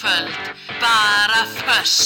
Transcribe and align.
kvöld, 0.00 0.32
bara 0.80 1.44
föss. 1.46 1.96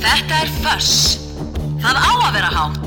Þetta 0.00 0.34
er 0.34 0.48
föss. 0.62 1.18
Það 1.80 1.96
á 1.96 2.12
að 2.12 2.32
vera 2.36 2.52
hátt. 2.52 2.81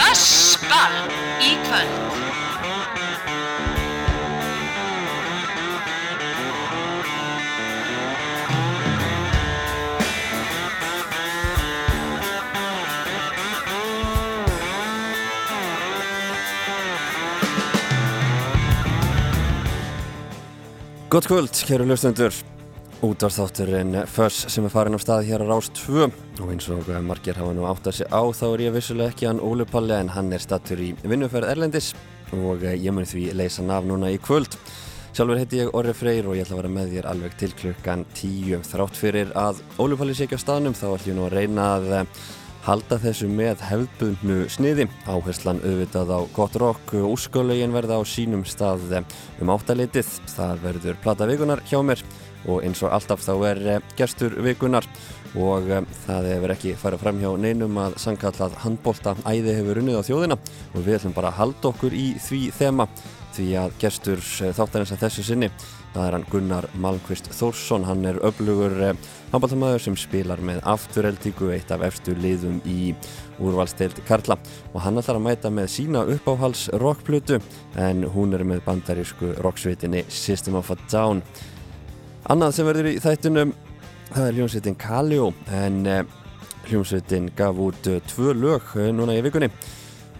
Það 0.00 0.14
fössball 0.16 0.94
í 1.44 1.50
kvöld. 1.66 1.96
Gott 21.10 21.26
kvöld, 21.26 21.50
kæru 21.66 21.84
hlustundur. 21.84 22.49
Útvarþátturinn 23.00 24.06
Föss 24.06 24.44
sem 24.52 24.64
er 24.68 24.72
farin 24.74 24.92
á 24.92 25.00
stað 25.00 25.24
hér 25.24 25.40
á 25.40 25.48
Rás 25.48 25.70
2 25.72 26.02
og 26.04 26.50
eins 26.52 26.66
og 26.68 26.84
margir 27.00 27.38
hafa 27.38 27.54
nú 27.56 27.64
átt 27.64 27.86
að 27.88 27.96
segja 27.96 28.12
á 28.12 28.22
þá 28.28 28.44
er 28.50 28.62
ég 28.66 28.74
vissulega 28.74 29.14
ekki 29.14 29.28
hann 29.30 29.40
Óli 29.40 29.64
Palli 29.64 29.94
en 29.96 30.12
hann 30.12 30.28
er 30.36 30.44
stattur 30.44 30.82
í 30.84 30.90
vinnuferð 31.00 31.48
Erlendis. 31.48 31.94
Og 32.36 32.60
ég 32.60 32.92
mun 32.92 33.08
því 33.08 33.30
leysa 33.32 33.64
naf 33.64 33.88
núna 33.88 34.12
í 34.12 34.20
kvöld. 34.20 34.52
Sjálfur 35.16 35.40
heiti 35.40 35.62
ég 35.62 35.72
Orri 35.72 35.96
Freyr 35.96 36.28
og 36.28 36.36
ég 36.36 36.44
ætla 36.44 36.58
að 36.58 36.60
vera 36.60 36.74
með 36.76 36.92
þér 36.92 37.10
alveg 37.14 37.40
til 37.40 37.50
klukkan 37.62 38.04
10 38.20 38.68
þrátt 38.68 39.00
fyrir 39.00 39.32
að 39.32 39.64
Óli 39.80 39.96
Palli 39.96 40.12
sé 40.12 40.28
ekki 40.28 40.36
á 40.36 40.44
staðnum 40.44 40.76
þá 40.76 40.86
ætlum 40.90 41.08
ég 41.08 41.16
nú 41.16 41.26
að 41.30 41.36
reyna 41.40 41.72
að 41.78 41.90
halda 42.68 42.98
þessu 43.00 43.32
með 43.32 43.62
hefðbundnu 43.64 44.42
sniði. 44.52 44.90
Áherslan 45.08 45.64
auðvitað 45.64 46.12
á 46.12 46.20
gott 46.36 46.60
rock. 46.60 46.92
Úrskálegin 46.92 47.72
verða 47.72 47.96
á 47.96 48.04
sínum 48.04 48.44
stað 48.44 48.92
um 49.40 49.54
áttalitið 49.56 50.18
það 50.36 50.66
verður 50.68 51.00
plata 51.00 51.30
vikunar 51.30 51.64
hjá 51.64 51.80
mér 51.80 52.04
og 52.48 52.64
eins 52.64 52.82
og 52.84 52.94
alltaf 52.96 53.24
þá 53.24 53.34
er 53.50 53.62
gestur 53.98 54.36
vikunar 54.44 54.86
og 55.38 55.68
um, 55.70 55.86
það 56.06 56.28
hefur 56.32 56.54
ekki 56.56 56.74
farið 56.78 57.02
fram 57.04 57.20
hjá 57.22 57.30
neinum 57.38 57.78
að 57.78 57.96
sangkallað 58.02 58.56
handbólta 58.64 59.14
æði 59.22 59.56
hefur 59.60 59.82
unnið 59.82 60.00
á 60.02 60.06
þjóðina. 60.08 60.38
Og 60.74 60.84
við 60.86 60.98
ætlum 60.98 61.16
bara 61.16 61.30
að 61.30 61.40
halda 61.42 61.70
okkur 61.70 61.94
í 61.94 62.06
því 62.18 62.40
þema 62.56 62.88
því 63.30 63.46
að 63.60 63.76
gestur 63.78 64.22
þáttarins 64.58 64.90
að 64.90 65.04
þessu 65.04 65.24
sinni 65.28 65.50
það 65.94 66.06
er 66.06 66.16
hann 66.16 66.26
Gunnar 66.30 66.66
Malmqvist 66.82 67.30
Þórsson. 67.34 67.86
Hann 67.86 68.06
er 68.08 68.18
öflugur 68.26 68.74
handbóltamæður 69.30 69.84
sem 69.84 69.98
spilar 69.98 70.42
með 70.42 70.62
afturheldíku 70.70 71.52
eitt 71.54 71.70
af 71.74 71.84
efstu 71.86 72.14
liðum 72.18 72.58
í 72.66 72.92
úrvalsteild 73.38 74.02
Karla. 74.08 74.38
Og 74.74 74.82
hann 74.84 74.98
ætlar 75.00 75.20
að 75.20 75.26
mæta 75.28 75.54
með 75.54 75.70
sína 75.76 76.04
uppáhals 76.14 76.66
rockplutu 76.82 77.40
en 77.78 78.04
hún 78.14 78.34
er 78.34 78.46
með 78.46 78.64
bandarísku 78.66 79.36
rocksveitinni 79.44 80.04
System 80.10 80.58
of 80.58 80.74
a 80.74 80.78
Down 80.90 81.22
Annað 82.28 82.52
sem 82.52 82.66
verður 82.68 82.86
í 82.90 82.98
þættunum 83.00 83.52
það 84.10 84.26
er 84.26 84.34
hljómsveitin 84.36 84.74
Kaljó 84.76 85.28
en 85.56 85.78
eh, 85.88 86.00
hljómsveitin 86.68 87.30
gaf 87.36 87.60
út 87.64 87.86
uh, 87.88 88.00
tvö 88.10 88.34
lög 88.36 88.74
uh, 88.76 88.90
núna 88.92 89.14
í 89.16 89.22
vikunni. 89.24 89.48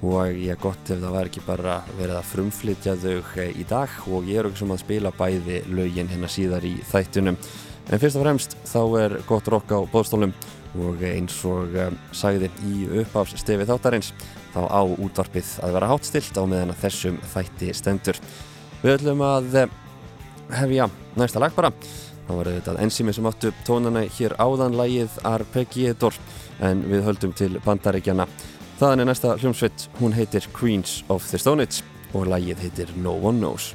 Og 0.00 0.30
ég 0.32 0.54
er 0.54 0.60
gott 0.62 0.88
ef 0.88 0.96
það 0.96 1.12
var 1.12 1.28
ekki 1.28 1.42
bara 1.44 1.74
verið 1.98 2.16
að 2.16 2.30
frumflytja 2.30 2.94
þau 3.02 3.42
í 3.52 3.66
dag. 3.68 3.98
Og 4.08 4.30
ég 4.30 4.40
er 4.40 4.48
okkur 4.48 4.62
sem 4.62 4.72
að 4.72 4.80
spila 4.80 5.12
bæði 5.18 5.58
lögin 5.68 6.08
hérna 6.08 6.30
síðar 6.32 6.64
í 6.64 6.78
þættunum 6.88 7.36
en 7.36 8.00
fyrst 8.00 8.16
og 8.16 8.24
fremst 8.24 8.56
þá 8.70 8.80
er 9.02 9.18
gott 9.28 9.52
rock 9.52 9.76
á 9.76 9.84
bóðstólum 9.92 10.32
og 10.80 11.04
eins 11.04 11.36
og 11.50 11.76
sagði 12.16 12.48
í 12.64 12.86
uppáfsstefi 13.02 13.66
þáttarins 13.68 14.12
þá 14.54 14.60
á 14.70 14.82
útvarpið 14.86 15.52
að 15.66 15.76
vera 15.76 15.90
hátstilt 15.90 16.38
á 16.38 16.42
meðan 16.46 16.76
þessum 16.80 17.20
þætti 17.34 17.74
stendur. 17.76 18.20
Við 18.80 18.96
ætlum 18.96 19.26
að 19.26 19.60
hefja 20.58 20.90
næsta 21.20 21.42
lag 21.42 21.54
bara. 21.56 21.72
Þá 22.28 22.32
var 22.36 22.52
þetta 22.54 22.78
ensými 22.84 23.12
sem 23.14 23.26
áttu 23.26 23.50
tónana 23.66 24.04
hér 24.06 24.36
áðan 24.38 24.76
lagið 24.78 25.16
Arpeggiator 25.26 26.14
en 26.62 26.84
við 26.86 27.04
höldum 27.08 27.32
til 27.36 27.56
bandaríkjana 27.64 28.28
þaðan 28.80 29.02
er 29.02 29.10
næsta 29.10 29.34
hljómsveit 29.36 29.88
hún 29.98 30.14
heitir 30.16 30.46
Queens 30.56 31.00
of 31.12 31.26
the 31.28 31.40
Stone 31.40 31.66
Age 31.66 31.84
og 32.16 32.30
lagið 32.32 32.64
heitir 32.64 32.94
No 32.96 33.16
One 33.20 33.42
Knows 33.42 33.74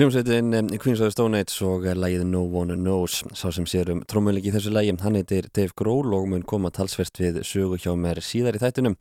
Hljómsveitin 0.00 0.78
Queens 0.78 1.00
of 1.00 1.04
the 1.04 1.10
Stone 1.10 1.36
Age 1.36 1.66
og 1.68 1.82
lægið 1.84 2.22
No 2.24 2.46
One 2.56 2.72
Knows 2.72 3.18
sá 3.36 3.50
sem 3.52 3.66
sér 3.68 3.90
um 3.92 3.98
trómuleiki 4.08 4.48
í 4.48 4.52
þessu 4.54 4.70
lægi 4.72 4.94
hann 5.02 5.18
heitir 5.18 5.50
Dave 5.52 5.74
Grohl 5.76 6.14
og 6.16 6.24
mun 6.30 6.40
koma 6.40 6.70
talsvert 6.72 7.20
við 7.20 7.42
sögu 7.44 7.76
hjá 7.76 7.92
mér 8.00 8.22
síðar 8.24 8.56
í 8.56 8.62
þættunum 8.62 8.96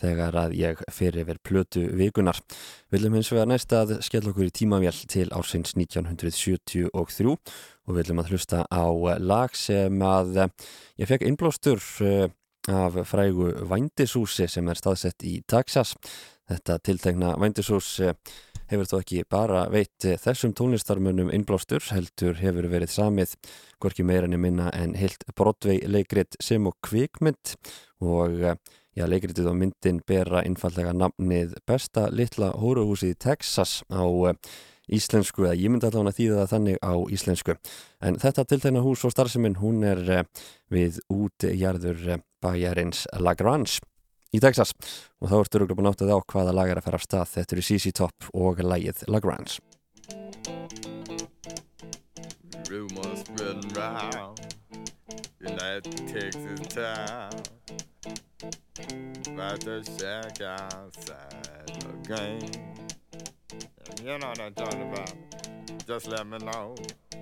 þegar 0.00 0.38
að 0.40 0.54
ég 0.56 0.80
fyrir 0.88 1.26
yfir 1.26 1.42
plötu 1.44 1.82
vikunar. 2.00 2.40
Viljum 2.88 3.18
hins 3.18 3.28
vegar 3.34 3.50
næst 3.52 3.76
að 3.76 3.98
skella 4.06 4.32
okkur 4.32 4.48
í 4.48 4.54
tímavél 4.62 5.02
til 5.12 5.28
ársins 5.36 5.76
1973 5.76 6.88
og 6.96 7.98
viljum 7.98 8.24
að 8.24 8.32
hlusta 8.32 8.64
á 8.72 8.88
lag 9.20 9.52
sem 9.52 10.00
að 10.00 10.46
ég 10.96 11.12
fekk 11.12 11.28
innblástur 11.28 11.84
eh, 12.00 12.32
af 12.72 12.96
frægu 13.04 13.52
Vændisúsi 13.68 14.48
sem 14.48 14.68
er 14.68 14.80
staðsett 14.80 15.28
í 15.28 15.42
Texas. 15.44 15.92
Þetta 16.48 16.78
tiltegna 16.80 17.34
Vændisús 17.36 17.98
hefur 18.70 18.88
þó 18.90 18.96
ekki 19.00 19.24
bara 19.30 19.66
veit 19.72 20.06
þessum 20.22 20.54
tónlistarmunum 20.56 21.32
innblástur 21.34 21.84
heldur 21.92 22.38
hefur 22.40 22.68
verið 22.70 22.92
samið 22.94 23.34
gorki 23.82 24.06
meira 24.06 24.28
enn 24.28 24.40
minna 24.40 24.70
en 24.76 24.96
heilt 24.98 25.24
Broadway 25.36 25.80
leikrit 25.86 26.36
sem 26.42 26.66
og 26.68 26.76
kvikmynd 26.84 27.54
og 28.04 28.38
já, 28.98 29.06
leikritið 29.06 29.50
og 29.50 29.58
myndin 29.58 30.00
bera 30.06 30.42
innfallega 30.46 30.94
namnið 30.96 31.56
besta 31.68 32.08
litla 32.12 32.52
hóruhúsið 32.58 33.14
í 33.14 33.20
Texas 33.28 33.80
á 33.90 34.04
íslensku, 34.88 35.44
eða 35.44 35.58
ég 35.58 35.72
myndi 35.72 35.88
allavega 35.88 36.16
þýða 36.16 36.38
það 36.38 36.52
þannig 36.54 36.78
á 36.80 36.94
íslensku. 37.12 37.56
En 38.00 38.16
þetta 38.20 38.46
tiltegna 38.48 38.84
hús 38.84 39.04
og 39.04 39.12
starfseminn 39.12 39.58
hún 39.60 39.84
er 39.84 40.00
við 40.72 41.00
útjarður 41.12 42.22
bæjarins 42.42 43.04
Lagrange 43.20 43.82
í 44.34 44.40
Texas. 44.42 44.74
Og 45.22 45.30
þá 45.30 45.36
ertu 45.40 45.62
rúglega 45.62 45.78
búin 45.78 45.90
áttið 45.92 46.14
á 46.14 46.18
hvaða 46.20 46.54
lag 46.56 46.72
er 46.72 46.80
að 46.80 46.88
fara 46.88 47.00
af 47.00 47.06
stað. 47.06 47.32
Þetta 47.36 47.56
eru 47.56 47.66
CC 47.68 47.92
Top 47.96 48.30
og 48.34 48.62
lægið 48.64 49.04
Lagrange. 49.08 49.60
Rumors 52.68 53.24
spreading 53.24 53.72
round 53.76 54.40
United 55.40 55.96
Texas 56.08 56.60
town. 56.74 57.32
About 59.32 59.60
to 59.62 59.82
shack 59.84 60.40
outside 60.42 61.70
the 61.80 62.16
game. 62.16 62.78
You 64.02 64.16
know 64.16 64.28
what 64.28 64.40
I'm 64.40 64.54
talking 64.54 64.92
about 64.92 65.12
Just 65.86 66.06
let 66.06 66.26
me 66.26 66.38
know 66.38 66.74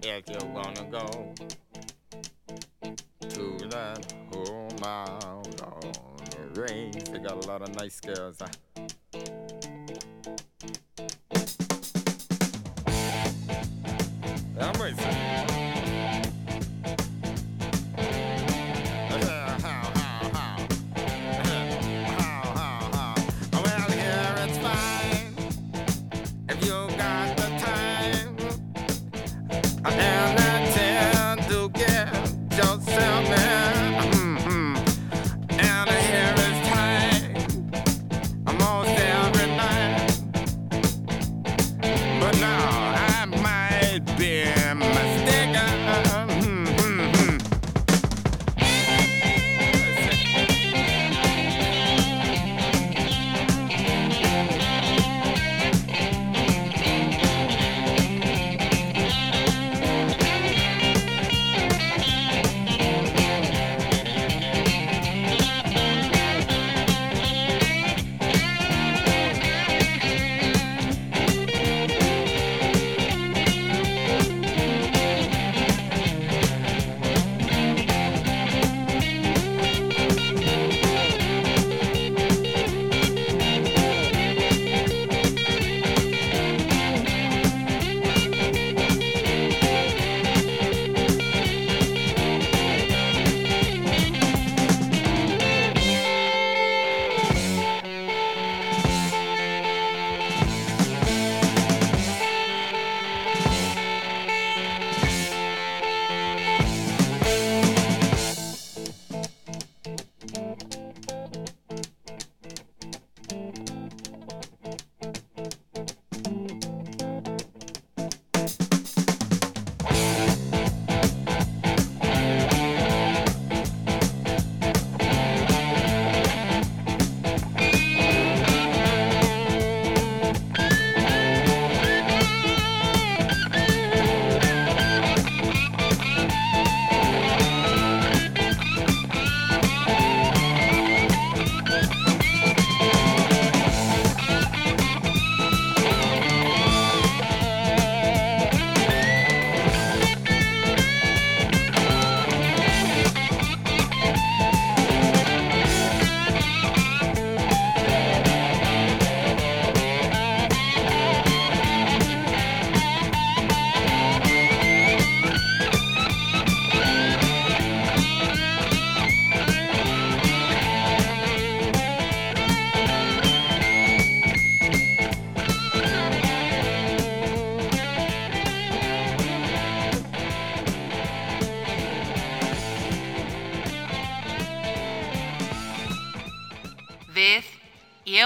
if 0.02 0.28
you 0.28 0.48
wanna 0.52 0.84
go 0.90 1.34
To 3.20 3.68
that 3.68 4.12
whole 4.30 4.68
mile 4.80 5.42
long 5.60 6.25
range. 6.56 7.04
They 7.04 7.18
got 7.18 7.44
a 7.44 7.48
lot 7.48 7.62
of 7.62 7.74
nice 7.76 8.00
girls. 8.00 8.38
Huh? 8.40 8.48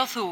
Gael 0.00 0.29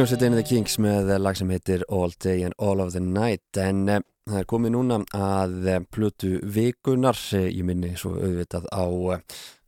Hljómsveitin 0.00 0.32
The 0.32 0.42
Kings 0.48 0.78
með 0.80 1.10
lag 1.20 1.36
sem 1.36 1.50
heitir 1.52 1.82
All 1.92 2.14
Day 2.24 2.46
and 2.46 2.54
All 2.56 2.80
of 2.80 2.94
the 2.94 3.02
Night 3.04 3.58
en 3.60 3.82
uh, 3.84 3.98
það 4.24 4.38
er 4.38 4.46
komið 4.48 4.72
núna 4.72 4.96
að 5.12 5.68
uh, 5.68 5.76
Plutu 5.92 6.30
vikunar, 6.40 7.20
uh, 7.36 7.42
ég 7.44 7.66
minni 7.68 7.90
svo 8.00 8.14
auðvitað 8.16 8.70
á 8.72 8.88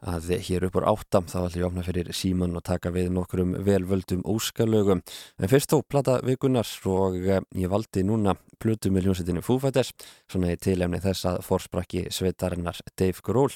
að 0.09 0.31
hér 0.47 0.65
upp 0.71 0.79
á 0.81 0.89
áttam 0.89 1.29
þá 1.29 1.37
ætlum 1.43 1.59
ég 1.61 1.67
að 1.67 1.69
opna 1.69 1.85
fyrir 1.85 2.09
síman 2.17 2.57
og 2.57 2.65
taka 2.65 2.95
við 2.95 3.13
nokkrum 3.13 3.53
velvöldum 3.67 4.25
óskalögum 4.25 5.05
en 5.05 5.53
fyrst 5.53 5.75
þó 5.75 5.85
plata 5.85 6.17
vikunar 6.25 6.73
og 6.89 7.21
ég 7.21 7.71
valdi 7.71 8.07
núna 8.09 8.33
Plutu 8.63 8.89
með 8.95 9.11
hljómsveitinu 9.11 9.45
Foo 9.45 9.61
Fighters 9.61 9.93
svona 10.31 10.55
í 10.55 10.59
tilemni 10.63 11.03
þess 11.03 11.29
að 11.29 11.43
forsprakki 11.45 12.07
sveitarinnar 12.15 12.81
Dave 12.97 13.21
Grohl 13.21 13.53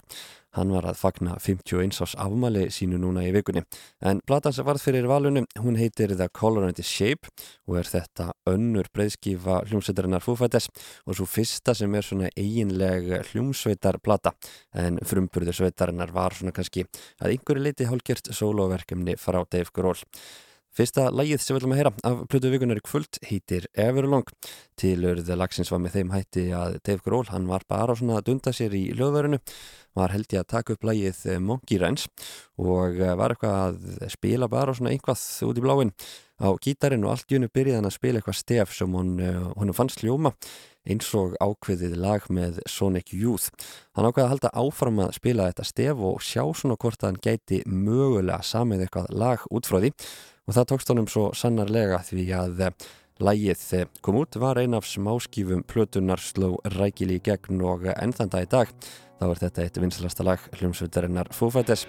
Hann 0.57 0.73
var 0.73 0.87
að 0.89 0.97
fagna 0.97 1.35
51 1.43 2.01
ás 2.01 2.15
afmali 2.17 2.67
sínu 2.73 2.97
núna 3.01 3.27
í 3.27 3.33
vikunni. 3.35 3.63
En 4.01 4.23
platan 4.25 4.55
sem 4.57 4.65
varð 4.65 4.81
fyrir 4.87 5.09
valunum, 5.11 5.45
hún 5.61 5.77
heitir 5.77 6.15
The 6.17 6.31
Color 6.33 6.65
and 6.71 6.79
the 6.79 6.87
Shape 6.87 7.29
og 7.69 7.77
er 7.83 7.91
þetta 7.91 8.31
önnur 8.49 8.89
breyðskífa 8.97 9.61
hljómsveitarinnar 9.69 10.25
fúfættis 10.25 10.71
og 11.05 11.19
svo 11.19 11.29
fyrsta 11.29 11.77
sem 11.77 11.93
er 11.95 12.09
svona 12.09 12.33
eiginleg 12.33 13.13
hljómsveitarplata. 13.33 14.33
En 14.73 14.97
frumburður 15.05 15.61
sveitarinnar 15.61 16.15
var 16.17 16.37
svona 16.37 16.57
kannski 16.57 16.87
að 17.21 17.37
einhverju 17.37 17.69
leiti 17.69 17.91
hálgjört 17.91 18.33
soloverkefni 18.33 19.21
frá 19.21 19.43
Dave 19.45 19.73
Grohl. 19.77 20.01
Fyrsta 20.77 21.07
lægið 21.09 21.41
sem 21.41 21.55
við 21.55 21.63
ætlum 21.63 21.73
að 21.73 21.79
heyra 21.81 21.91
af 22.05 22.19
Plutu 22.29 22.51
vikunar 22.53 22.77
í 22.77 22.83
kvöld 22.85 23.19
heitir 23.25 23.65
Everlong. 23.81 24.27
Tilurð 24.77 25.31
lagsins 25.33 25.71
var 25.73 25.81
með 25.81 25.95
þeim 25.97 26.11
hætti 26.13 26.45
að 26.53 26.77
Dave 26.85 27.01
Grohl, 27.05 27.31
hann 27.31 27.47
var 27.49 27.65
bara 27.69 27.97
svona 27.97 28.19
að 28.19 28.27
dunda 28.27 28.53
sér 28.53 28.77
í 28.77 28.83
löðverðinu, 28.93 29.41
var 29.97 30.15
held 30.15 30.29
ég 30.37 30.45
að 30.45 30.53
taka 30.53 30.77
upp 30.77 30.87
lægið 30.87 31.25
Monkey 31.43 31.81
Rens 31.83 32.07
og 32.61 33.01
var 33.19 33.35
eitthvað 33.35 33.81
að 33.81 34.15
spila 34.15 34.49
bara 34.53 34.77
svona 34.77 34.93
einhvað 34.95 35.25
út 35.49 35.59
í 35.59 35.65
bláinn 35.65 35.93
á 36.37 36.53
gítarin 36.61 37.05
og 37.07 37.15
allt 37.15 37.33
júnu 37.33 37.49
byrjið 37.49 37.79
hann 37.79 37.89
að 37.89 37.97
spila 37.97 38.21
eitthvað 38.21 38.41
stef 38.43 38.75
sem 38.77 38.93
hún, 38.93 39.17
hún 39.57 39.77
fannst 39.77 40.05
ljóma 40.05 40.35
eins 40.87 41.09
og 41.19 41.35
ákveðið 41.43 41.97
lag 41.99 42.27
með 42.31 42.61
Sonic 42.71 43.11
Youth. 43.17 43.51
Hann 43.97 44.07
ákveði 44.07 44.27
að 44.27 44.33
halda 44.35 44.53
áfram 44.63 45.01
að 45.03 45.17
spila 45.19 45.49
þetta 45.51 45.67
stef 45.67 46.05
og 46.11 46.23
sjá 46.25 46.45
svona 46.55 46.79
hvort 46.79 47.03
að 47.03 47.11
hann 47.11 47.25
gæti 47.25 47.63
mögulega 47.67 48.39
samið 48.47 48.87
eitthvað 48.87 49.11
lag 49.17 49.49
út 49.51 49.67
frá 49.69 49.81
því 49.81 49.93
og 50.47 50.55
það 50.55 50.69
tókst 50.71 50.93
honum 50.93 51.11
svo 51.11 51.25
sannarlega 51.35 52.03
því 52.07 52.27
að 52.39 52.63
eh, 52.69 52.87
lægið 53.27 53.65
eh, 53.81 53.89
kom 54.05 54.21
út 54.21 54.39
var 54.39 54.61
ein 54.61 54.77
af 54.79 54.87
smáskífum 54.87 55.65
plötunar 55.67 56.23
sló 56.23 56.55
rækili 56.77 57.19
í 57.19 57.25
gegn 57.25 57.65
og 57.67 57.89
ennþanda 57.97 58.45
í 58.45 58.51
dag 58.53 58.71
þá 59.21 59.27
er 59.29 59.43
þetta 59.45 59.65
eitt 59.65 59.81
vinsalasta 59.81 60.27
lag 60.27 60.45
hljómsveitarinnar 60.59 61.33
Fúfættis 61.37 61.87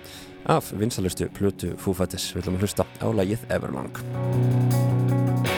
af 0.47 0.71
vinsalustu 0.79 1.29
plötu 1.37 1.73
Fúfættis 1.81 2.31
við 2.33 2.47
viljum 2.47 2.61
hlusta 2.63 2.87
á 3.03 3.07
lægið 3.11 3.47
Everlong 3.51 5.56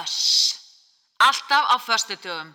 föss. 0.00 0.58
Alltaf 1.16 1.64
á 1.74 1.78
föstudögum. 1.78 2.54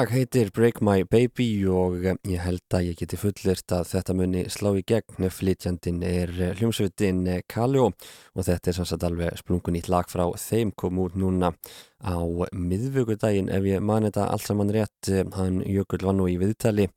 lag 0.00 0.12
heitir 0.14 0.48
Break 0.54 0.78
My 0.80 1.02
Baby 1.04 1.66
og 1.68 2.06
eh, 2.08 2.14
ég 2.30 2.40
held 2.40 2.72
að 2.72 2.86
ég 2.86 3.00
geti 3.02 3.18
fullirt 3.20 3.72
að 3.74 3.88
þetta 3.90 4.14
muni 4.16 4.44
slá 4.48 4.70
í 4.78 4.84
gegn. 4.86 5.26
Flytjandin 5.28 5.98
er 6.06 6.32
eh, 6.38 6.54
hljómsveitin 6.56 7.18
eh, 7.28 7.42
Kalljó 7.50 7.90
og 7.90 8.46
þetta 8.46 8.70
er 8.70 8.78
sannsagt 8.78 9.04
alveg 9.04 9.36
splungun 9.42 9.76
í 9.76 9.82
lag 9.92 10.08
frá 10.08 10.24
þeim 10.40 10.72
kom 10.72 11.02
úr 11.04 11.18
núna 11.20 11.52
á 12.00 12.16
miðvögudaginn 12.56 13.52
ef 13.52 13.68
ég 13.68 13.84
mani 13.84 14.08
þetta 14.08 14.30
allt 14.30 14.48
saman 14.48 14.72
rétt. 14.72 15.12
Hann 15.36 15.60
Jökull 15.68 16.06
var 16.06 16.16
nú 16.16 16.30
í 16.32 16.38
viðtali 16.40 16.88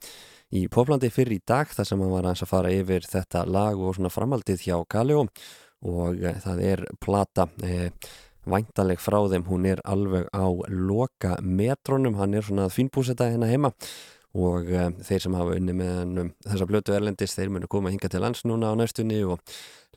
í 0.56 0.64
Póflandi 0.72 1.12
fyrir 1.12 1.42
í 1.42 1.44
dag 1.44 1.76
þar 1.76 1.90
sem 1.90 2.06
hann 2.06 2.14
var 2.14 2.30
að 2.32 2.48
fara 2.48 2.72
yfir 2.72 3.10
þetta 3.10 3.44
lag 3.50 3.84
og 3.84 3.98
svona 3.98 4.14
framaldið 4.14 4.70
hjá 4.70 4.78
Kalljó 4.88 5.26
og 5.84 6.24
það 6.46 6.68
er 6.72 6.88
plata 7.04 7.50
væntaleg 8.50 9.00
frá 9.02 9.20
þeim, 9.32 9.46
hún 9.48 9.68
er 9.70 9.82
alveg 9.88 10.28
á 10.36 10.46
loka 10.68 11.38
metronum, 11.42 12.18
hann 12.20 12.36
er 12.36 12.46
svona 12.46 12.68
að 12.68 12.76
fínbúseta 12.78 13.30
hérna 13.32 13.50
heima. 13.52 13.74
Og 14.34 14.66
uh, 14.66 14.88
þeir 15.06 15.22
sem 15.22 15.36
hafa 15.38 15.58
unni 15.60 15.76
með 15.78 15.98
um 16.24 16.30
þessa 16.42 16.66
blötu 16.70 16.96
erlendis, 16.96 17.36
þeir 17.38 17.52
munu 17.54 17.70
koma 17.70 17.92
hinga 17.94 18.10
til 18.10 18.24
lands 18.24 18.42
núna 18.50 18.72
á 18.72 18.78
næstunni 18.78 19.20
og 19.30 19.44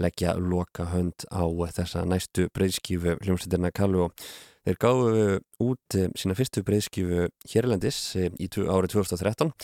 leggja 0.02 0.34
loka 0.36 0.90
hönd 0.92 1.24
á 1.32 1.44
þessa 1.78 2.04
næstu 2.04 2.50
breyðskífu 2.52 3.16
hljómsveitirna 3.22 3.72
Kallu. 3.72 4.10
Og 4.10 4.26
þeir 4.66 4.78
gáðu 4.82 5.22
út 5.64 5.96
eh, 5.96 6.10
sína 6.18 6.36
fyrstu 6.36 6.60
breyðskífu 6.66 7.30
hérlendis 7.48 8.00
eh, 8.20 8.28
í 8.36 8.50
árið 8.50 8.98
2013 8.98 9.54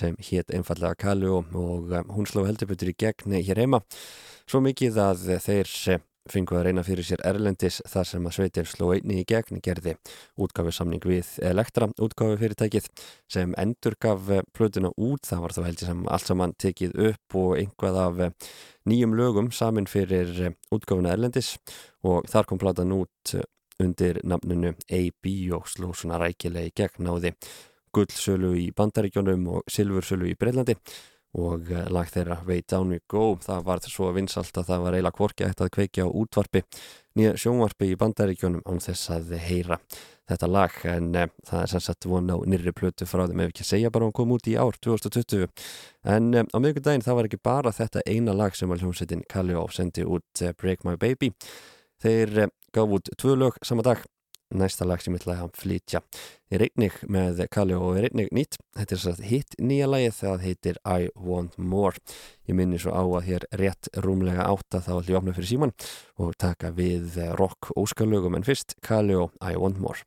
sem 0.00 0.16
hétt 0.30 0.54
einfallega 0.56 0.96
Kallu 1.02 1.34
og, 1.42 1.52
og 1.52 1.92
hún 2.14 2.30
sló 2.30 2.46
heldubutur 2.48 2.94
í 2.94 2.96
gegni 2.96 3.42
hér 3.44 3.66
heima. 3.66 3.82
Svo 4.48 4.62
mikið 4.64 4.96
að 5.02 5.28
þeir 5.44 5.76
fengu 6.30 6.56
að 6.58 6.66
reyna 6.68 6.84
fyrir 6.86 7.06
sér 7.06 7.22
Erlendis 7.26 7.80
þar 7.90 8.08
sem 8.08 8.26
að 8.28 8.36
sveitin 8.36 8.68
sló 8.68 8.90
einni 8.94 9.20
í 9.22 9.24
gegn 9.28 9.62
gerði 9.64 9.96
útgáfisamning 10.40 11.02
við 11.06 11.30
Elektra 11.48 11.88
útgáfifyrirtækið 11.96 12.90
sem 13.32 13.56
endur 13.58 13.96
gaf 14.00 14.28
plötuna 14.54 14.92
út, 14.96 15.24
það 15.26 15.42
var 15.46 15.56
þá 15.56 15.62
held 15.66 15.82
ég 15.82 15.90
sem 15.90 16.04
allt 16.06 16.30
saman 16.30 16.54
tekið 16.62 16.94
upp 17.08 17.38
og 17.42 17.56
einhvað 17.58 17.98
af 18.04 18.22
nýjum 18.88 19.16
lögum 19.18 19.50
samin 19.54 19.90
fyrir 19.90 20.54
útgáfina 20.74 21.16
Erlendis. 21.16 21.56
Og 22.02 22.26
þar 22.30 22.48
kom 22.50 22.58
platan 22.58 22.94
út 22.96 23.36
undir 23.82 24.20
namnunu 24.26 24.74
AB 24.90 25.28
og 25.56 25.68
sló 25.70 25.92
svona 25.96 26.18
rækilega 26.22 26.70
í 26.70 26.74
gegn 26.76 27.06
náði 27.06 27.34
gullsölu 27.92 28.54
í 28.56 28.68
Bandaríkjónum 28.76 29.48
og 29.52 29.66
silfursölu 29.70 30.30
í 30.30 30.36
Breitlandi 30.38 30.76
og 31.38 31.70
eh, 31.72 31.86
lag 31.92 32.08
þeirra 32.12 32.40
Way 32.46 32.64
Down 32.68 32.92
We 32.92 33.00
Go. 33.08 33.36
Það 33.40 33.64
var 33.68 33.82
svo 33.88 34.10
vinsalt 34.16 34.56
að 34.58 34.68
það 34.68 34.84
var 34.84 34.96
eiginlega 34.96 35.16
kvorki 35.18 35.46
eftir 35.46 35.68
að 35.68 35.74
kveikja 35.76 36.06
á 36.06 36.10
útvarpi 36.10 36.62
nýja 37.18 37.36
sjónvarpi 37.40 37.90
í 37.92 37.98
bandaríkjónum 38.00 38.64
án 38.68 38.80
þess 38.84 39.10
að 39.12 39.34
heyra 39.40 39.78
þetta 40.28 40.48
lag. 40.48 40.78
En 40.88 41.10
e, 41.16 41.26
það 41.48 41.64
er 41.64 41.72
sannsagt 41.72 42.08
von 42.08 42.32
á 42.32 42.36
nýri 42.48 42.72
plötu 42.76 43.08
frá 43.08 43.24
þeim 43.26 43.44
ef 43.44 43.52
ekki 43.52 43.68
segja 43.68 43.92
bara 43.92 44.08
hún 44.08 44.16
kom 44.16 44.32
út 44.36 44.48
í 44.48 44.56
ár 44.60 44.76
2020 44.84 45.48
en 46.12 46.32
e, 46.36 46.44
á 46.44 46.56
miðugundaginn 46.60 47.04
það 47.04 47.18
var 47.18 47.28
ekki 47.30 47.42
bara 47.44 47.74
þetta 47.76 48.04
eina 48.06 48.36
lag 48.36 48.56
sem 48.56 48.72
að 48.72 48.84
hljómsettin 48.84 49.26
Kallio 49.32 49.66
sendi 49.72 50.04
út 50.04 50.44
Break 50.60 50.84
My 50.88 50.98
Baby. 51.00 51.32
Þeir 52.02 52.48
gaf 52.74 52.96
út 52.98 53.12
tvö 53.20 53.36
lög 53.38 53.60
sama 53.64 53.84
dag 53.86 54.04
næsta 54.54 54.86
lag 54.88 55.02
sem 55.02 55.16
ég 55.16 55.22
ætlaði 55.22 55.46
að 55.46 55.58
flytja. 55.62 56.02
Er 56.52 56.66
einnig 56.66 56.98
með 57.08 57.42
Kali 57.52 57.76
og 57.78 57.96
er 57.98 58.08
einnig 58.10 58.30
nýtt. 58.34 58.60
Þetta 58.76 58.96
er 58.96 59.02
svo 59.02 59.14
hitt 59.26 59.56
nýja 59.58 59.88
lagið 59.88 60.14
það 60.18 60.46
heitir 60.46 60.80
I 60.84 61.10
Want 61.16 61.58
More. 61.58 61.98
Ég 62.48 62.58
minni 62.58 62.80
svo 62.82 62.92
á 62.92 63.02
að 63.02 63.28
hér 63.30 63.48
rétt 63.58 63.90
rúmlega 64.04 64.48
átta 64.50 64.84
þá 64.84 64.94
ætlum 64.98 65.10
ég 65.10 65.16
að 65.16 65.20
opna 65.22 65.36
fyrir 65.38 65.52
síman 65.54 65.76
og 66.20 66.36
taka 66.36 66.72
við 66.76 67.20
rock 67.40 67.72
óskalögum. 67.76 68.36
En 68.36 68.46
fyrst 68.46 68.76
Kali 68.84 69.16
og 69.16 69.32
I 69.40 69.56
Want 69.56 69.80
More 69.80 70.04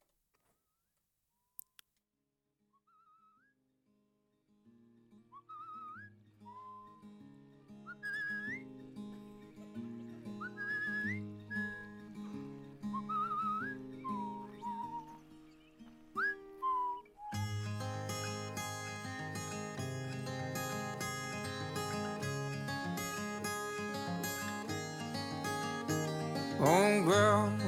Homeground 26.95 27.61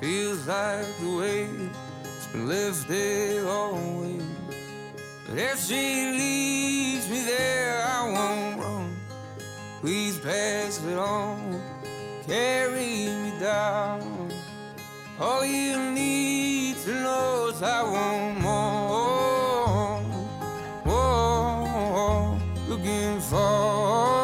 feels 0.00 0.46
like 0.46 0.86
the 0.98 1.16
weight 1.18 1.70
it's 2.02 2.26
been 2.28 2.48
lifted 2.48 3.46
always. 3.46 4.22
But 5.28 5.36
if 5.36 5.58
she 5.60 5.74
leaves 6.12 7.10
me 7.10 7.24
there, 7.24 7.84
I 7.86 8.10
won't 8.10 8.58
run. 8.58 8.96
Please 9.82 10.18
pass 10.18 10.82
it 10.82 10.96
on, 10.96 11.60
carry 12.26 13.06
me 13.06 13.34
down. 13.38 14.32
All 15.20 15.44
you 15.44 15.90
need 15.90 16.76
to 16.84 16.94
know 17.02 17.50
is 17.52 17.62
I 17.62 17.82
want 17.82 18.40
more. 18.40 20.00
more 20.86 22.38
looking 22.66 23.20
for 23.20 24.23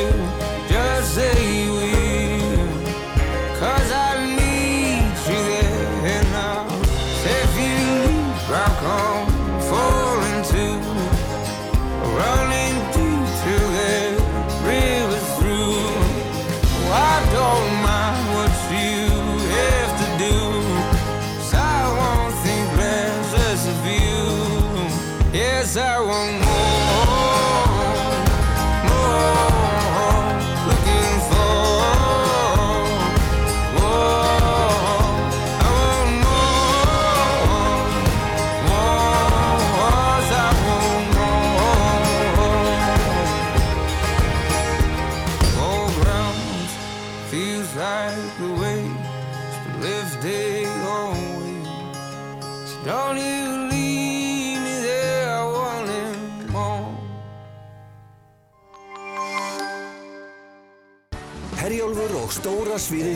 you. 0.00 0.29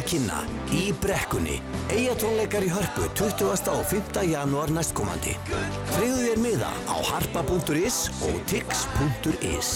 Kynna 0.08 0.42
í 0.74 0.88
brekkunni. 1.02 1.60
Eigatónleikar 1.92 2.64
í 2.66 2.70
hörpu 2.72 3.08
20. 3.18 3.70
og 3.72 3.84
5. 3.90 4.24
janúar 4.30 4.72
næstkomandi. 4.74 5.36
Treyðu 5.94 6.20
þér 6.28 6.42
miða 6.44 6.70
á 6.88 6.96
harpa.is 7.10 7.98
og 8.28 8.38
tix.is. 8.50 9.72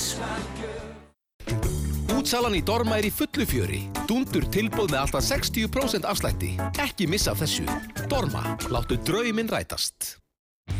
Útsalan 2.19 2.57
í 2.59 2.63
Dorma 2.67 2.99
er 2.99 3.07
í 3.09 3.13
fullu 3.15 3.47
fjöri. 3.49 3.85
Dundur 4.09 4.49
tilbúð 4.53 4.91
með 4.91 5.03
alltaf 5.05 5.29
60% 5.29 6.09
afslætti. 6.09 6.55
Ekki 6.83 7.07
missa 7.11 7.37
þessu. 7.39 7.67
Dorma, 8.11 8.43
láttu 8.73 8.99
drauminn 9.07 9.51
rætast. 9.53 10.17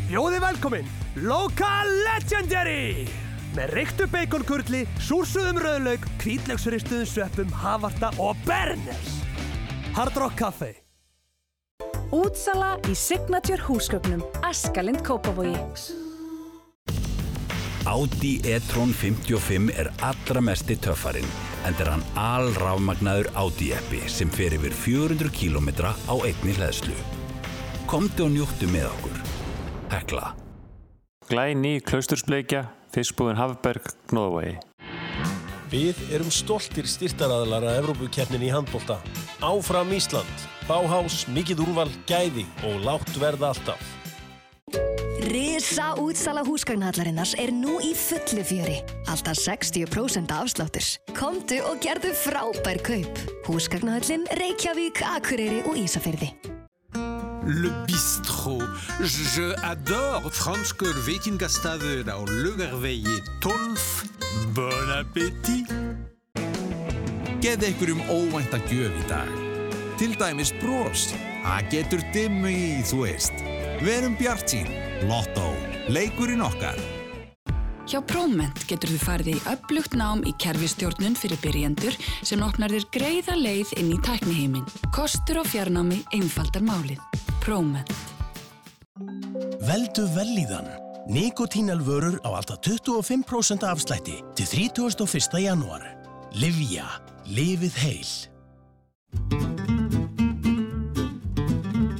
Bjóði 0.09 0.41
velkomin, 0.43 0.91
Local 1.21 1.89
Legendary! 2.05 3.07
Með 3.57 3.73
reyktu 3.77 4.05
baconkurli, 4.11 4.83
súrsuðum 5.01 5.57
rauðlaug, 5.63 6.05
kvítlaugsristuðum 6.21 7.07
sveppum, 7.09 7.55
havarta 7.63 8.11
og 8.21 8.37
berners. 8.45 9.18
Hard 9.93 10.15
Rock 10.17 10.37
Café. 10.37 10.73
Útsala 12.13 12.77
í 12.89 12.93
Signature 12.97 13.61
húsgögnum, 13.65 14.21
Askalind 14.45 15.01
Kópavogi. 15.05 15.57
Audi 17.89 18.39
e-tron 18.45 18.93
55 18.93 19.73
er 19.81 19.89
allra 20.05 20.41
mesti 20.45 20.77
töffarinn, 20.77 21.27
en 21.65 21.77
er 21.81 21.89
hann 21.89 22.05
alrafmagnaður 22.19 23.31
Audi-eppi 23.33 24.03
sem 24.11 24.29
fer 24.29 24.53
yfir 24.59 24.75
400 24.77 25.33
km 25.33 25.69
á 25.89 26.15
einni 26.21 26.53
hlæðslu. 26.59 26.97
Komdu 27.89 28.27
og 28.27 28.33
njúttu 28.35 28.69
með 28.69 28.91
okkur. 28.93 29.21
Hekla. 29.89 30.33
Glæni, 31.29 31.79
Klaustursbleikja, 31.81 32.67
Fiskbúðin 32.93 33.41
Hafberg, 33.41 33.89
Gnóðavegi. 34.09 34.68
Við 35.69 35.99
erum 36.09 36.31
stoltir 36.33 36.87
styrtaraðlar 36.89 37.67
að 37.69 37.79
Evrópukeppnin 37.83 38.47
í 38.47 38.49
handbólta. 38.49 38.97
Áfram 39.45 39.91
Ísland, 39.93 40.45
Báhás, 40.65 41.27
mikið 41.29 41.61
úrval, 41.67 41.89
gæði 42.09 42.47
og 42.65 42.81
látt 42.87 43.13
verða 43.21 43.51
alltaf. 43.53 43.95
Risa 45.29 45.91
útsala 46.01 46.41
húsgagnhallarinnars 46.47 47.35
er 47.37 47.51
nú 47.53 47.77
í 47.85 47.91
fullu 47.93 48.41
fjöri. 48.41 48.79
Alltaf 49.11 49.37
60% 49.37 50.33
afsláttur. 50.33 50.87
Komdu 51.13 51.59
og 51.69 51.83
gerðu 51.85 52.15
frábær 52.17 52.81
kaup. 52.81 53.25
Húsgagnahallin 53.45 54.25
Reykjavík, 54.41 55.03
Akureyri 55.05 55.61
og 55.69 55.77
Ísafyrði. 55.77 56.33
Le 57.49 57.69
bistrot. 57.87 58.61
Je 59.01 59.55
adore 59.65 60.29
franskör 60.29 60.93
veitingastaður 61.01 62.05
á 62.05 62.21
Laugarvegi 62.29 63.15
12. 63.41 64.05
Bon 64.53 64.91
appétit! 64.93 65.65
Geð 67.41 67.65
ykkur 67.71 67.95
um 67.95 68.03
óvænta 68.05 68.59
gjöf 68.69 68.93
í 68.93 69.07
dag. 69.09 69.33
Til 69.97 70.13
dæmis 70.21 70.53
bros. 70.61 71.09
Það 71.41 71.73
getur 71.73 72.05
dimmu 72.13 72.53
í, 72.53 72.69
þú 72.85 73.01
veist. 73.07 73.41
Verum 73.81 74.13
bjart 74.19 74.53
sín. 74.53 74.69
Lotto. 75.09 75.49
Leikurinn 75.89 76.45
okkar. 76.45 76.77
Hjá 77.89 78.03
Próment 78.05 78.59
getur 78.69 78.91
þú 78.93 78.99
farið 79.01 79.31
í 79.31 79.39
upplugt 79.49 79.95
nám 79.97 80.21
í 80.21 80.35
kerfistjórnun 80.37 81.17
fyrir 81.17 81.41
byrjendur 81.41 81.97
sem 82.21 82.45
opnar 82.45 82.69
þér 82.69 82.85
greiða 82.93 83.39
leið 83.39 83.73
inn 83.81 83.89
í 83.95 83.97
tækniheimin. 84.05 84.69
Kostur 84.93 85.41
og 85.41 85.49
fjarnámi 85.49 86.03
einfaldar 86.13 86.61
málið. 86.61 87.01
Próment. 87.39 87.91
Veldu 89.63 90.05
velíðan. 90.15 90.67
Nikotínalvörur 91.09 92.19
á 92.21 92.29
alltaf 92.37 92.59
25% 92.65 93.65
afslætti 93.65 94.19
til 94.35 94.45
31. 94.45 95.39
janúar. 95.41 95.85
Livja. 96.35 96.85
Livið 97.29 97.75
heil. 97.79 98.11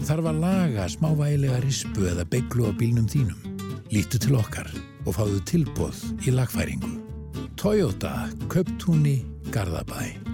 Þarf 0.09 0.25
að 0.31 0.39
laga 0.41 0.87
smávægilega 0.89 1.59
rispu 1.63 2.07
eða 2.09 2.25
beiglu 2.25 2.69
á 2.69 2.71
bílnum 2.73 3.07
þínum. 3.09 3.39
Lítu 3.93 4.19
til 4.21 4.35
okkar 4.37 4.69
og 5.05 5.15
fáðu 5.15 5.39
tilbóð 5.45 6.01
í 6.25 6.33
lagfæringu. 6.33 6.95
Toyota, 7.59 8.29
Köptúni, 8.49 9.21
Garðabæ. 9.53 10.29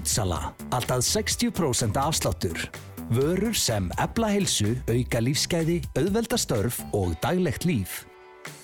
Útsala. 0.00 0.54
Alltaf 0.70 1.04
60% 1.04 1.96
afsláttur. 1.96 2.70
Vörur 3.10 3.54
sem 3.54 3.90
ebla 3.98 4.30
heilsu, 4.32 4.76
auka 4.88 5.20
lífsgæði, 5.20 5.80
auðvelda 5.98 6.38
störf 6.38 6.80
og 6.96 7.16
daglegt 7.20 7.66
líf. 7.68 8.04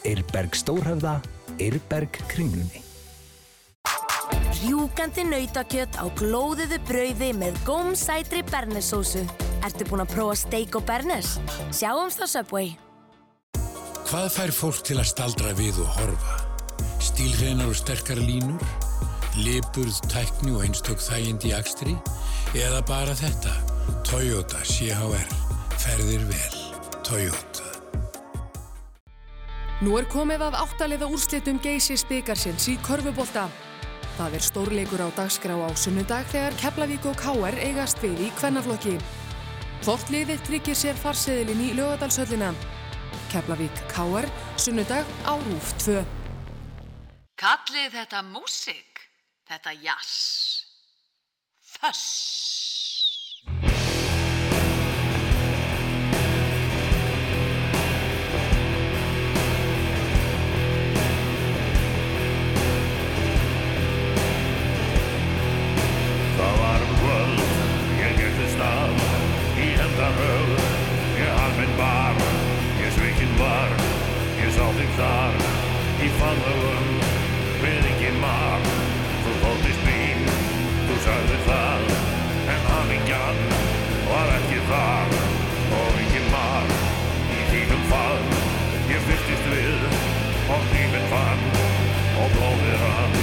Eirberg 0.06 0.56
Stórhöfða, 0.56 1.18
Eirberg 1.58 2.16
Kringlunni. 2.30 2.80
Rjúkandi 4.56 5.26
nautakjött 5.28 5.98
á 6.00 6.06
glóðuðu 6.16 6.78
brauði 6.88 7.32
með 7.36 7.60
gómsætri 7.66 8.40
bernesósu. 8.48 9.26
Ertu 9.66 9.84
búinn 9.90 10.06
að 10.06 10.14
prófa 10.14 10.40
steik 10.46 10.78
og 10.78 10.86
bernes? 10.88 11.36
Sjáumst 11.74 12.22
á 12.22 12.26
Subway. 12.30 12.72
Hvað 14.06 14.28
fær 14.32 14.54
fólk 14.54 14.82
til 14.86 15.00
að 15.02 15.10
staldra 15.10 15.52
við 15.58 15.82
og 15.84 15.90
horfa? 15.98 16.42
Stílhreinar 17.02 17.74
og 17.74 17.78
sterkar 17.82 18.22
línur? 18.22 18.62
Liburð, 19.36 19.98
tækni 20.08 20.54
og 20.56 20.62
einstök 20.64 21.00
þægind 21.02 21.44
í 21.44 21.50
akstri? 21.52 21.92
Eða 22.56 22.78
bara 22.88 23.12
þetta? 23.16 23.52
Toyota 24.08 24.62
CHR. 24.64 25.28
Ferðir 25.76 26.24
vel. 26.30 26.56
Toyota. 27.04 27.66
Nú 29.84 29.98
er 30.00 30.08
komið 30.08 30.46
að 30.46 30.56
áttaliða 30.62 31.10
úrslitum 31.12 31.60
geysis 31.60 32.06
byggarsins 32.08 32.70
í 32.72 32.78
körfubólta. 32.86 33.44
Það 34.16 34.38
er 34.38 34.46
stórleikur 34.46 35.04
á 35.04 35.08
dagskrá 35.18 35.52
á 35.52 35.68
sunnudag 35.76 36.24
þegar 36.32 36.56
Keflavík 36.62 37.04
og 37.04 37.20
K.R. 37.20 37.60
eigast 37.60 38.00
við 38.00 38.30
í 38.30 38.32
kvennaflokki. 38.40 38.96
Hvort 39.84 40.08
liðið 40.14 40.40
tryggir 40.48 40.80
sér 40.80 40.96
farseðilinn 40.96 41.60
í 41.60 41.74
lögadalsöllina. 41.76 42.54
Keflavík 43.28 43.84
K.R. 43.92 44.32
sunnudag 44.56 45.04
á 45.28 45.36
Rúf 45.36 45.76
2. 45.84 46.00
Kallið 47.36 47.98
þetta 47.98 48.22
músik, 48.24 48.95
þetta 49.46 49.72
um 66.82 66.94
kvöld, 67.00 67.44
ég 74.42 74.52
sá 74.58 74.66
þig 74.80 74.92
þar, 74.98 75.40
í 76.02 76.10
fannhögum 76.18 76.92
Við 77.62 77.88
enginn 77.92 78.20
mar, 78.20 78.85
þú 79.46 79.52
þóttist 79.54 79.82
mín 79.86 80.22
Þú 80.86 80.96
sagði 81.04 81.38
það, 81.46 81.84
en 82.52 82.64
hamingjan 82.70 83.40
var 84.08 84.32
ekki 84.36 84.60
þar 84.70 85.14
Og 85.76 85.98
enginn 86.02 86.28
mar, 86.32 86.72
í 87.30 87.40
þínum 87.52 87.84
fann 87.90 88.26
Ég 88.90 89.02
fyrstist 89.06 89.48
við, 89.52 89.86
og 90.54 90.66
hnífinn 90.70 91.08
fann 91.12 91.44
Og 92.22 92.34
blóðið 92.34 92.82
rann 92.82 93.18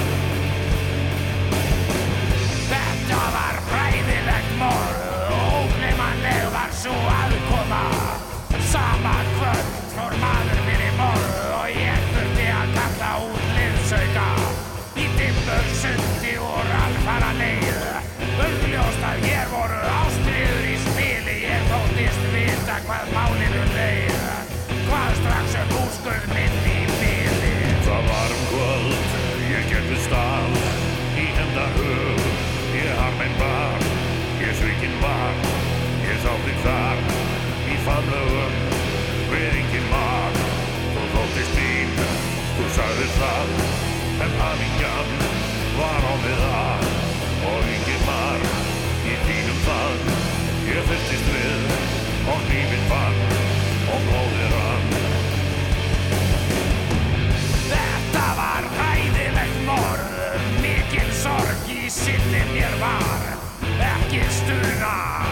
Þetta 2.72 3.24
var 3.36 3.60
hræðilegt 3.68 4.54
morð 4.60 5.02
og 5.34 5.54
ógleymanleg 5.58 6.44
var 6.52 6.72
svo 6.76 6.94
aðkoma. 7.10 7.84
Sama 8.70 9.14
kvöld 9.34 9.70
fór 9.94 10.16
maður 10.20 10.43
faðlögum 37.84 38.54
við 39.30 39.56
engin 39.60 39.88
mag 39.90 40.38
Þú 40.94 41.06
þóttist 41.14 41.56
mín, 41.58 41.96
þú 42.56 42.68
sagðist 42.76 43.18
það 43.20 43.54
en 44.24 44.36
hamingjan 44.40 45.10
var 45.74 46.06
á 46.06 46.14
við 46.22 46.38
það. 46.44 46.86
Og 47.50 47.66
engin 47.74 48.04
mar 48.06 48.46
í 49.04 49.16
þínum 49.26 49.58
það 49.66 50.06
ég 50.70 50.86
fyrstist 50.88 51.28
við 51.34 51.66
og 52.32 52.46
nýminn 52.48 52.86
fann 52.88 53.20
og 53.94 54.06
blóðir 54.08 54.54
hann 54.54 54.88
Þetta 57.68 58.24
var 58.40 58.70
hæðilegt 58.78 59.60
morð 59.68 60.48
mikil 60.64 61.12
sorg 61.20 61.68
í 61.74 61.84
sinni 61.92 62.46
mér 62.54 62.80
var. 62.80 63.28
Ekki 63.92 64.24
stuna. 64.40 65.23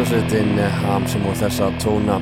Hljómsveitin 0.00 0.56
ham 0.80 1.04
sem 1.04 1.24
og 1.28 1.34
þessa 1.36 1.66
tóna. 1.76 2.14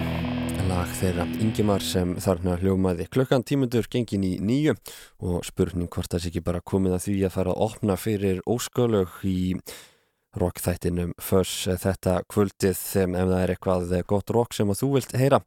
Lag 0.66 0.88
þeirra 0.98 1.28
Ingimar 1.38 1.84
sem 1.86 2.16
þarna 2.18 2.56
hljómaði 2.58 3.04
klukkan 3.06 3.44
tímundur 3.46 3.86
gengin 3.86 4.24
í 4.26 4.32
nýju 4.42 4.74
og 5.22 5.46
spurning 5.46 5.86
hvort 5.86 6.10
það 6.10 6.24
sé 6.24 6.32
ekki 6.32 6.42
bara 6.48 6.58
komið 6.58 6.96
að 6.96 7.04
því 7.04 7.14
að 7.28 7.36
fara 7.36 7.54
að 7.54 7.62
opna 7.68 7.94
fyrir 8.02 8.40
óskölög 8.50 9.14
í 9.30 9.38
rockþættinum 10.36 11.14
Föss. 11.22 11.68
Þetta 11.80 12.18
kvöldið 12.28 12.74
ef 12.74 13.14
það 13.14 13.36
er 13.38 13.52
eitthvað 13.54 13.94
gott 14.10 14.32
rock 14.34 14.56
sem 14.56 14.72
þú 14.76 14.90
vilt 14.96 15.14
heyra 15.16 15.40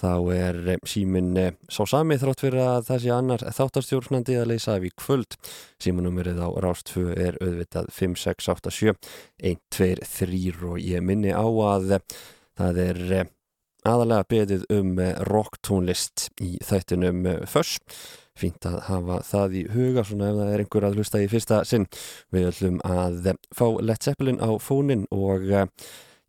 þá 0.00 0.12
er 0.34 0.58
símin 0.88 1.30
sá 1.70 1.84
sami 1.86 2.18
þrátt 2.18 2.42
fyrir 2.42 2.62
að 2.64 2.88
það 2.88 3.04
sé 3.04 3.12
annar 3.14 3.44
þáttarstjórnandi 3.58 4.38
að 4.40 4.50
leysa 4.50 4.74
af 4.74 4.88
í 4.88 4.90
kvöld. 4.98 5.38
Símanúmerið 5.82 6.42
á 6.42 6.48
Rástfu 6.64 7.06
er 7.14 7.38
auðvitað 7.40 7.92
5687 7.94 8.96
123 9.54 10.68
og 10.72 10.82
ég 10.82 11.04
minni 11.04 11.30
á 11.30 11.46
að 11.46 12.00
það 12.58 12.84
er 12.88 13.02
aðalega 13.84 14.28
beðið 14.32 14.66
um 14.72 14.92
rocktónlist 15.28 16.28
í 16.42 16.56
þættinum 16.64 17.26
Föss 17.50 17.78
fínt 18.38 18.66
að 18.66 18.80
hafa 18.88 19.20
það 19.26 19.54
í 19.54 19.60
huga 19.70 20.02
svona 20.06 20.30
ef 20.30 20.38
það 20.40 20.48
er 20.52 20.62
einhver 20.64 20.86
að 20.88 20.96
hlusta 20.98 21.20
í 21.22 21.28
fyrsta 21.30 21.60
sinn. 21.68 21.86
Við 22.34 22.48
ætlum 22.50 22.80
að 22.86 23.30
fá 23.54 23.66
Led 23.78 24.02
Zeppelin 24.02 24.42
á 24.42 24.50
fónin 24.58 25.06
og 25.14 25.46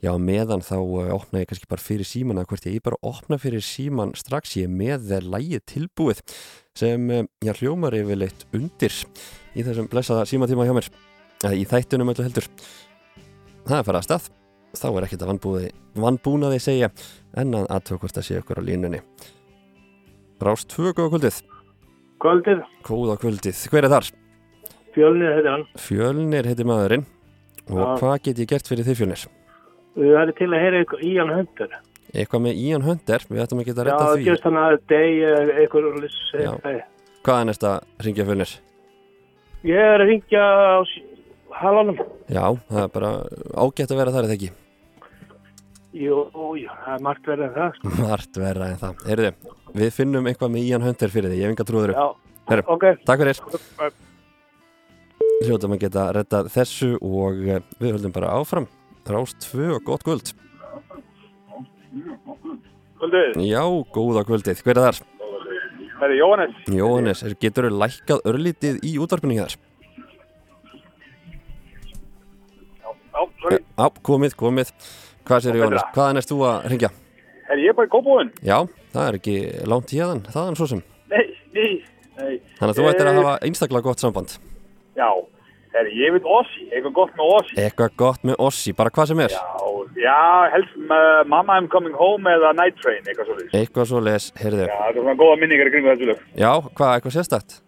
já 0.03 0.11
meðan 0.21 0.61
þá 0.61 0.77
opna 1.15 1.41
ég 1.41 1.49
kannski 1.49 1.69
bara 1.71 1.81
fyrir 1.81 2.05
síman 2.05 2.41
að 2.41 2.49
hvert 2.51 2.69
ég 2.69 2.85
bara 2.85 3.01
opna 3.01 3.39
fyrir 3.41 3.65
síman 3.65 4.13
strax 4.17 4.53
ég 4.59 4.69
með 4.69 5.15
lægi 5.25 5.63
tilbúið 5.73 6.21
sem 6.77 7.09
já 7.41 7.53
hljómar 7.55 7.97
yfirleitt 7.97 8.45
undir 8.53 8.93
í 9.55 9.65
þessum 9.65 9.89
blessaða 9.89 10.29
símatíma 10.29 10.67
hjá 10.67 10.75
mér. 10.77 10.93
Í 11.55 11.65
þættunum 11.69 12.13
öllu 12.13 12.27
heldur. 12.27 12.49
Það 13.65 13.79
er 13.79 13.87
farað 13.87 14.03
að 14.03 14.09
stað 14.11 14.33
þá 14.79 14.87
er 14.91 15.07
ekkert 15.07 15.25
að 15.25 15.33
vannbúnaði 16.05 16.61
segja 16.63 16.91
en 17.37 17.57
að 17.59 17.67
aðtökvort 17.77 18.21
að 18.21 18.27
sé 18.29 18.39
okkur 18.41 18.61
á 18.61 18.67
línunni 18.67 19.01
Rást 20.43 20.67
tvö 20.73 20.91
góða 20.93 21.13
kvöldið 21.15 21.43
Kvöldið. 22.25 22.61
Góða 22.87 23.17
kvöldið. 23.21 23.57
Hver 23.69 23.85
er 23.85 23.91
þar? 23.91 24.07
Fjölnir 24.95 25.33
heitir 25.35 25.51
hann. 25.51 25.65
Fjölnir 25.77 26.47
heitir 26.47 26.67
maðurinn. 26.67 27.03
Og 27.67 27.81
Já. 27.81 27.89
hvað 27.99 28.15
get 28.27 28.39
ég 28.39 28.49
gert 28.49 28.69
fyrir 28.69 28.87
þið 28.87 28.97
fjölnir? 29.01 29.25
Við 29.95 30.15
erum 30.21 30.37
til 30.37 30.47
að 30.49 30.63
heyra 30.63 30.79
eitthvað 30.81 31.03
Ían 31.09 31.33
Hunter. 31.35 31.75
Eitthvað 32.15 32.43
með 32.45 32.61
Ian 32.63 32.85
Hunter, 32.85 33.25
við 33.29 33.43
ættum 33.43 33.61
að 33.61 33.67
geta 33.69 33.83
að 33.83 33.89
Já, 33.89 33.91
retta 33.91 34.11
því. 34.15 34.25
just 34.29 34.47
hann 34.47 34.59
að 34.61 34.75
deg 34.91 35.23
eitthvað 35.59 35.89
og 35.89 35.97
lýs 36.05 36.17
Já. 36.33 36.51
Hvað 37.25 37.39
er 37.41 37.49
næsta 37.49 37.71
ringja 38.05 38.27
fjölnir? 38.29 38.53
Ég 39.65 39.81
er 39.95 40.03
að 40.05 40.09
ringja 40.13 40.43
á 40.45 40.75
halanum. 41.61 41.99
Já, 42.29 42.45
það 42.69 42.83
er 42.85 42.93
bara 42.95 43.11
ágætt 43.65 43.91
að 43.91 43.99
vera 44.01 44.15
þar 44.15 44.29
eða 44.29 44.37
ekki. 44.39 44.51
Jú, 45.95 46.15
jú, 46.59 46.67
það 46.83 46.93
er 46.97 47.03
margt 47.05 47.27
verið 47.29 47.45
en 47.47 47.53
það. 47.55 47.75
sko. 47.77 47.91
Mart 48.09 48.39
verra 48.41 48.65
en 48.73 48.79
það. 48.81 49.03
Heyrðu, 49.09 49.29
við 49.79 49.91
finnum 49.95 50.25
eitthvað 50.31 50.51
með 50.55 50.65
Ian 50.69 50.83
Hunter 50.83 51.13
fyrir 51.13 51.31
því, 51.31 51.37
ég 51.39 51.45
hef 51.47 51.53
enga 51.55 51.67
trúður 51.69 51.93
upp. 51.93 51.99
Já, 52.01 52.39
Heyrðu, 52.51 52.65
ok. 52.75 52.85
Takk 53.07 53.23
fyrir. 53.23 53.37
Hljóðum 55.45 55.75
að 55.75 55.81
geta 55.85 56.03
rettað 56.15 56.49
þessu 56.53 56.89
og 57.03 57.39
eh, 57.51 57.61
við 57.81 57.95
höldum 57.97 58.13
bara 58.15 58.33
áfram. 58.39 58.67
Rást 59.07 59.37
tvö 59.45 59.69
og 59.77 59.83
gott 59.87 60.03
kvöld. 60.07 60.31
Kvöldið, 62.99 63.39
Já, 63.45 63.61
góða 63.95 64.23
kvöldið. 64.27 64.61
Hver 64.65 64.79
er 64.79 64.85
þar? 64.89 64.99
það 65.95 66.05
er 66.09 66.13
Jóhannes. 66.19 66.55
Jóhannes, 66.75 67.21
er- 67.27 67.35
geturðu 67.43 67.77
lækkað 67.79 68.23
örlítið 68.31 68.79
í 68.87 68.95
útvarpinu 69.03 69.35
hér? 69.37 69.55
Já, 72.83 73.21
sorry. 73.41 73.59
Já, 73.63 73.85
komið, 74.09 74.35
komið. 74.39 74.71
Hvað 75.25 75.43
sér 75.45 75.57
Jóhannes? 75.59 75.85
Hvaðan 75.95 76.19
erst 76.21 76.31
þú 76.31 76.39
að 76.45 76.65
ringja? 76.71 76.89
Er 77.53 77.61
ég 77.61 77.75
bara 77.77 77.87
í 77.87 77.93
góðbúin? 77.93 78.31
Já, 78.45 78.57
það 78.93 79.07
er 79.11 79.17
ekki 79.19 79.35
langt 79.69 79.93
hérðan, 79.93 80.23
þaðan 80.33 80.57
svo 80.59 80.67
sem. 80.71 80.81
Nei, 81.11 81.23
nei, 81.53 81.71
nei. 82.17 82.35
Þannig 82.59 82.71
að 82.71 82.79
þú 82.79 82.85
ættir 82.91 83.09
að 83.09 83.13
Eh, 83.15 83.19
hafa 83.21 83.33
einstaklega 83.47 83.85
gott 83.89 84.01
samband. 84.03 84.35
Já, 84.97 85.09
er 85.75 85.89
ég 85.93 86.13
veit 86.15 86.25
Ossi, 86.37 86.65
eitthvað 86.71 86.93
gott 87.01 87.13
með 87.19 87.33
Ossi. 87.39 87.57
Eitthvað 87.61 87.95
gott 88.01 88.23
með 88.25 88.39
Ossi, 88.47 88.73
bara 88.73 88.89
hvað 88.95 89.07
sem 89.11 89.19
er. 89.25 89.35
Já, 89.35 89.43
já, 90.05 90.17
helst 90.55 90.77
með 90.77 91.27
Mama 91.33 91.57
I'm 91.59 91.67
Coming 91.67 91.95
Home 91.99 92.29
eða 92.37 92.53
Night 92.57 92.77
Train, 92.81 93.03
eitthvað 93.05 93.29
svolítið. 93.29 93.53
Eitthvað 93.61 93.89
svo 93.91 94.01
les, 94.05 94.31
heyrðu. 94.41 94.65
Já, 94.69 94.77
það 94.79 94.89
er 94.89 94.99
svona 95.01 95.17
góða 95.21 95.39
minningar 95.41 95.69
í 95.69 95.85
þessu 95.89 96.09
lög. 96.11 96.25
Já, 96.37 96.51
hvað, 96.77 96.95
eitthvað 96.99 97.15
sérstætt? 97.19 97.61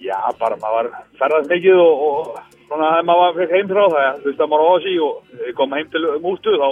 Já, 0.00 0.16
bara 0.40 0.56
maður 0.62 0.90
ferðast 1.18 1.50
mikið 1.50 1.82
og, 1.82 2.04
og 2.06 2.38
svona 2.70 2.88
þegar 2.94 3.06
maður 3.10 3.36
fekk 3.40 3.54
heim 3.56 3.68
frá 3.70 3.84
það, 3.90 4.18
þú 4.22 4.28
veist 4.30 4.42
að 4.44 4.50
maður 4.54 4.66
á 4.70 4.72
Ossi 4.78 4.94
og 5.04 5.54
kom 5.58 5.72
heim 5.76 5.88
til 5.92 6.02
mústu, 6.24 6.52
þá 6.62 6.68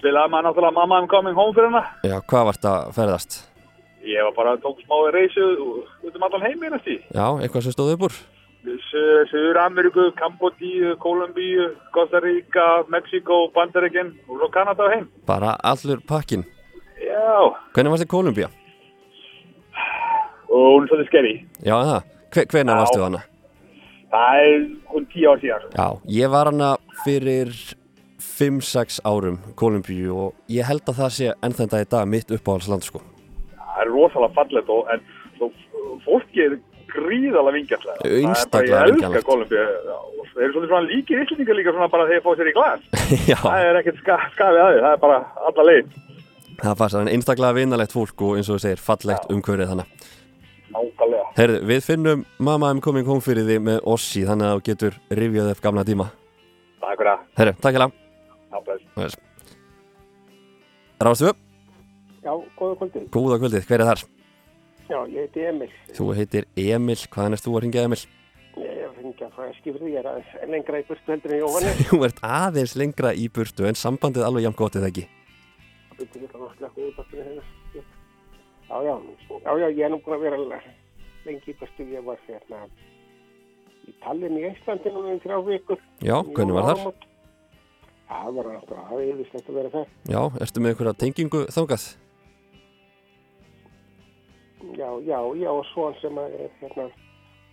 spilaði 0.00 0.32
maður 0.34 0.48
náttúrulega 0.50 0.76
Mama 0.80 0.98
I'm 1.00 1.08
Coming 1.12 1.36
Home 1.38 1.54
fyrir 1.56 1.70
hana. 1.70 1.84
Já, 2.04 2.16
hvað 2.30 2.48
vart 2.50 2.66
að 2.72 2.88
ferðast? 2.98 3.36
Ég 4.06 4.22
var 4.22 4.34
bara, 4.36 4.56
tók 4.62 4.78
smá 4.84 4.96
reysu 5.14 5.44
út 6.06 6.14
um 6.18 6.26
allan 6.26 6.44
heim 6.46 6.60
einast 6.68 6.86
í. 6.90 6.98
Já, 7.14 7.26
eitthvað 7.42 7.64
sem 7.68 7.74
stóð 7.74 7.94
upp 7.96 8.04
úr? 8.10 8.18
Söður 8.66 9.60
Ameríku, 9.62 10.08
Kambodíu, 10.18 10.96
Kolumbíu, 10.98 11.68
Costa 11.94 12.18
Rica, 12.22 12.82
Mexiko, 12.90 13.44
Bandaríkin 13.54 14.12
og 14.26 14.40
svo 14.40 14.48
Kanada 14.54 14.86
og 14.88 14.90
heim. 14.94 15.08
Bara 15.26 15.54
allur 15.62 16.00
pakkin. 16.08 16.42
Já, 16.98 17.54
Hvernig 17.74 17.92
varst 17.94 18.02
þið 18.06 18.10
Kolumbía? 18.14 18.48
og 20.50 20.62
hún 20.72 20.84
er 20.86 20.88
svolítið 20.90 21.08
skeri. 21.10 21.32
Já, 21.66 21.74
það. 21.84 22.02
Hve, 22.32 22.44
hvenær 22.52 22.74
Já. 22.74 22.80
varstu 22.82 23.02
hana? 23.02 23.20
Það 24.16 24.42
er 24.48 24.62
hún 24.94 25.06
tíu 25.12 25.26
ár 25.28 25.40
síðan. 25.42 25.64
Já, 25.76 25.88
ég 26.16 26.30
var 26.32 26.48
hana 26.48 26.70
fyrir 27.04 27.50
5-6 28.26 29.00
árum 29.04 29.36
Kolumbíu 29.60 30.14
og 30.16 30.52
ég 30.52 30.64
held 30.68 30.86
að 30.88 30.98
það 31.02 31.10
sé 31.16 31.34
enn 31.44 31.56
þann 31.58 31.70
dag 31.74 31.84
í 31.84 31.90
dag 31.92 32.08
mitt 32.08 32.32
uppáhaldsland 32.32 32.86
sko. 32.86 33.02
Það 33.58 33.82
er 33.84 33.90
rosalega 33.92 34.32
fallet 34.38 34.72
og 34.72 34.88
en 34.94 35.04
svo 35.36 35.50
fólki 36.06 36.46
er 36.46 36.56
gríðalega 36.94 37.54
vingjallega. 37.58 38.08
Einstaklega 38.22 38.72
Ég 38.72 38.86
elska 38.86 38.94
vingjarnlegt. 38.94 39.28
Kolumbíu 39.28 39.66
og 39.66 40.32
þeir 40.32 40.46
eru 40.46 40.54
svolítið 40.54 40.72
svona 40.72 40.88
líkir 40.90 41.22
íslendingar 41.26 41.58
líka 41.60 41.76
svona 41.76 41.90
bara 41.92 42.08
þegar 42.08 42.16
þeir 42.16 42.26
fá 42.26 42.40
sér 42.40 42.50
í 42.50 42.56
glas. 42.56 42.88
Já, 43.32 43.38
Það 43.44 43.68
er 43.68 43.80
ekkert 43.82 44.00
ska, 44.02 44.18
skafið 44.36 44.62
að 44.64 44.70
því, 44.72 44.82
það 44.86 44.92
er 44.96 45.02
bara 45.04 45.18
alla 45.50 45.66
leið. 45.70 45.94
það 46.62 46.78
fannst 46.80 46.96
hann 46.96 47.12
einstaklega 47.12 47.56
vinalegt 47.60 47.92
fólk 47.92 48.22
og 48.24 48.38
eins 48.40 48.48
og 48.48 48.56
þú 48.56 48.64
segir 48.64 48.80
fallegt 48.88 49.28
umhverfið 49.32 49.72
þannig. 49.74 50.06
Nákvæmlega. 50.76 51.26
Herðu, 51.38 51.60
við 51.70 51.84
finnum 51.86 52.24
Mamma 52.38 52.68
I'm 52.74 52.80
Coming 52.84 53.06
Home 53.08 53.24
fyrir 53.24 53.46
því 53.48 53.56
með 53.64 53.78
Ossi 53.88 54.24
þannig 54.28 54.50
að 54.50 54.58
þú 54.58 54.64
getur 54.68 54.98
rifjað 55.20 55.50
upp 55.54 55.62
gamla 55.64 55.84
tíma. 55.88 56.06
Takk 56.82 56.98
fyrir 57.00 57.10
það. 57.12 57.22
Herru, 57.40 57.54
takk 57.64 57.78
hérna. 57.78 57.88
Já, 58.52 58.58
bless. 58.66 59.16
Rástu, 61.06 61.32
Já, 62.26 62.32
góða 62.58 62.76
kvöldi. 62.80 63.00
góða 63.14 63.36
kvöldið, 63.40 63.66
hver 63.68 63.80
er 63.84 63.88
þar? 63.90 64.00
Já, 64.90 64.98
ég 65.12 65.18
heiti 65.26 65.44
Emil. 65.46 65.68
Þú 65.96 66.06
heitir 66.16 66.46
Emil, 66.56 66.96
hvaðan 67.12 67.36
erst 67.36 67.46
þú 67.46 67.56
að 67.56 67.62
ringja 67.64 67.84
Emil? 67.86 67.98
Ég 68.56 68.70
er 68.72 68.86
að 68.88 68.96
ringja 69.02 69.28
frá 69.34 69.44
Eskifrið, 69.50 69.90
ég 69.92 70.00
er 70.00 70.08
aðeins 70.10 70.50
lengra 70.50 70.80
í 70.80 70.86
burtu 70.88 71.12
heldur 71.12 71.34
en 71.36 71.40
Jóhannes. 71.42 71.82
Þú 71.90 72.00
ert 72.08 72.20
aðeins 72.26 72.74
lengra 72.80 73.12
í 73.14 73.28
burtu 73.28 73.68
en 73.68 73.78
sambandið 73.78 74.26
alveg 74.26 74.46
jafn 74.48 74.58
gott 74.58 74.78
eða 74.80 74.90
ekki. 74.92 75.06
Já, 78.66 78.82
já, 78.82 78.94
já, 79.44 79.58
já, 79.58 79.68
ég 79.70 79.84
er 79.86 79.92
nú 79.92 80.00
búin 80.02 80.16
að 80.16 80.24
vera 80.26 80.60
lengi 81.26 81.52
í 81.52 81.58
burtu. 81.58 81.86
Ég 81.86 82.02
var 82.06 82.18
hérna 82.26 82.64
í 83.86 83.94
Tallinn 84.02 84.38
í 84.40 84.42
Íslandi 84.48 84.92
núna 84.94 85.14
í 85.14 85.20
þrjá 85.22 85.38
vikur. 85.46 85.84
Já, 86.02 86.16
hvernig 86.34 86.56
var 86.56 86.66
þar? 86.70 86.80
Áramót. 86.80 87.06
Það 88.06 88.34
var 88.36 88.50
alltaf 88.54 88.90
aðeins 88.90 89.32
að 89.38 89.54
vera 89.54 89.72
það. 89.72 89.94
Já, 90.10 90.20
ertu 90.42 90.62
með 90.62 90.72
einhverja 90.72 90.98
tengingu 91.02 91.40
þangað? 91.54 91.86
Já, 94.76 94.90
já, 95.06 95.18
já, 95.38 95.50
og 95.50 95.64
svo 95.70 95.88
sem 96.02 96.18
að 96.20 96.38
er 96.42 96.54
hérna, 96.60 96.86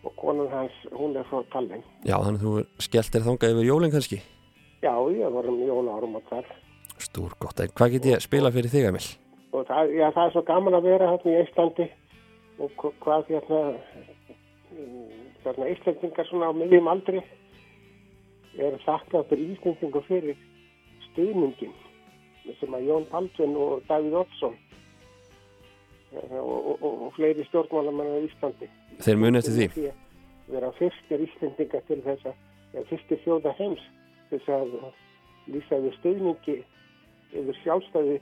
og 0.04 0.16
konan 0.20 0.50
hans, 0.52 0.78
hún 0.98 1.18
er 1.18 1.26
frá 1.30 1.42
Tallinn. 1.54 1.86
Já, 2.06 2.18
þannig 2.18 2.42
að 2.42 2.46
þú 2.46 2.86
skellt 2.88 3.16
þér 3.16 3.28
þangað 3.30 3.56
yfir 3.56 3.70
jólinn 3.70 3.94
kannski? 3.94 4.22
Já, 4.84 4.94
ég 5.14 5.34
var 5.38 5.50
um 5.50 5.62
jólárum 5.62 6.18
og 6.20 6.30
þar. 6.30 6.50
Stúr 7.02 7.34
gott, 7.42 7.62
en 7.62 7.74
hvað 7.74 7.98
get 7.98 8.10
ég 8.10 8.18
að 8.18 8.26
spila 8.26 8.54
fyrir 8.54 8.74
þig, 8.74 8.90
Emil? 8.90 9.06
Og 9.54 9.68
það, 9.70 9.92
já, 9.94 10.08
það 10.16 10.26
er 10.28 10.32
svo 10.34 10.42
gaman 10.48 10.74
að 10.80 10.88
vera 10.88 11.10
hérna 11.12 11.34
í 11.34 11.42
Íslandi 11.44 11.86
og 12.64 12.72
hva- 12.82 12.94
hvað 13.04 13.28
hérna, 13.30 13.60
hérna 15.44 15.68
Íslandingar 15.74 16.28
svona 16.30 16.50
á 16.50 16.54
miðjum 16.58 16.90
aldri 16.90 17.22
er 18.58 18.78
þakkláttur 18.86 19.42
Íslandingu 19.44 20.02
fyrir 20.08 20.38
stuðningin 21.10 21.74
sem 22.60 22.74
að 22.76 22.88
Jón 22.90 23.06
Baldvin 23.12 23.54
og 23.58 23.84
Davíð 23.90 24.18
Oddsson 24.24 24.56
eh, 26.14 26.40
og, 26.40 26.58
og, 26.58 26.82
og, 26.84 27.02
og 27.08 27.14
fleiri 27.16 27.46
stjórnmálamenn 27.48 28.10
á 28.18 28.26
Íslandi. 28.26 28.68
Þeir 29.06 29.22
muni 29.22 29.40
eftir 29.42 29.60
því? 29.62 29.92
vera 30.54 30.74
fyrstir 30.76 31.22
Íslendinga 31.24 31.80
til 31.88 32.02
þess 32.04 32.26
að, 32.28 32.40
eða 32.74 32.86
fyrstir 32.90 33.22
þjóða 33.24 33.54
heims 33.62 33.84
þess 34.30 34.50
að 34.52 34.74
lýsa 35.54 35.78
við 35.86 35.94
stuðningi 36.02 36.56
yfir 37.34 37.60
sjálfstæði 37.64 38.18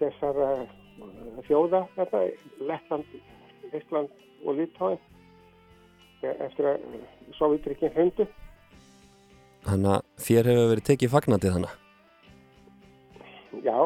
þessara 0.00 0.48
uh, 0.62 1.40
þjóða 1.48 1.82
þetta, 1.96 2.22
Lettland, 2.68 3.20
Ísland 3.74 4.24
og 4.46 4.58
Litáin 4.60 4.98
eftir 6.26 6.68
að 6.72 6.84
Sovjetrikinn 7.36 7.94
hundu. 7.94 8.26
Þannig 9.66 9.92
að 9.96 10.04
þér 10.26 10.50
hefur 10.50 10.70
verið 10.72 10.86
tekið 10.90 11.12
fagnandi 11.12 11.52
þannig. 11.54 11.74
Já, 13.66 13.78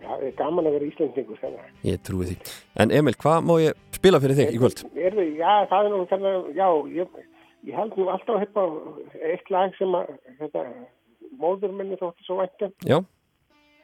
það 0.00 0.24
er 0.26 0.34
gaman 0.38 0.68
að 0.68 0.76
vera 0.76 0.88
Íslendingur 0.90 1.40
þannig. 1.42 1.72
Ég 1.86 2.02
trúi 2.06 2.28
því. 2.30 2.36
En 2.82 2.92
Emil, 2.98 3.16
hvað 3.20 3.48
má 3.48 3.54
ég 3.62 3.80
spila 3.96 4.20
fyrir 4.22 4.38
þig 4.38 4.54
í 4.56 4.60
kvöld? 4.60 4.84
Er 4.96 5.16
við, 5.18 5.32
já, 5.40 5.52
það 5.70 5.88
er 5.88 5.94
nú 5.94 6.02
þannig, 6.12 6.50
já, 6.56 6.68
ég, 6.96 7.18
ég 7.68 7.80
held 7.80 7.98
nú 8.00 8.08
alltaf 8.12 8.46
upp 8.46 8.60
á 8.60 8.64
eitt 9.32 9.52
lag 9.52 9.76
sem 9.80 9.98
að, 9.98 10.14
þetta, 10.40 10.64
móður 11.42 11.76
minni 11.76 12.00
þótti 12.00 12.26
svo 12.26 12.40
væntum. 12.40 12.72
Já, 12.88 13.00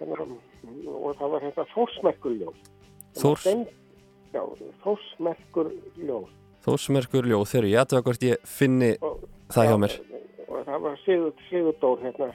Hérna, 0.02 0.36
og 0.98 1.16
það 1.18 1.32
var 1.34 1.44
hérna 1.46 1.64
Þórsmerkur 1.72 2.36
ljóð. 2.40 2.60
Þórs, 3.20 3.44
Já, 4.32 4.40
Þórsmerkur 4.82 5.68
ljóð. 6.00 6.30
Þórsmerkur 6.64 7.28
ljóð, 7.28 7.44
þegar 7.50 7.68
ég 7.68 7.82
aðtöða 7.82 8.04
hvort 8.06 8.24
ég 8.26 8.46
finni 8.48 8.88
það 9.52 9.68
hjá 9.68 9.76
mér. 9.82 9.96
Og 10.48 10.64
það 10.68 10.80
var 10.86 10.98
Sigur, 11.02 11.34
Sigurdór 11.50 12.02
hérna, 12.06 12.28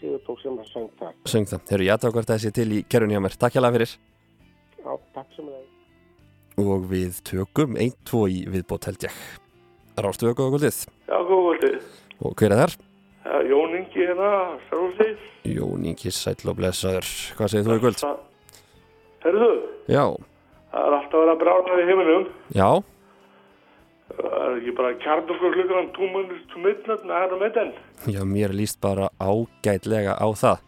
Sigurdór 0.00 0.42
sem 0.42 0.58
að 0.60 0.70
söng 0.72 0.90
það. 0.98 1.14
Söng 1.32 1.48
það. 1.52 1.64
Þegar 1.70 1.84
ég 1.86 1.94
aðtöða 1.94 2.16
hvort 2.16 2.32
það 2.32 2.42
sé 2.44 2.52
til 2.58 2.68
í 2.72 2.82
kerun 2.90 3.14
hjá 3.14 3.22
mér. 3.22 3.38
Takk 3.40 3.56
hjá 3.56 3.70
fyrir. 3.76 3.96
Já, 4.82 4.90
takk 5.14 5.36
sem 5.36 5.50
það. 5.52 5.64
Og 6.66 6.86
við 6.90 7.20
tökum 7.28 7.76
ein, 7.76 7.92
tvo 8.08 8.26
í 8.32 8.42
viðbót 8.50 8.88
held 8.88 9.06
ég. 9.08 9.16
Rástu 9.96 10.28
við 10.28 10.36
góða 10.40 10.52
kvöldið. 10.56 10.82
Já, 11.08 11.16
góð 11.28 11.42
kvöldið. 11.46 11.90
Og 12.24 12.36
hver 12.40 12.52
er 12.54 12.62
þar? 12.62 12.76
Ja, 13.26 13.40
Jón 13.50 13.65
Hérna, 13.96 14.30
Sárúsið. 14.68 15.16
Jón 15.48 15.84
Ingi 15.88 16.10
Sæll 16.12 16.48
og 16.50 16.56
Blessaður. 16.58 17.06
Hvað 17.38 17.52
segir 17.52 17.66
þú 17.68 17.76
í 17.78 17.82
kvöld? 17.84 18.02
Herðu, 19.26 19.48
Já, 19.90 20.02
það 20.72 20.84
er 20.86 20.94
alltaf 20.98 21.16
að 21.16 21.22
vera 21.24 21.36
brána 21.40 21.78
í 21.80 21.86
heiminum. 21.88 22.26
já, 22.54 22.68
Það 24.16 24.34
er 24.46 24.52
ekki 24.60 24.72
bara 24.78 24.90
kjarn 25.02 25.30
okkur 25.34 25.54
klukkan 25.56 25.88
túmunir 25.96 26.38
til 26.52 26.60
mittnöld, 26.62 27.02
næra 27.08 27.36
með 27.40 27.54
den. 27.56 27.72
já, 28.14 28.20
mér 28.24 28.52
líst 28.54 28.78
bara 28.80 29.08
ágætlega 29.20 30.14
á 30.14 30.26
það. 30.32 30.58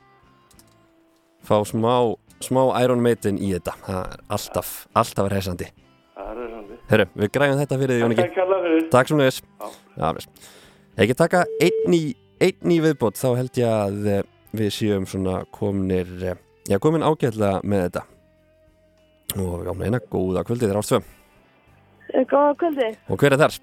Fá 1.47 1.57
smá, 1.65 2.15
smá 2.43 2.63
Iron 2.83 3.01
Maiden 3.03 3.39
í 3.39 3.53
þetta. 3.55 3.73
Það 3.87 4.01
er 4.13 4.19
alltaf, 4.37 4.73
alltaf 4.95 5.31
reysandi. 5.33 5.69
Það 6.17 6.31
er 6.33 6.41
reyðsandi. 6.43 6.79
Herru, 6.91 7.07
við 7.15 7.31
græðum 7.37 7.61
þetta 7.63 7.79
fyrir 7.79 7.95
því, 7.95 8.01
Jón 8.03 8.17
Ingi. 8.17 8.89
Takk 8.91 9.09
sem 9.13 9.19
neðis. 9.23 9.41
Já, 9.97 10.13
veist. 10.19 10.29
Ekki 10.99 11.15
taka 11.15 11.45
einn 11.63 11.95
í, 11.95 12.03
einn 12.45 12.75
í 12.75 12.81
viðbót, 12.85 13.19
þá 13.19 13.29
held 13.39 13.61
ég 13.61 13.69
að 13.73 14.09
eh, 14.13 14.23
við 14.59 14.73
séum 14.75 15.07
svona 15.09 15.43
komnir, 15.55 16.11
eh, 16.23 16.41
já, 16.71 16.79
komin 16.83 17.07
ágætlega 17.07 17.61
með 17.65 17.87
þetta. 17.89 18.05
Og 19.39 19.67
já, 19.67 19.73
meina, 19.77 20.01
góða 20.11 20.45
kvöldið 20.49 20.73
þér 20.73 20.81
ástöðum. 20.81 21.15
Góða 22.29 22.55
kvöldi. 22.57 22.89
Og 23.13 23.21
hver 23.21 23.35
er 23.37 23.43
þar? 23.43 23.59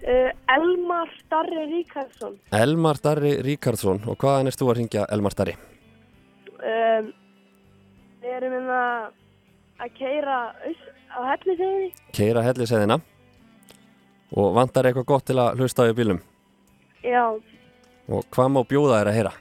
Uh, 0.00 0.30
Elmar 0.54 1.10
Starri 1.18 1.64
Ríkarsson. 1.68 2.36
Elmar 2.56 3.00
Darri 3.02 3.34
Ríkardsson. 3.44 4.00
Og 4.08 4.16
hvaðan 4.20 4.48
erst 4.48 4.62
þú 4.62 4.70
að 4.70 4.78
ringja 4.78 5.06
Elmar 5.12 5.34
Darri? 5.36 5.56
Um, 6.60 7.10
við 8.22 8.36
erum 8.38 8.54
hérna 8.56 8.80
að 9.80 9.92
keira 9.98 10.38
á 11.10 11.20
hellisegði. 11.32 11.90
Keira 12.16 12.44
helliseiðina. 12.46 13.00
Og 14.30 14.54
vantar 14.54 14.88
eitthvað 14.88 15.08
gott 15.10 15.26
til 15.28 15.40
að 15.42 15.60
hlusta 15.60 15.88
á 15.90 15.92
bílum. 15.92 16.22
Já. 17.02 17.24
Og 18.10 18.24
hvað 18.34 18.48
má 18.56 18.60
bjóða 18.66 19.00
þér 19.00 19.10
að 19.12 19.16
heyra? 19.18 19.32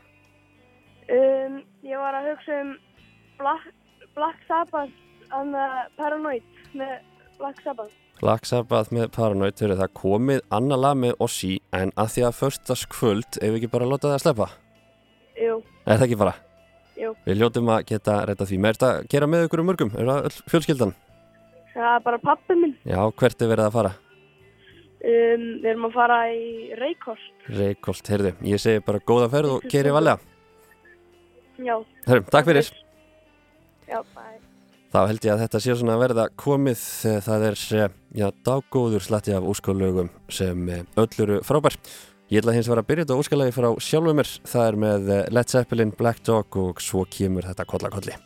Um, 1.09 1.55
ég 1.87 1.97
var 2.01 2.17
að 2.19 2.27
hugsa 2.29 2.57
um 2.63 2.73
Black, 3.39 3.69
Black 4.17 4.43
Sabbath 4.49 5.33
and 5.33 5.55
Paranoid 5.97 6.45
með 6.77 6.99
Black 7.39 7.61
Sabbath. 7.65 7.95
Black 8.19 8.45
Sabbath 8.45 8.91
með 8.93 9.07
Paranoid, 9.15 9.55
þegar 9.57 9.79
það 9.79 9.93
komið 10.01 10.41
annar 10.53 10.81
lag 10.83 10.97
með 10.99 11.15
Ossi 11.23 11.53
en 11.73 11.93
að 11.97 12.11
því 12.17 12.25
að 12.27 12.37
förstaskvöld, 12.41 13.39
ef 13.39 13.47
við 13.53 13.57
ekki 13.61 13.71
bara 13.73 13.87
láta 13.87 14.09
það 14.11 14.17
að 14.17 14.23
sleppa? 14.25 14.49
Jú, 15.39 15.59
Er 15.87 15.97
það 16.01 16.05
ekki 16.09 16.19
bara? 16.19 16.33
jú. 16.99 17.13
Við 17.25 17.39
ljótum 17.39 17.69
að 17.71 17.85
geta 17.93 18.17
retta 18.27 18.45
því. 18.49 18.57
Með 18.59 18.75
þetta 18.75 18.89
að 18.91 19.05
gera 19.13 19.29
með 19.31 19.45
ykkur 19.47 19.61
um 19.63 19.69
mörgum? 19.71 19.91
Er 19.95 20.09
það 20.11 20.41
fjölskyldan? 20.51 20.91
Það 21.73 21.93
er 21.95 22.03
bara 22.03 22.19
pappi 22.19 22.57
minn. 22.59 22.75
Já, 22.83 22.99
hvert 23.21 23.41
er 23.45 23.51
verið 23.53 23.65
að 23.69 23.75
fara? 23.77 23.91
Um, 24.99 25.43
við 25.63 25.69
erum 25.71 25.87
að 25.87 25.95
fara 25.95 26.19
í 26.33 26.73
Reykholt. 26.75 27.29
Reykholt, 27.55 28.11
heyrðu. 28.11 28.33
Ég 28.51 28.59
segi 28.59 28.83
bara 28.83 28.99
góða 28.99 29.29
ferð 29.31 29.55
og 29.55 29.67
keri 29.71 29.93
valega. 29.95 30.19
Já. 31.59 31.77
Herrum, 32.07 32.27
takk 32.31 32.49
fyrir. 32.49 32.69
Já, 33.87 34.03
bæ. 34.15 34.27
Þá 34.89 34.99
held 35.05 35.25
ég 35.25 35.33
að 35.35 35.41
þetta 35.43 35.59
sé 35.61 35.73
svona 35.77 35.95
að 35.95 36.03
verða 36.03 36.23
komið 36.43 36.79
þegar 36.81 37.25
það 37.27 37.43
er, 37.49 37.57
eh, 37.77 37.97
já, 38.19 38.27
daggóður 38.47 39.03
slatti 39.05 39.35
af 39.37 39.45
úskalögum 39.45 40.09
sem 40.33 40.69
eh, 40.69 40.85
öll 40.97 41.21
eru 41.25 41.41
frábær. 41.45 41.77
Ég 42.29 42.41
ætla 42.41 42.53
hins 42.53 42.67
vegar 42.69 42.83
að 42.83 42.89
byrja 42.89 43.05
þetta 43.05 43.19
úskalagi 43.23 43.53
frá 43.53 43.69
sjálfum 43.77 44.19
mér. 44.19 44.31
Það 44.49 44.67
er 44.67 44.79
með 44.85 45.11
eh, 45.13 45.27
Led 45.29 45.53
Zeppelin, 45.53 45.93
Black 45.95 46.25
Dog 46.25 46.57
og 46.57 46.81
svo 46.81 47.05
kemur 47.05 47.45
þetta 47.45 47.69
kollakolli. 47.69 48.17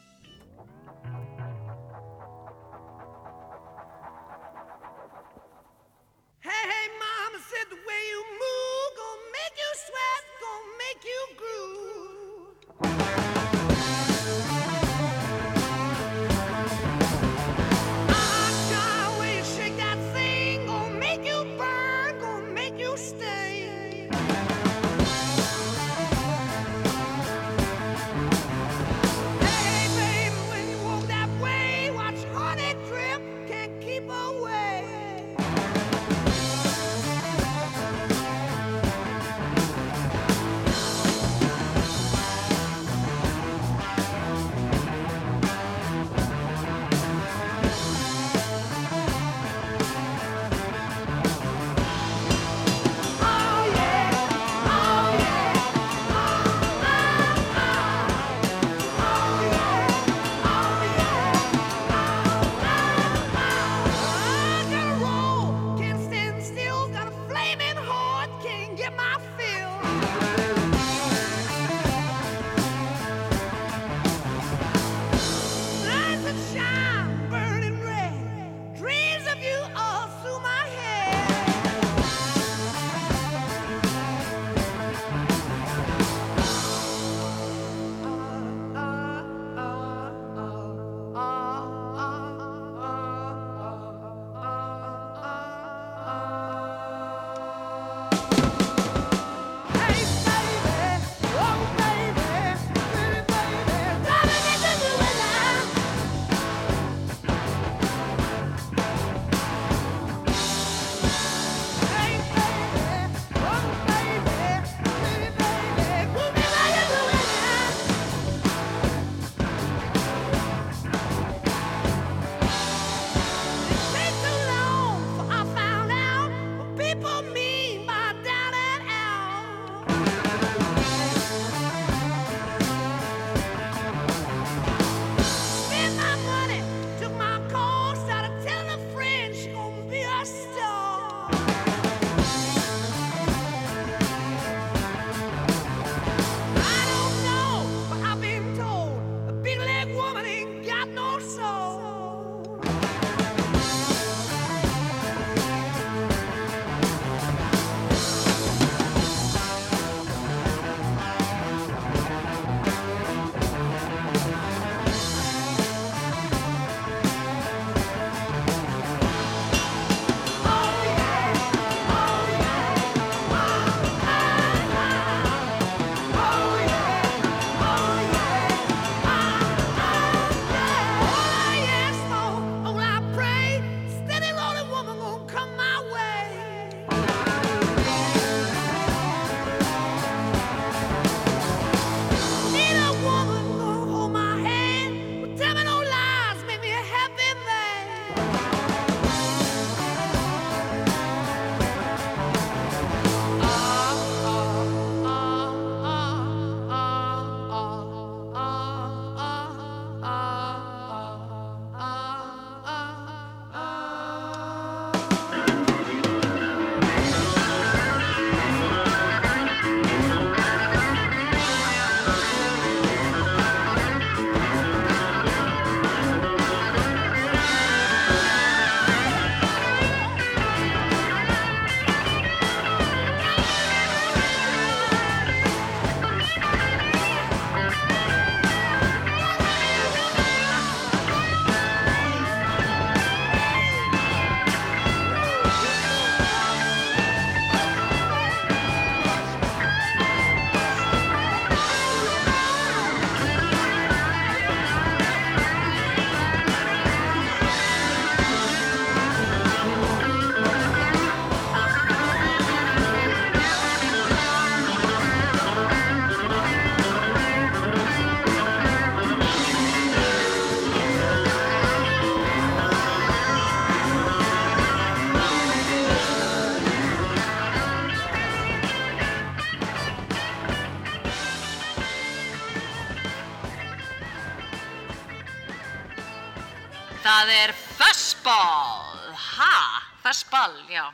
Metall, 290.44 290.70
ja. 290.70 290.93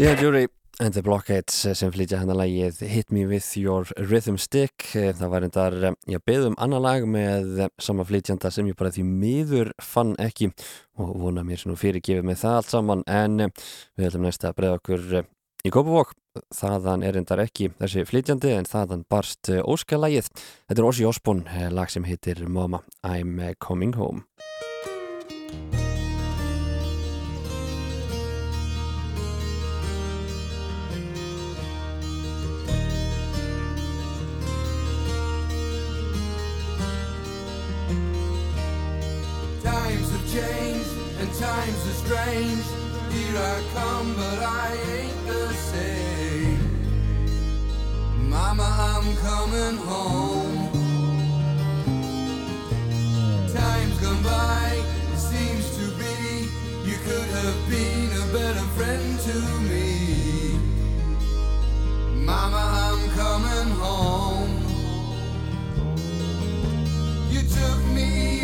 Yeah, 0.00 0.14
Jury 0.14 0.48
and 0.80 0.94
the 0.94 1.02
Blockheads 1.02 1.52
sem 1.76 1.90
flytja 1.92 2.22
hennar 2.22 2.38
lagið 2.38 2.78
Hit 2.88 3.10
Me 3.12 3.26
With 3.28 3.50
Your 3.60 3.84
Rhythm 4.00 4.38
Stick. 4.40 4.86
Það 4.94 5.26
var 5.28 5.44
endar, 5.44 5.74
ég 6.08 6.22
beðum 6.24 6.56
annar 6.56 6.80
lag 6.80 7.04
með 7.04 7.66
sama 7.76 8.06
flytjanda 8.08 8.48
sem 8.48 8.70
ég 8.70 8.78
bara 8.80 8.88
því 8.94 9.04
miður 9.04 9.74
fann 9.76 10.14
ekki 10.16 10.48
og 10.96 11.12
vona 11.20 11.44
mér 11.44 11.60
sem 11.60 11.68
nú 11.68 11.76
fyrirgefið 11.76 12.24
með 12.30 12.40
það 12.46 12.56
allt 12.62 12.72
saman. 12.72 13.04
En 13.04 13.36
við 13.44 14.08
ætlum 14.08 14.24
næst 14.24 14.48
að 14.48 14.56
breyða 14.62 14.80
okkur 14.80 15.04
í 15.20 15.74
Kópavók 15.76 16.16
þaðan 16.48 17.04
er 17.04 17.20
endar 17.20 17.44
ekki 17.44 17.68
þessi 17.76 18.06
flytjandi 18.08 18.54
en 18.56 18.70
þaðan 18.72 19.04
barst 19.12 19.52
óskalagið. 19.52 20.32
Þetta 20.64 20.80
er 20.80 20.88
Ossi 20.88 21.10
Osborn, 21.12 21.44
lag 21.76 21.92
sem 21.92 22.08
heitir 22.08 22.40
Mama 22.48 22.80
I'm 23.04 23.36
Coming 23.60 24.00
Home 24.00 24.24
strange. 42.10 42.66
Here 43.12 43.38
I 43.38 43.62
come, 43.72 44.14
but 44.16 44.38
I 44.42 44.68
ain't 44.98 45.26
the 45.28 45.46
same. 45.70 46.58
Mama, 48.28 48.68
I'm 48.90 49.08
coming 49.28 49.76
home. 49.90 50.56
Time's 53.54 53.98
gone 54.02 54.22
by, 54.24 54.82
it 55.12 55.18
seems 55.18 55.66
to 55.78 55.84
be. 56.02 56.16
You 56.88 56.96
could 57.06 57.30
have 57.38 57.58
been 57.70 58.10
a 58.22 58.26
better 58.38 58.66
friend 58.76 59.08
to 59.28 59.36
me. 59.70 59.88
Mama, 62.26 62.62
I'm 62.86 63.02
coming 63.22 63.70
home. 63.84 64.52
You 67.30 67.42
took 67.58 67.80
me 67.94 68.39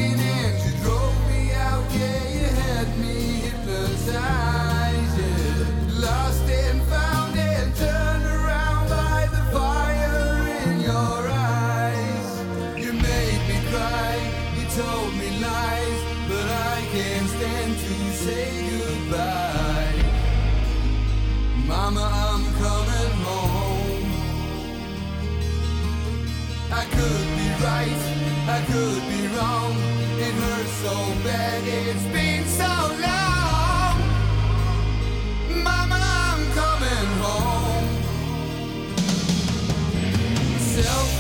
I 26.79 26.85
could 26.85 27.29
be 27.39 27.49
right, 27.65 28.03
I 28.49 28.61
could 28.71 29.03
be 29.09 29.27
wrong. 29.35 29.73
It 30.21 30.35
hurts 30.35 30.73
so 30.85 30.95
bad, 31.25 31.63
it's 31.67 32.05
been 32.13 32.45
so 32.45 32.73
long. 33.07 33.97
Mama, 35.65 35.99
I'm 35.99 36.43
coming 36.53 37.11
home. 37.25 37.89
Self 40.59 41.16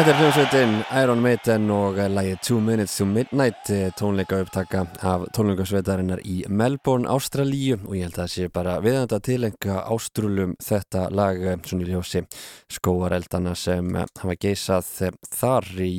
Þetta 0.00 0.12
er 0.14 0.16
hljómsveitin 0.16 0.70
Iron 0.96 1.20
Maiden 1.20 1.66
og 1.74 1.98
lægið 2.00 2.38
Two 2.46 2.60
Minutes 2.64 2.94
to 2.96 3.04
Midnight 3.04 3.68
eh, 3.68 3.90
tónleika 3.92 4.38
upptaka 4.40 4.86
af 5.04 5.26
tónleikasveitarinnar 5.36 6.22
í 6.24 6.38
Melbourne, 6.48 7.04
Ástralíu 7.12 7.76
og 7.82 7.98
ég 7.98 8.06
held 8.06 8.16
að 8.16 8.22
það 8.22 8.30
sé 8.32 8.46
bara 8.54 8.78
viðanda 8.80 9.18
tilenga 9.20 9.82
ástrúlum 9.92 10.54
þetta 10.64 11.02
lag 11.12 11.44
eh, 11.44 11.58
svona 11.68 11.84
í 11.84 11.90
ljósi 11.90 12.22
skóareldana 12.78 13.52
sem 13.52 13.92
eh, 13.92 14.08
hafa 14.22 14.38
geisað 14.40 14.88
þar 15.36 15.68
í 15.84 15.92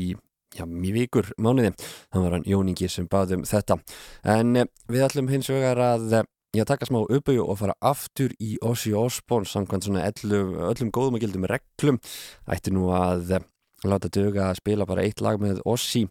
já, 0.58 0.66
mjög 0.66 0.98
vikur 0.98 1.32
mánuði. 1.38 1.76
Það 2.10 2.26
var 2.26 2.38
hann 2.40 2.50
Jóningi 2.56 2.90
sem 2.90 3.06
baðum 3.06 3.46
þetta. 3.46 3.78
En 4.26 4.64
við 4.90 5.08
ætlum 5.12 5.30
hins 5.30 5.54
vegar 5.54 5.84
að 5.92 6.24
ég 6.58 6.66
að 6.66 6.72
taka 6.74 6.90
smá 6.90 7.04
uppauðu 7.04 7.46
og 7.46 7.62
fara 7.62 7.78
aftur 7.94 8.34
í 8.42 8.58
Ozzy 8.66 8.98
Osbourne 8.98 9.46
samkvæmt 9.46 9.92
svona 9.92 10.10
öllum, 10.10 10.58
öllum 10.74 10.90
góðum 10.90 11.22
og 11.22 11.28
gildum 11.28 11.50
reglum 11.54 12.02
ætti 12.50 12.74
nú 12.74 12.90
að 12.98 13.44
láta 13.88 14.12
döga 14.14 14.50
að 14.50 14.62
spila 14.62 14.88
bara 14.90 15.04
eitt 15.06 15.22
lag 15.24 15.42
með 15.42 15.62
Ossi 15.66 16.06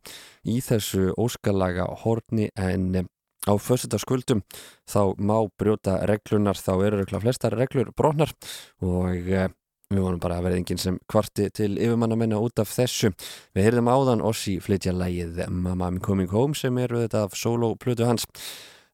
í 0.49 0.59
þessu 0.65 1.11
óskalaga 1.21 1.87
horni 2.03 2.51
en 2.59 2.91
eh, 2.99 3.09
á 3.49 3.55
försetarskuldum 3.57 4.43
þá 4.89 5.17
má 5.17 5.39
brjóta 5.59 6.01
reglunar 6.09 6.59
þá 6.59 6.73
eru 6.77 7.01
regla 7.01 7.23
flestar 7.23 7.57
reglur 7.57 7.93
brotnar 7.97 8.33
og 8.85 9.17
e, 9.17 9.47
við 9.91 10.03
vonum 10.05 10.21
bara 10.23 10.39
að 10.39 10.49
verða 10.49 10.61
enginn 10.61 10.83
sem 10.83 10.99
kvarti 11.11 11.49
til 11.55 11.73
yfirmannamennu 11.79 12.39
út 12.39 12.61
af 12.63 12.71
þessu. 12.71 13.11
Við 13.57 13.67
heyrðum 13.67 13.91
áðan 13.91 14.23
Ossi 14.23 14.59
flytja 14.63 14.93
lægið 14.95 15.41
Mamma 15.49 15.89
I'm 15.89 15.99
Coming 16.05 16.31
Home 16.31 16.55
sem 16.55 16.77
eru 16.79 17.01
þetta 17.03 17.25
af 17.27 17.35
solo-plötu 17.39 18.07
hans. 18.07 18.29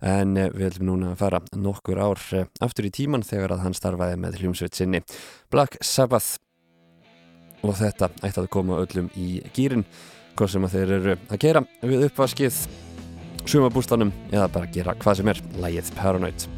En 0.00 0.36
e, 0.36 0.48
við 0.52 0.70
ætlum 0.70 0.92
núna 0.92 1.12
að 1.14 1.20
fara 1.24 1.42
nokkur 1.56 2.00
ár 2.00 2.22
aftur 2.64 2.88
í 2.88 2.94
tíman 2.94 3.26
þegar 3.26 3.56
að 3.56 3.66
hann 3.66 3.76
starfaði 3.76 4.20
með 4.22 4.40
hljómsveit 4.40 4.78
sinni. 4.78 5.02
Black 5.52 5.80
Sabbath 5.84 6.36
og 7.62 7.76
þetta 7.78 8.10
ætti 8.22 8.42
að 8.42 8.50
koma 8.52 8.80
öllum 8.82 9.10
í 9.16 9.40
gýrin 9.56 9.86
hvað 10.36 10.52
sem 10.52 10.68
þeir 10.74 10.96
eru 10.98 11.16
að 11.30 11.40
gera 11.46 11.64
við 11.82 12.08
uppvaskið 12.10 12.60
sumabústanum 13.46 14.12
eða 14.32 14.50
bara 14.52 14.72
gera 14.74 14.96
hvað 14.98 15.22
sem 15.22 15.32
er 15.32 15.42
lægið 15.62 15.94
Paranoid 15.96 16.50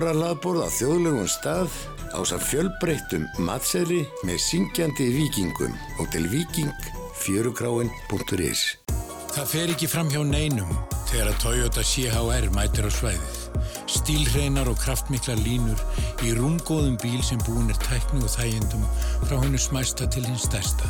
Þorralaðborð 0.00 0.64
á 0.64 0.72
þjóðlegum 0.72 1.26
stað 1.28 1.68
á 2.16 2.24
þess 2.24 2.48
fjölbreyttum 2.48 3.28
matseðli 3.44 4.08
með 4.24 4.40
syngjandi 4.40 5.12
vikingum 5.12 5.76
og 6.00 6.08
til 6.14 6.24
vikingfjörukráin.is 6.32 8.62
Það 9.34 9.50
fer 9.52 9.68
ekki 9.74 9.88
fram 9.92 10.08
hjá 10.08 10.24
neinum 10.24 10.72
þegar 11.10 11.28
að 11.34 11.40
Toyota 11.44 11.82
CHR 11.84 12.48
mætir 12.56 12.88
á 12.88 12.90
svæðið. 12.96 13.60
Stílhreinar 13.92 14.72
og 14.72 14.80
kraftmikla 14.80 15.36
línur 15.44 15.76
í 16.24 16.32
rungóðum 16.32 16.96
bíl 17.04 17.20
sem 17.20 17.36
búin 17.44 17.68
er 17.68 17.76
tæknu 17.84 18.24
og 18.24 18.32
þægendum 18.32 18.88
frá 19.28 19.36
hennu 19.36 19.60
smæsta 19.60 20.08
til 20.08 20.24
hins 20.24 20.48
stærsta. 20.48 20.88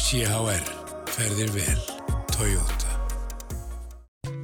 CHR. 0.00 0.64
Ferðir 1.12 1.52
vel. 1.60 1.80
Toyota. 2.32 2.88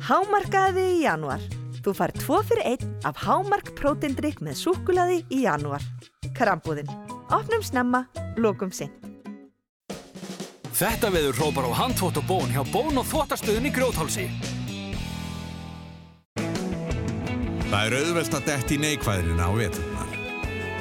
Hámarkaði 0.04 0.84
í 0.98 1.00
januar. 1.08 1.40
Þú 1.86 1.92
fær 1.94 2.10
tvo 2.18 2.40
fyrir 2.42 2.64
einn 2.66 2.94
af 3.06 3.20
Hámark 3.22 3.68
prótindrykk 3.78 4.40
með 4.42 4.56
súkulaði 4.58 5.20
í 5.30 5.44
januar. 5.44 5.84
Krambúðin. 6.34 6.90
Opnum 7.30 7.62
snemma, 7.62 8.00
lokum 8.42 8.72
sinn. 8.74 8.90
Þetta 10.74 11.12
veður 11.14 11.38
hrópar 11.38 11.70
á 11.70 11.78
handfótt 11.78 12.18
og 12.18 12.26
bón 12.26 12.50
hjá 12.50 12.64
bón 12.74 12.98
og 12.98 13.06
þvottastöðun 13.06 13.70
í 13.70 13.74
grjóthálsi. 13.78 14.26
Það 17.70 17.78
er 17.78 17.98
auðvelt 18.00 18.34
að 18.34 18.50
detti 18.50 18.74
í 18.74 18.82
neikvæðirina 18.82 19.46
á 19.46 19.52
veturnar. 19.54 20.20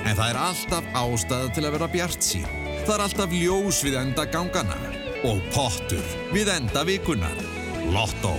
En 0.09 0.17
það 0.17 0.27
er 0.31 0.43
alltaf 0.49 0.91
ástæða 1.05 1.53
til 1.53 1.67
að 1.67 1.75
vera 1.77 1.93
bjart 1.93 2.31
sín. 2.33 2.49
Það 2.81 2.95
er 2.97 3.05
alltaf 3.05 3.41
ljós 3.45 3.85
við 3.85 4.01
enda 4.01 4.25
gangana. 4.25 4.81
Og 5.29 5.37
pottur 5.53 6.13
við 6.33 6.49
enda 6.57 6.81
vikunar. 6.89 7.43
Lotto. 7.93 8.33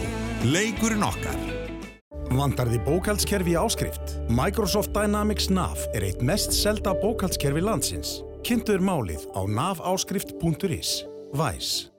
Leikurinn 0.50 1.06
okkar. 1.06 1.55
Vandar 2.34 2.70
því 2.70 2.80
bókaldskerfi 2.86 3.54
í 3.54 3.58
áskrift? 3.58 4.16
Microsoft 4.32 4.94
Dynamics 4.96 5.50
NAV 5.52 5.82
er 5.94 6.06
eitt 6.08 6.22
mest 6.26 6.54
selda 6.56 6.94
bókaldskerfi 6.98 7.62
landsins. 7.62 8.20
Kynntuður 8.46 8.82
málið 8.82 9.26
á 9.34 9.46
naváskrift.is. 9.46 11.04
Væs. 11.36 11.90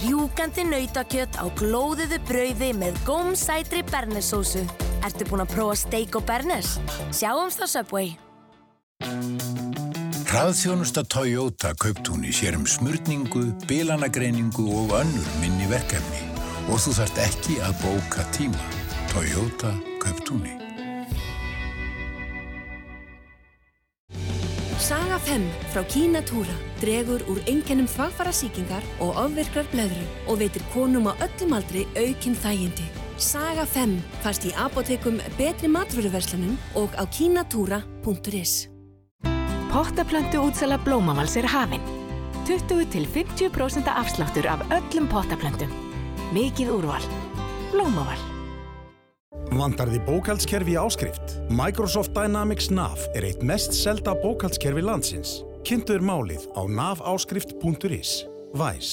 Rjúkandi 0.00 0.64
nautakjött 0.64 1.36
á 1.36 1.44
glóðuðu 1.58 2.20
brauði 2.28 2.70
með 2.76 2.96
gómsætri 3.08 3.84
bernesósu. 3.90 4.64
Ertu 5.04 5.26
búinn 5.28 5.44
að 5.44 5.54
prófa 5.54 5.76
steik 5.82 6.16
og 6.16 6.24
bernes? 6.28 6.78
Sjáumst 7.12 7.60
á 7.64 7.66
Subway. 7.68 8.16
Hraðþjónusta 10.30 11.02
Toyota 11.10 11.72
Kauptúni 11.74 12.30
sér 12.32 12.54
um 12.56 12.66
smurningu, 12.68 13.48
bilanagreiningu 13.66 14.68
og 14.78 14.94
önnur 15.00 15.32
minni 15.42 15.66
verkefni 15.72 16.28
og 16.70 16.78
þú 16.78 16.94
þarft 17.00 17.24
ekki 17.24 17.58
að 17.66 17.80
bóka 17.82 18.28
tíma. 18.36 18.79
Toyota 19.10 19.74
Kauptúni. 19.98 20.52
Saga 24.78 25.18
5 25.18 25.50
frá 25.72 25.82
Kína 25.90 26.22
Túra 26.22 26.54
dregur 26.78 27.24
úr 27.26 27.40
einkennum 27.50 27.88
þvagfara 27.90 28.30
síkingar 28.30 28.86
og 29.02 29.18
ofvirkrar 29.18 29.66
blöðru 29.74 30.06
og 30.30 30.38
veitir 30.44 30.62
konum 30.70 31.10
á 31.10 31.18
öllum 31.26 31.56
aldri 31.58 31.88
aukinn 31.98 32.38
þægindi. 32.38 32.86
Saga 33.18 33.66
5 33.66 33.98
fast 34.22 34.46
í 34.46 34.54
apotekum 34.54 35.18
betri 35.34 35.66
matvöruverslunum 35.66 36.54
og 36.78 36.94
á 36.94 37.02
kínatúra.is 37.10 38.70
Pottaplöntu 39.74 40.38
útsala 40.46 40.78
Blómavals 40.86 41.34
er 41.34 41.50
hafinn. 41.50 41.82
20-50% 42.46 43.90
afsláttur 43.90 44.46
af 44.46 44.62
öllum 44.70 45.10
pottaplöntum. 45.10 45.70
Mikið 46.30 46.76
úrval. 46.78 47.14
Blómaval. 47.74 48.29
Vandar 49.54 49.90
þið 49.90 50.02
bókaldskerfi 50.06 50.74
áskrift? 50.78 51.36
Microsoft 51.54 52.14
Dynamics 52.16 52.70
NAV 52.70 53.02
er 53.18 53.28
eitt 53.28 53.44
mest 53.46 53.74
selda 53.76 54.14
bókaldskerfi 54.18 54.82
landsins. 54.82 55.40
Kynntuður 55.66 56.06
málið 56.06 56.46
á 56.58 56.62
naváskrift.is. 56.66 58.14
Væs. 58.58 58.90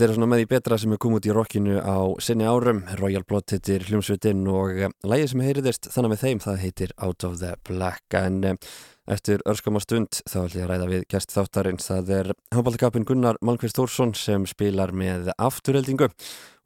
Þetta 0.00 0.14
er 0.14 0.16
svona 0.16 0.26
með 0.32 0.38
því 0.40 0.44
betra 0.48 0.76
sem 0.80 0.92
er 0.94 0.98
komið 1.04 1.18
út 1.18 1.26
í 1.28 1.32
rockinu 1.36 1.80
á 1.84 1.96
sinni 2.24 2.46
árum. 2.48 2.78
Royal 2.96 3.20
Blood 3.28 3.52
heitir 3.52 3.82
hljómsveitin 3.84 4.46
og 4.48 4.78
eh, 4.80 4.94
lægið 5.04 5.26
sem 5.28 5.42
heyriðist 5.44 5.88
þannig 5.92 6.12
með 6.14 6.22
þeim 6.22 6.38
það 6.40 6.62
heitir 6.62 6.94
Out 7.04 7.26
of 7.28 7.34
the 7.42 7.50
Black. 7.68 8.16
En 8.16 8.38
eh, 8.48 8.70
eftir 9.12 9.44
örskama 9.44 9.82
stund 9.84 10.22
þá 10.22 10.38
ætlum 10.46 10.56
ég 10.56 10.64
að 10.64 10.72
ræða 10.72 10.88
við 10.94 11.04
gæst 11.12 11.36
þáttarins. 11.36 11.90
Það 11.90 12.12
er 12.16 12.32
handbóltakapin 12.56 13.04
Gunnar 13.10 13.40
Malmqvist 13.44 13.76
Þórsson 13.76 14.16
sem 14.16 14.48
spilar 14.48 14.96
með 14.96 15.28
afturheldingu 15.36 16.08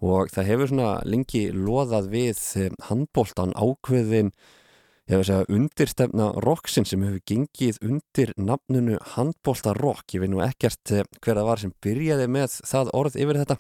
og 0.07 0.31
það 0.31 0.51
hefur 0.53 0.71
svona 0.71 0.95
lengi 1.03 1.49
loðað 1.59 2.13
við 2.15 2.45
eh, 2.63 2.71
handbóltan 2.87 3.59
ákveðin 3.59 4.31
ég 5.11 5.21
veist 5.21 5.33
að 5.35 5.51
undirstefna 5.53 6.31
rocksin 6.45 6.87
sem 6.89 7.03
hefur 7.05 7.21
gengið 7.29 7.81
undir 7.85 8.33
nafnunu 8.41 8.97
handbólta 9.15 9.75
rock, 9.77 10.15
ég 10.17 10.23
veit 10.23 10.33
nú 10.33 10.41
ekkert 10.45 10.95
eh, 10.95 11.05
hver 11.21 11.41
að 11.41 11.49
var 11.51 11.61
sem 11.61 11.75
byrjaði 11.85 12.29
með 12.33 12.57
það 12.71 12.93
orð 12.97 13.19
yfir 13.21 13.41
þetta, 13.43 13.59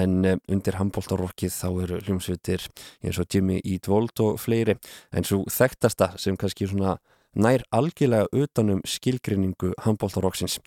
en 0.00 0.18
eh, 0.26 0.40
undir 0.50 0.80
handbólta 0.80 1.18
rockið 1.20 1.54
þá 1.54 1.68
eru 1.84 2.00
hljómsveitir 2.06 2.66
eins 3.04 3.22
og 3.22 3.30
Jimmy 3.30 3.60
Eat 3.62 3.86
World 3.90 4.24
og 4.24 4.40
fleiri, 4.42 4.76
en 5.14 5.26
svo 5.26 5.44
þekktasta 5.50 6.14
sem 6.18 6.38
kannski 6.40 6.66
svona 6.70 6.98
nær 7.34 7.62
algjörlega 7.74 8.30
utanum 8.32 8.80
skilgrinningu 8.88 9.74
handbólta 9.84 10.22
rocksins 10.24 10.58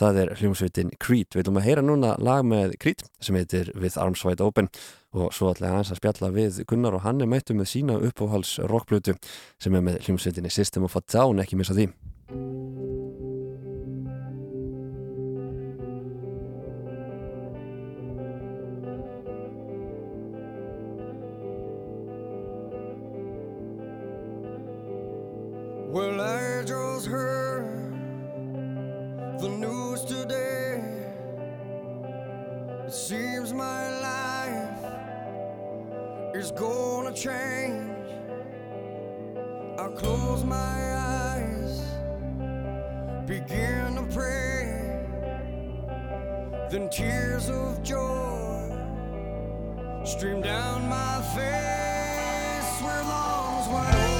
Það 0.00 0.18
er 0.22 0.30
hljómsveitin 0.38 0.92
Creed. 0.96 1.28
Við 1.34 1.42
viljum 1.42 1.58
að 1.60 1.66
heyra 1.66 1.82
núna 1.84 2.14
lag 2.24 2.40
með 2.48 2.72
Creed 2.80 3.04
sem 3.20 3.36
heitir 3.36 3.68
With 3.76 4.00
Arms 4.00 4.24
Wide 4.24 4.44
Open 4.44 4.70
og 5.12 5.34
svo 5.36 5.50
ætla 5.50 5.68
ég 5.68 5.74
að 5.74 5.80
hans 5.80 5.92
að 5.92 6.00
spjalla 6.00 6.30
við 6.32 6.60
Gunnar 6.70 6.96
og 6.96 7.04
hann 7.04 7.20
er 7.20 7.28
mættu 7.28 7.56
með 7.58 7.72
sína 7.74 7.98
uppáhals 8.08 8.56
rockblötu 8.70 9.18
sem 9.60 9.76
er 9.76 9.84
með 9.84 10.00
hljómsveitinni 10.06 10.52
System 10.54 10.88
of 10.88 10.96
a 10.96 11.04
Down, 11.04 11.42
ekki 11.44 11.60
missa 11.60 11.76
því. 11.76 11.90
Well, 25.92 26.20
I 26.20 26.62
just 26.62 27.06
heard 27.06 27.92
the 29.40 29.48
news 29.48 30.04
today. 30.04 30.80
It 32.86 32.92
seems 32.92 33.52
my 33.52 33.90
life 33.98 34.84
is 36.32 36.52
gonna 36.52 37.12
change. 37.12 37.90
I 39.80 39.88
close 39.96 40.44
my 40.44 40.56
eyes, 40.94 41.82
begin 43.26 43.96
to 43.96 44.06
pray. 44.14 45.08
Then 46.70 46.88
tears 46.88 47.50
of 47.50 47.82
joy 47.82 48.76
stream 50.04 50.40
down 50.40 50.88
my 50.88 51.20
face 51.34 52.80
with 52.80 53.06
arms 53.10 53.68
wide 53.68 54.19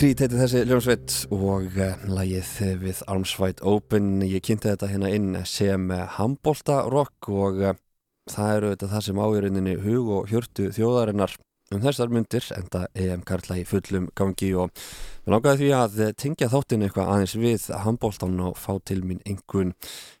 Creed 0.00 0.16
heiti 0.22 0.38
þessi 0.40 0.60
hljómsveit 0.64 1.14
og 1.28 1.74
uh, 1.76 2.04
lagið 2.08 2.78
við 2.80 3.00
Arms 3.12 3.34
Wide 3.36 3.60
Open. 3.68 4.22
Ég 4.24 4.40
kynnti 4.46 4.70
þetta 4.70 4.88
hérna 4.88 5.10
inn 5.12 5.34
sem 5.44 5.82
handbólta 6.14 6.78
rock 6.88 7.28
og 7.28 7.58
uh, 7.60 7.74
það 8.32 8.52
eru 8.54 8.70
þetta 8.70 8.86
það 8.94 9.02
sem 9.04 9.18
ájöruninni 9.20 9.74
hug 9.82 10.08
og 10.16 10.30
hjörtu 10.32 10.70
þjóðarinnar. 10.72 11.34
Um 11.68 11.82
þessar 11.84 12.14
myndir 12.16 12.46
enda 12.56 12.86
EM 12.96 13.26
Karla 13.28 13.58
í 13.60 13.66
fullum 13.68 14.06
gangi 14.16 14.48
og 14.56 14.72
við 14.72 15.34
langaði 15.34 15.60
því 15.60 15.68
að 15.82 16.00
tengja 16.24 16.48
þáttinu 16.54 16.88
eitthvað 16.88 17.10
aðeins 17.18 17.34
við 17.42 17.66
handbóltan 17.84 18.40
og 18.46 18.56
fá 18.56 18.72
til 18.80 19.02
mín 19.04 19.20
einhvern, 19.28 19.74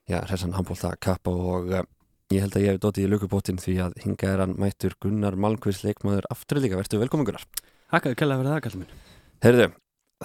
já, 0.04 0.18
hressan 0.26 0.58
handbólta 0.58 0.92
kappa 1.00 1.32
og 1.32 1.72
ég 1.72 2.44
held 2.44 2.52
að 2.52 2.66
ég 2.66 2.74
hef 2.74 2.82
dótið 2.84 3.06
í 3.06 3.12
lukubótin 3.14 3.64
því 3.64 3.78
að 3.86 3.96
hinga 4.04 4.28
er 4.34 4.44
hann 4.44 4.58
mættur 4.60 5.00
Gunnar 5.00 5.40
Malmqvist 5.40 5.88
leikmaður 5.88 6.28
aftur 6.36 6.60
líka, 6.60 6.76
verður 6.76 7.06
velkomin 7.06 7.30
Gunnar 7.32 7.48
Hakkaði 7.96 8.20
kella 8.20 8.38
fyrir 8.42 8.52
það, 8.52 8.62
kallum 8.68 8.84
minn 8.84 9.09
Herðu, 9.40 9.70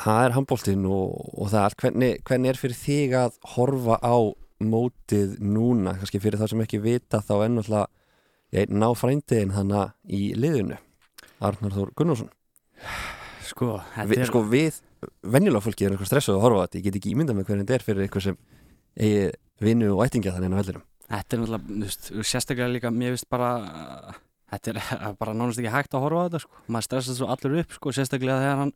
það 0.03 0.21
er 0.25 0.33
handbóltinn 0.35 0.87
og, 0.91 1.11
og 1.39 1.51
það 1.51 1.59
er 1.59 1.67
allt, 1.69 1.77
hvernig, 1.83 2.15
hvernig 2.27 2.51
er 2.51 2.57
fyrir 2.59 2.79
þig 2.79 3.13
að 3.15 3.37
horfa 3.55 3.99
á 4.03 4.15
mótið 4.65 5.37
núna, 5.43 5.93
kannski 5.99 6.19
fyrir 6.23 6.39
það 6.41 6.51
sem 6.51 6.63
ekki 6.65 6.81
vita 6.83 7.21
þá 7.23 7.35
ennáttúrulega 7.45 7.85
ég 8.55 8.73
ná 8.75 8.87
frændiðin 8.95 9.53
hana 9.55 9.85
í 10.03 10.33
liðinu 10.35 10.81
Arnar 11.43 11.73
Þór 11.75 11.93
Gunnarsson. 11.99 12.29
Sko, 13.45 13.79
Vi, 14.07 14.19
er... 14.19 14.27
sko 14.27 14.43
við, 14.51 14.81
venjulega 15.23 15.63
fólki 15.63 15.87
er 15.87 15.95
eitthvað 15.95 16.11
stressuð 16.11 16.39
að 16.39 16.45
horfa 16.45 16.67
þetta, 16.67 16.79
ég 16.79 16.85
get 16.89 16.99
ekki 16.99 17.15
ímyndað 17.15 17.39
með 17.39 17.49
hvernig 17.49 17.65
þetta 17.65 17.77
er 17.77 17.87
fyrir 17.87 18.05
eitthvað 18.05 18.27
sem 18.27 18.39
eigi 18.95 19.25
vinnu 19.63 19.93
og 19.95 20.03
ættingja 20.05 20.35
þannig 20.35 20.51
en 20.51 20.57
á 20.57 20.61
vellirum 20.61 20.85
Þetta 21.05 21.37
er 21.37 21.41
náttúrulega, 21.43 22.23
sérstaklega 22.25 22.71
líka, 22.71 22.91
mér 22.91 23.13
finnst 23.13 23.29
bara 23.31 23.49
þetta 24.51 24.71
er 24.73 24.79
bara 25.21 25.35
nánast 25.37 25.61
ekki 25.61 25.73
hægt 25.73 25.95
að 25.95 26.05
horfa 26.07 26.27
þetta 26.27 26.43
sko, 26.43 26.61
maður 26.67 26.87
stressast 26.89 27.19
svo 27.19 27.29
allur 27.31 27.59
upp 27.61 27.75
sko, 27.77 27.93
sérstaklega 27.95 28.41
þegar 28.41 28.61
hann 28.63 28.73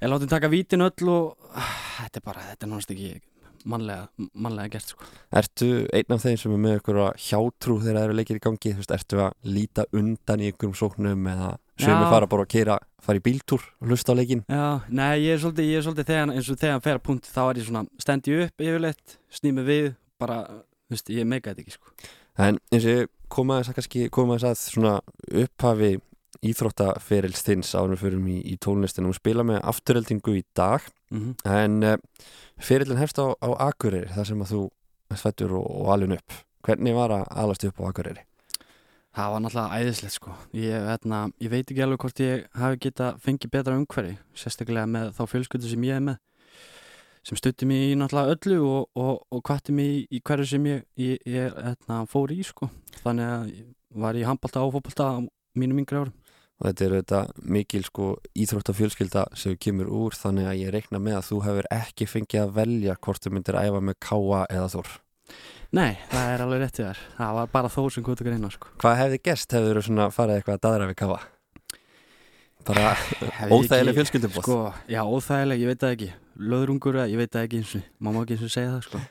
er 0.00 0.12
látið 0.12 0.30
taka 0.30 0.50
vítin 0.52 0.84
öll 0.84 1.10
og 1.10 1.50
uh, 1.50 1.72
þetta 1.98 2.20
er 2.20 2.24
bara, 2.26 2.44
þetta 2.52 2.66
er 2.66 2.72
náttúrulega 2.72 3.16
ekki 3.18 3.26
mannlega, 3.68 4.28
mannlega 4.38 4.72
gert 4.76 4.92
sko. 4.92 5.06
Ertu 5.34 5.70
einn 5.94 6.14
af 6.14 6.22
þeim 6.22 6.36
sem 6.40 6.54
er 6.54 6.60
með 6.62 6.76
ykkur 6.78 7.00
hjátrú 7.24 7.78
þegar 7.82 7.98
það 7.98 8.06
eru 8.06 8.18
leikir 8.18 8.38
í 8.38 8.44
gangi, 8.44 8.74
þú 8.74 8.82
veist, 8.82 8.94
ertu 8.94 9.22
að 9.24 9.56
líta 9.56 9.86
undan 9.98 10.44
í 10.44 10.52
ykkurum 10.52 10.76
sóknum 10.78 11.26
eða 11.32 11.50
sem 11.78 11.94
er 11.94 12.12
fara 12.12 12.30
bara 12.30 12.46
að 12.46 12.52
keira, 12.54 12.78
fara 13.04 13.20
í 13.20 13.24
bíltúr 13.24 13.66
og 13.78 13.90
hlusta 13.90 14.14
á 14.14 14.18
leikin? 14.18 14.44
Já, 14.50 14.64
nei, 14.88 15.12
ég 15.26 15.36
er 15.36 15.42
svolítið, 15.42 15.70
ég 15.72 15.80
er 15.80 15.86
svolítið 15.86 16.10
þegar, 16.12 16.32
eins 16.34 16.50
og 16.50 16.62
þegar 16.62 16.94
að 16.94 17.04
punkt 17.06 17.30
þá 17.30 17.42
er 17.44 17.60
ég 17.60 17.68
svona, 17.68 17.84
stendi 18.02 18.40
upp 18.44 18.66
yfirleitt, 18.66 19.18
snými 19.38 19.66
við, 19.66 19.92
bara, 20.22 20.40
þú 20.88 20.96
veist, 20.96 21.14
ég 21.14 21.30
meika 21.30 21.52
þetta 21.52 21.64
ekki 21.66 21.76
sko. 21.76 21.94
En 22.38 22.58
eins 22.72 22.88
og 22.94 23.14
komaðis 23.34 23.72
að 23.74 24.08
komaðis 24.14 24.48
að 24.48 24.60
svona 24.62 24.98
upphafi 25.44 25.96
íþróttaferils 26.46 27.42
þins 27.46 27.74
árum 27.74 27.94
við 27.96 28.04
förum 28.04 28.28
í, 28.30 28.56
tónlistinu 28.62 29.10
og 29.10 29.18
spila 29.18 29.44
með 29.46 29.62
afturheldingu 29.72 30.36
í 30.38 30.44
dag. 30.56 30.84
Mm 31.10 31.20
-hmm. 31.20 31.34
en 31.48 31.82
uh, 31.82 31.96
ferillin 32.60 33.00
hefst 33.00 33.18
á, 33.18 33.32
á 33.40 33.48
Akureyri 33.68 34.12
þar 34.12 34.26
sem 34.26 34.42
að 34.42 34.52
þú 34.52 34.62
fættur 35.16 35.52
og, 35.56 35.66
og 35.66 35.92
alun 35.92 36.16
upp. 36.18 36.32
Hvernig 36.62 36.94
var 36.94 37.10
að 37.10 37.24
alast 37.30 37.64
upp 37.64 37.80
á 37.80 37.88
Akureyri? 37.88 38.22
Það 39.16 39.32
var 39.32 39.40
náttúrulega 39.40 39.78
æðislegt 39.78 40.14
sko. 40.14 40.30
Ég, 40.52 40.82
hérna, 40.84 41.30
ég 41.40 41.50
veit 41.50 41.70
ekki 41.70 41.82
alveg 41.82 41.98
hvort 41.98 42.20
ég 42.20 42.46
hafi 42.54 42.78
geta 42.78 43.16
fengið 43.18 43.50
betra 43.50 43.76
umhverfi 43.78 44.18
sérstaklega 44.34 44.86
með 44.86 45.14
þá 45.16 45.22
fjölskyldu 45.26 45.70
sem 45.70 45.84
ég 45.84 45.96
er 45.96 46.04
með 46.04 46.18
sem 47.26 47.36
stutti 47.36 47.66
mér 47.66 47.90
í 47.90 47.96
náttúrulega 47.98 48.36
öllu 48.36 48.58
og, 48.68 48.84
og, 48.94 49.18
og 49.34 49.42
kvatti 49.44 49.74
mér 49.74 49.90
í, 49.90 49.98
í 50.16 50.20
hverju 50.24 50.46
sem 50.52 50.68
ég, 50.70 50.84
ég, 50.96 51.18
ég 51.26 51.56
hérna, 51.56 52.04
fór 52.08 52.32
í 52.32 52.38
sko. 52.46 52.70
Þannig 53.02 53.32
að 53.32 53.50
var 54.04 54.16
ég 54.16 54.28
handbalta 54.28 54.62
og 54.64 54.74
fótbalta 54.76 55.10
á 55.12 55.16
mínum 55.58 55.80
yngri 55.82 55.98
árum 55.98 56.14
og 56.58 56.66
þetta 56.66 56.84
er 56.86 56.94
þetta 56.98 57.20
mikil 57.56 57.84
sko 57.86 58.08
íþróttafjölskylda 58.34 59.24
sem 59.38 59.56
kemur 59.62 59.90
úr 59.94 60.16
þannig 60.18 60.48
að 60.50 60.60
ég 60.62 60.72
reikna 60.74 61.00
með 61.02 61.20
að 61.20 61.28
þú 61.28 61.42
hefur 61.46 61.68
ekki 61.78 62.08
fengið 62.10 62.44
að 62.44 62.56
velja 62.58 62.96
hvort 62.98 63.22
þú 63.22 63.34
myndir 63.36 63.60
æfa 63.60 63.82
með 63.84 64.00
káa 64.02 64.44
eða 64.50 64.70
þór 64.74 64.96
Nei, 65.76 65.98
það 66.08 66.30
er 66.32 66.42
alveg 66.42 66.62
réttið 66.62 66.86
þar 66.86 67.00
það 67.18 67.34
var 67.38 67.50
bara 67.52 67.70
þór 67.72 67.90
sem 67.92 68.04
kvötu 68.06 68.24
greina 68.24 68.48
sko. 68.48 68.70
Hvað 68.80 68.94
hefði 69.02 69.18
gest 69.28 69.52
hefur 69.52 69.76
þú 69.76 69.82
svona 69.84 70.06
farið 70.14 70.38
eitthvað 70.38 70.56
að 70.56 70.62
dadra 70.64 70.86
við 70.88 70.96
káa? 71.02 71.18
Bara 72.68 72.86
óþægileg 73.52 73.98
fjölskyldubóð 73.98 74.46
sko, 74.46 74.56
Já, 74.88 75.02
óþægileg, 75.04 75.60
ég 75.60 75.70
veit 75.70 75.82
það 75.84 75.92
ekki 75.94 76.08
löðrungur, 76.52 76.98
ég 77.04 77.20
veit 77.20 77.32
það 77.34 77.44
ekki 77.46 77.60
eins 77.60 77.74
og 77.76 77.84
má 78.00 78.10
má 78.10 78.22
ekki 78.22 78.38
eins 78.38 78.46
og 78.48 78.54
segja 78.54 78.72
það 78.72 78.82
sko. 78.88 79.02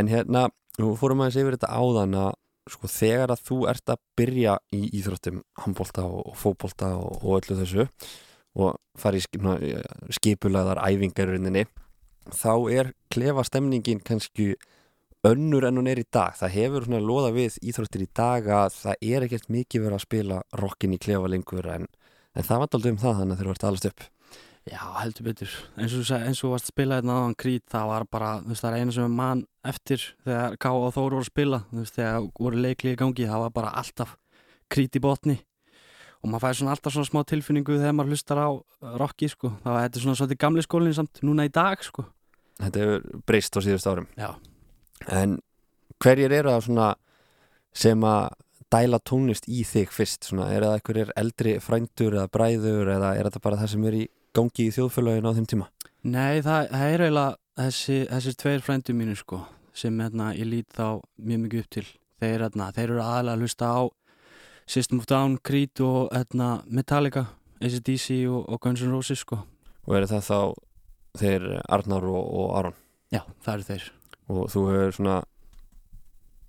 En 0.00 0.10
hérna, 0.10 0.46
nú 0.80 0.94
fórum 1.00 1.20
aðeins 1.20 1.38
yfir 1.42 1.56
þetta 1.58 1.70
áðan 1.76 2.16
að 2.24 2.32
sko 2.68 2.90
þegar 2.90 3.32
að 3.34 3.44
þú 3.48 3.60
ert 3.70 3.92
að 3.92 4.02
byrja 4.18 4.56
í 4.76 4.82
íþróttum, 5.00 5.40
handbólta 5.62 6.04
og 6.04 6.34
fókbólta 6.38 6.92
og, 6.98 7.22
og 7.24 7.38
öllu 7.40 7.60
þessu 7.62 7.86
og 8.60 8.76
fari 8.98 9.20
í 9.22 9.72
skipulaðar 10.16 10.82
æfingarurinninni 10.82 11.64
þá 12.34 12.52
er 12.72 12.92
klefa 13.12 13.44
stemningin 13.46 14.02
kannski 14.04 14.54
önnur 15.26 15.66
en 15.68 15.76
hún 15.80 15.88
er 15.90 16.00
í 16.00 16.06
dag. 16.08 16.36
Það 16.36 16.54
hefur 16.56 16.86
svona 16.86 17.02
loða 17.04 17.32
við 17.34 17.58
íþróttir 17.60 18.04
í 18.04 18.12
dag 18.16 18.46
að 18.48 18.70
það 18.78 19.04
er 19.12 19.26
ekkert 19.26 19.50
mikið 19.52 19.84
verið 19.84 19.98
að 19.98 20.06
spila 20.06 20.40
rockin 20.60 20.96
í 20.96 21.00
klefa 21.00 21.28
lengur 21.30 21.68
en, 21.74 21.86
en 22.34 22.46
það 22.46 22.62
var 22.62 22.78
aldrei 22.78 22.92
um 22.94 23.02
það 23.02 23.20
þannig 23.20 23.34
að 23.34 23.40
þeir 23.40 23.46
eru 23.46 23.54
alltaf 23.54 23.70
alveg 23.70 23.90
upp 23.92 24.08
Já, 24.70 24.82
heldur 25.00 25.26
betur. 25.26 25.52
Eins 25.80 25.94
og 25.98 26.06
þú 26.06 26.50
varst 26.52 26.68
að 26.68 26.74
spila 26.74 26.98
hérna 27.00 27.16
aðan 27.18 27.36
krít, 27.42 27.64
það 27.72 27.88
var 27.90 28.04
bara, 28.06 28.30
þú 28.44 28.52
veist, 28.52 28.62
það 28.62 28.70
er 28.70 28.82
einu 28.84 28.94
sem 28.94 29.06
er 29.06 29.14
mann 29.18 29.40
eftir 29.66 30.04
þegar 30.22 30.56
K. 30.62 30.70
og 30.70 30.92
Þóru 30.94 31.06
voru 31.08 31.22
að 31.24 31.30
spila, 31.30 31.58
þú 31.70 31.78
veist, 31.80 31.96
þegar 31.96 32.28
voru 32.38 32.60
leiklið 32.64 32.94
í 32.94 32.98
gangi, 33.00 33.26
það 33.30 33.42
var 33.44 33.54
bara 33.56 33.72
alltaf 33.80 34.12
krít 34.70 34.98
í 34.98 35.02
botni 35.02 35.36
og 36.20 36.30
maður 36.30 36.44
fæði 36.44 36.58
svona 36.60 36.74
alltaf 36.76 36.94
svona 36.94 37.08
smá 37.08 37.20
tilfinningu 37.32 37.78
þegar 37.80 37.96
maður 37.96 38.14
hlustar 38.14 38.42
á 38.44 38.48
rocki, 39.00 39.30
sko. 39.32 39.50
Það 39.64 39.74
var 39.74 39.86
þetta 39.88 40.04
svona 40.04 40.20
svolítið 40.20 40.40
gamli 40.44 40.64
skólinn 40.66 40.96
samt 41.00 41.22
núna 41.26 41.48
í 41.48 41.52
dag, 41.54 41.82
sko. 41.82 42.04
Þetta 42.60 42.84
hefur 42.84 43.24
breyst 43.26 43.56
á 43.56 43.60
síðust 43.64 43.90
árum. 43.90 44.06
Já. 44.20 44.30
En 45.08 45.38
hverjir 46.04 46.36
eru 46.36 46.52
það 46.52 46.64
svona 46.68 46.88
sem 47.74 48.06
að 48.06 48.28
dæla 48.70 49.00
tónlist 49.02 49.48
í 49.50 49.64
þig 49.66 49.90
fyrst, 49.96 50.28
svona, 50.28 50.50
er 50.52 50.62
það 50.62 50.76
einhverjir 50.76 51.12
eldri 51.18 51.56
frændur 51.64 52.20
eða 52.20 52.30
bræður 52.30 52.92
eða 52.94 53.14
er 53.16 53.26
þetta 53.26 53.42
bara 53.48 53.58
það 53.64 53.72
sem 53.72 53.86
er 53.88 53.98
í 54.04 54.04
gangi 54.36 54.66
í 54.68 54.74
þjóðfélagin 54.74 55.28
á 55.28 55.36
þeim 55.36 55.48
tíma? 55.50 55.68
Nei, 56.00 56.40
það, 56.44 56.68
það 56.72 56.84
er 56.94 57.04
eiginlega 57.04 57.36
þessi, 57.60 57.96
þessi 58.10 58.34
tveir 58.40 58.62
frændu 58.64 58.94
mínu 58.96 59.16
sko 59.18 59.40
sem 59.80 59.96
hérna, 60.02 60.30
ég 60.36 60.48
lít 60.48 60.68
þá 60.76 61.00
mjög 61.20 61.42
mikið 61.44 61.62
upp 61.64 61.70
til 61.76 61.86
þeir, 62.20 62.44
hérna, 62.44 62.70
þeir 62.76 62.86
eru 62.88 63.02
aðalega 63.04 63.36
að 63.36 63.44
hlusta 63.44 63.70
á 63.70 63.80
System 64.70 65.00
of 65.02 65.08
Down, 65.10 65.38
Creed 65.42 65.82
og 65.82 66.12
hérna, 66.14 66.50
Metallica, 66.70 67.26
ACDC 67.60 68.20
og, 68.30 68.44
og 68.46 68.60
Guns 68.62 68.84
N' 68.84 68.92
Roses 68.94 69.24
sko 69.24 69.40
Og 69.88 69.96
eru 69.96 70.10
það 70.10 70.26
þá 70.28 70.38
þeir 71.20 71.48
Arnar 71.72 72.06
og, 72.06 72.20
og 72.20 72.52
Aron? 72.58 72.78
Já, 73.10 73.24
það 73.42 73.54
eru 73.56 73.68
þeir 73.70 73.88
Og 74.30 74.44
þú 74.52 74.64
hefur 74.70 74.96
svona 75.00 75.18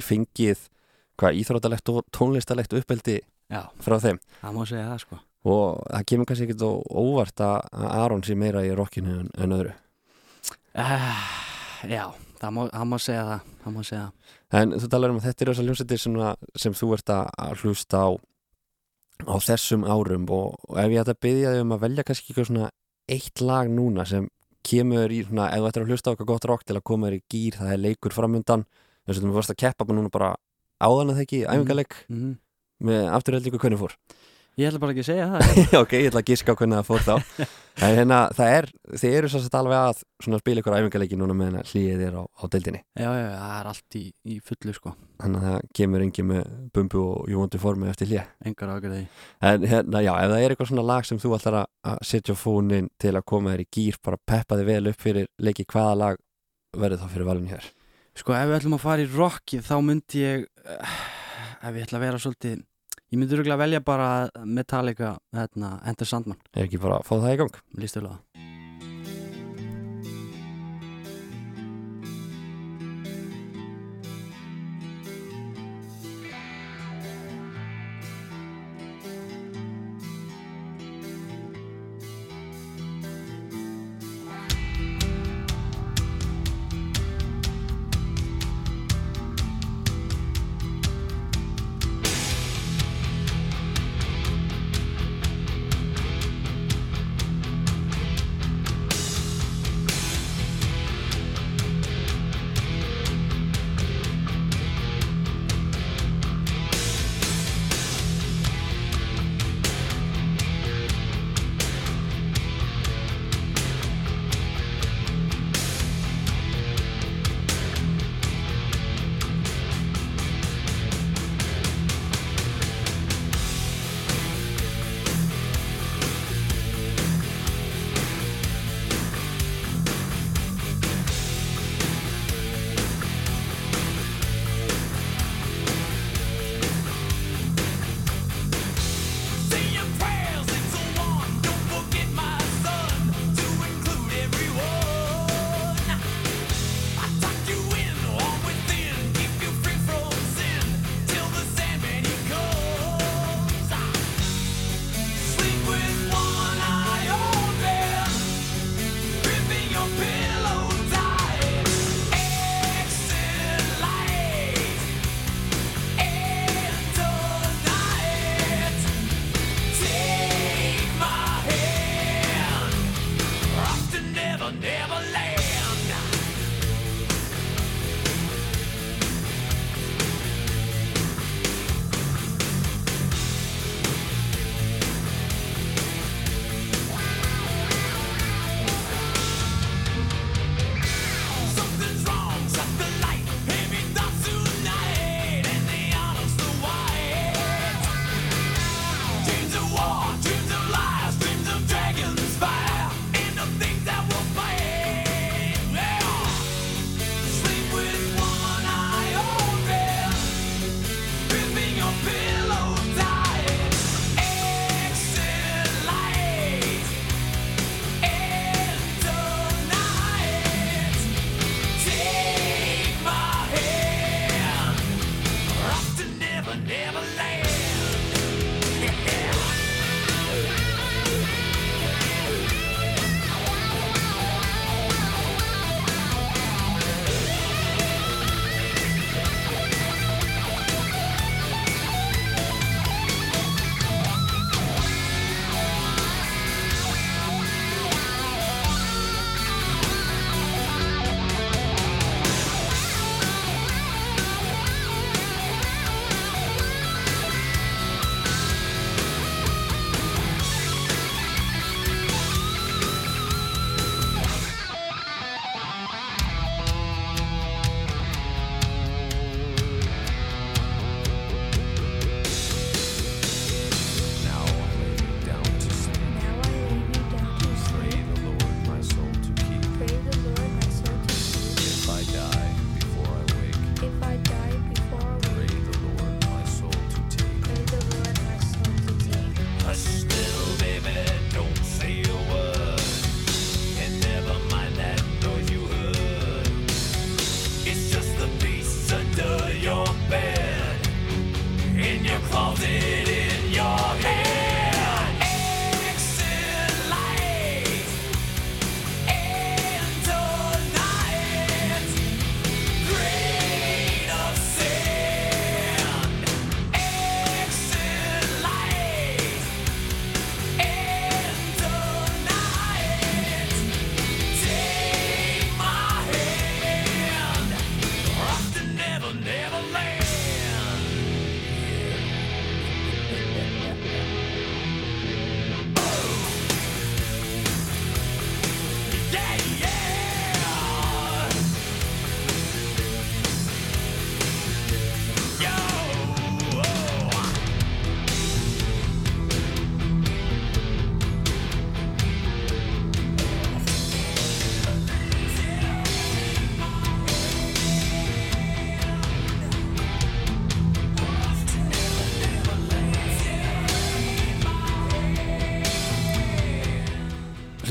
fengið 0.02 0.68
hvað 1.22 1.42
íþróttalegt 1.42 1.92
og 1.94 2.06
tónlistalegt 2.14 2.76
uppeldi 2.78 3.20
Já, 3.52 3.66
frá 3.84 3.98
þeim? 4.02 4.22
Það 4.42 4.58
má 4.58 4.64
segja 4.70 4.88
það 4.92 5.04
sko 5.06 5.22
og 5.48 5.80
það 5.88 6.08
kemur 6.12 6.30
kannski 6.30 6.48
ekkert 6.48 6.66
óvart 6.66 7.46
að 7.46 7.86
Aron 7.90 8.26
sé 8.26 8.36
meira 8.38 8.66
í 8.66 8.74
rockinu 8.78 9.22
en, 9.24 9.32
en 9.42 9.56
öðru. 9.58 9.78
Uh, 10.72 11.24
Já, 11.90 12.12
það 12.40 12.52
má, 12.56 12.62
má 12.86 12.98
segja 13.02 13.24
það 13.26 13.48
það 13.62 13.74
má 13.76 13.82
segja 13.86 14.10
En 14.52 14.76
þú 14.78 14.90
talar 14.92 15.14
um 15.14 15.18
að 15.20 15.26
þetta 15.28 15.44
er 15.44 15.52
þessar 15.52 15.66
hljómsættir 15.68 16.02
sem, 16.02 16.20
sem 16.64 16.76
þú 16.78 16.92
ert 16.98 17.14
að 17.14 17.64
hlusta 17.64 18.04
á 18.06 18.10
á 19.22 19.36
þessum 19.42 19.86
árum 19.86 20.28
og, 20.34 20.60
og 20.70 20.78
ef 20.82 20.94
ég 20.94 21.02
ætti 21.02 21.14
að 21.14 21.24
byggja 21.26 21.56
þig 21.56 21.66
um 21.66 21.74
að 21.76 21.84
velja 21.86 22.06
kannski 22.08 22.32
eitthvað 22.32 22.48
svona 22.50 22.70
eitt 23.12 23.44
lag 23.44 23.70
núna 23.70 24.06
sem 24.10 24.30
kemur 24.66 25.14
í 25.14 25.22
svona, 25.26 25.50
ef 25.54 25.62
þú 25.62 25.70
ættir 25.70 25.86
að 25.86 25.92
hlusta 25.92 26.10
á 26.10 26.12
eitthvað 26.14 26.32
gott 26.32 26.48
rock 26.50 26.66
til 26.66 26.78
að 26.78 26.86
koma 26.90 27.10
þér 27.10 27.18
í 27.18 27.22
gýr, 27.34 27.58
það 27.58 27.74
er 27.74 27.82
leikur 27.82 28.16
framundan. 28.16 28.66
Þess 29.06 29.22
að 29.22 29.28
þú 29.28 29.36
varst 29.38 29.54
að 29.54 29.60
keppa 29.62 29.88
bara 29.88 29.98
núna 29.98 30.14
bara 30.14 30.32
áðan 30.82 31.14
að 31.14 31.20
það 31.20 31.26
ekki, 31.26 31.40
æfingaleg 31.46 31.96
mm 32.08 32.18
-hmm. 32.18 32.36
með 32.90 33.08
afturhaldingu 33.18 33.62
hvernig 33.62 33.82
fór 33.82 33.96
Ég 34.62 34.70
ætla 34.70 34.82
bara 34.84 34.94
ekki 34.94 35.04
að 35.04 35.10
segja 35.10 35.28
það 35.32 35.76
Ok, 35.82 35.98
ég 35.98 36.08
ætla 36.12 36.22
að 36.22 36.32
gíska 36.32 36.54
á 36.54 36.58
hvernig 36.60 36.80
það 36.80 36.90
fór 36.92 37.06
þá. 37.08 37.16
En 37.82 37.96
hérna, 37.96 38.18
það 38.36 38.50
er, 38.54 38.66
þið 39.00 39.14
eru 39.16 39.28
svo 39.32 39.40
sett 39.40 39.54
alveg 39.56 39.78
að 39.80 40.02
spila 40.42 40.60
ykkur 40.60 40.74
æfingarleiki 40.76 41.18
núna 41.18 41.34
meðan 41.40 41.70
hlýðið 41.70 42.02
er 42.04 42.18
á, 42.20 42.24
á 42.28 42.44
deildinni. 42.52 42.82
Já, 43.00 43.08
já, 43.16 43.28
það 43.32 43.54
er 43.56 43.70
allt 43.72 43.96
í, 43.96 44.02
í 44.28 44.36
fullu 44.44 44.76
sko. 44.76 44.92
Þannig 45.22 45.40
að 45.40 45.48
það 45.48 45.70
kemur 45.80 46.04
engi 46.04 46.26
með 46.28 46.52
bumbu 46.76 47.04
og 47.06 47.32
júvondu 47.32 47.62
formi 47.62 47.88
eftir 47.90 48.10
hlýð 48.10 48.50
Engar 48.50 48.74
ágjörði 48.76 49.02
En 49.48 49.66
hérna, 49.72 50.02
já, 50.04 50.12
ef 50.18 50.32
það 50.34 50.44
er 50.44 50.56
eitthvað 50.56 50.72
svona 50.72 50.86
lag 50.90 51.08
sem 51.08 51.22
þú 51.22 51.34
ætlar 51.38 51.58
að 51.62 52.02
setja 52.12 52.36
fónin 52.38 52.90
til 53.02 53.14
að 53.16 53.28
koma 53.32 53.54
þér 53.54 53.64
í 53.64 53.68
gýr 53.78 54.00
bara 54.04 54.20
peppa 54.34 54.60
þig 54.60 54.70
vel 54.72 54.92
upp 54.92 55.06
fyrir 55.06 55.30
leiki 55.42 55.68
hvaða 55.72 55.96
lag 56.02 56.20
verður 56.78 57.04
þá 57.04 57.14
fyrir 57.16 57.30
valin 57.30 57.50
hér? 57.52 57.70
Sko, 58.18 58.36
ef 58.36 58.50
við 58.50 58.58
ætlum 58.58 58.78
að 58.78 58.84
fara 58.84 59.06
í 59.06 59.10
rocki 59.14 59.62
þá 59.64 59.76
myndi 59.86 60.26
ég 60.26 60.46
uh, 60.66 61.00
ef 61.62 61.78
ég 61.78 61.86
ætla 61.86 62.02
að 62.02 62.06
vera 62.08 62.22
svolítið 62.22 62.60
Ég 63.12 63.20
myndi 63.20 63.36
rúglega 63.36 63.58
velja 63.60 63.80
bara 63.84 64.30
Metallica, 64.48 65.18
hérna, 65.36 65.74
Enter 65.84 66.08
Sandman. 66.08 66.38
Er 66.56 66.64
ekki 66.64 66.80
bara 66.80 67.02
að 67.02 67.10
fá 67.10 67.18
það 67.18 67.34
í 67.34 67.40
gang? 67.42 67.58
Lýstulega. 67.84 68.51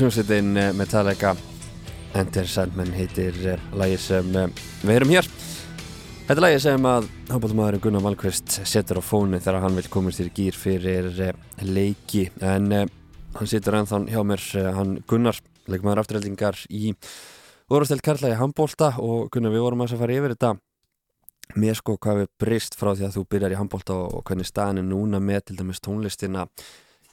Hljómsveitin 0.01 0.57
eh, 0.57 0.73
Metallica. 0.73 1.35
Enter 2.17 2.47
Sandman 2.49 2.89
heitir 2.95 3.35
uh, 3.45 3.59
lagi 3.77 3.99
sem 4.01 4.33
uh, 4.33 4.47
við 4.81 4.95
erum 4.95 5.11
hér. 5.13 5.27
Þetta 6.25 6.33
er 6.33 6.41
lagi 6.41 6.57
sem 6.63 6.87
að 6.89 7.05
hópaðumæðurinn 7.29 7.83
Gunnar 7.83 8.03
Malmqvist 8.07 8.55
setur 8.65 8.97
á 8.97 9.03
fónu 9.05 9.37
þegar 9.37 9.61
hann 9.61 9.77
vil 9.77 9.85
komast 9.93 10.23
í 10.23 10.25
gýr 10.33 10.57
fyrir 10.57 11.21
leiki. 11.61 12.25
En 12.41 12.73
hann 12.73 13.51
situr 13.53 13.77
ennþá 13.77 14.01
hjá 14.09 14.19
mér 14.25 14.49
hann 14.79 14.97
Gunnar, 15.07 15.37
leikmaður 15.69 16.01
afturheldingar 16.01 16.65
í 16.73 16.95
Úrvastelt 17.69 18.01
Karla 18.03 18.33
í 18.33 18.41
handbólta 18.41 18.95
og 18.97 19.29
Gunnar 19.31 19.53
við 19.53 19.67
vorum 19.69 19.85
að 19.85 19.99
fara 20.01 20.17
yfir 20.17 20.33
þetta. 20.33 20.55
Með 21.61 21.77
sko 21.77 21.99
hvað 22.01 22.23
við 22.23 22.31
brist 22.41 22.79
frá 22.79 22.95
því 22.95 23.05
að 23.05 23.19
þú 23.19 23.29
byrjar 23.35 23.53
í 23.53 23.61
handbólta 23.61 24.01
og 24.01 24.25
hvernig 24.25 24.49
staðin 24.49 24.81
er 24.81 24.89
núna 24.95 25.21
með 25.21 25.51
til 25.51 25.61
dæmis 25.61 25.83
tónlistina 25.83 26.49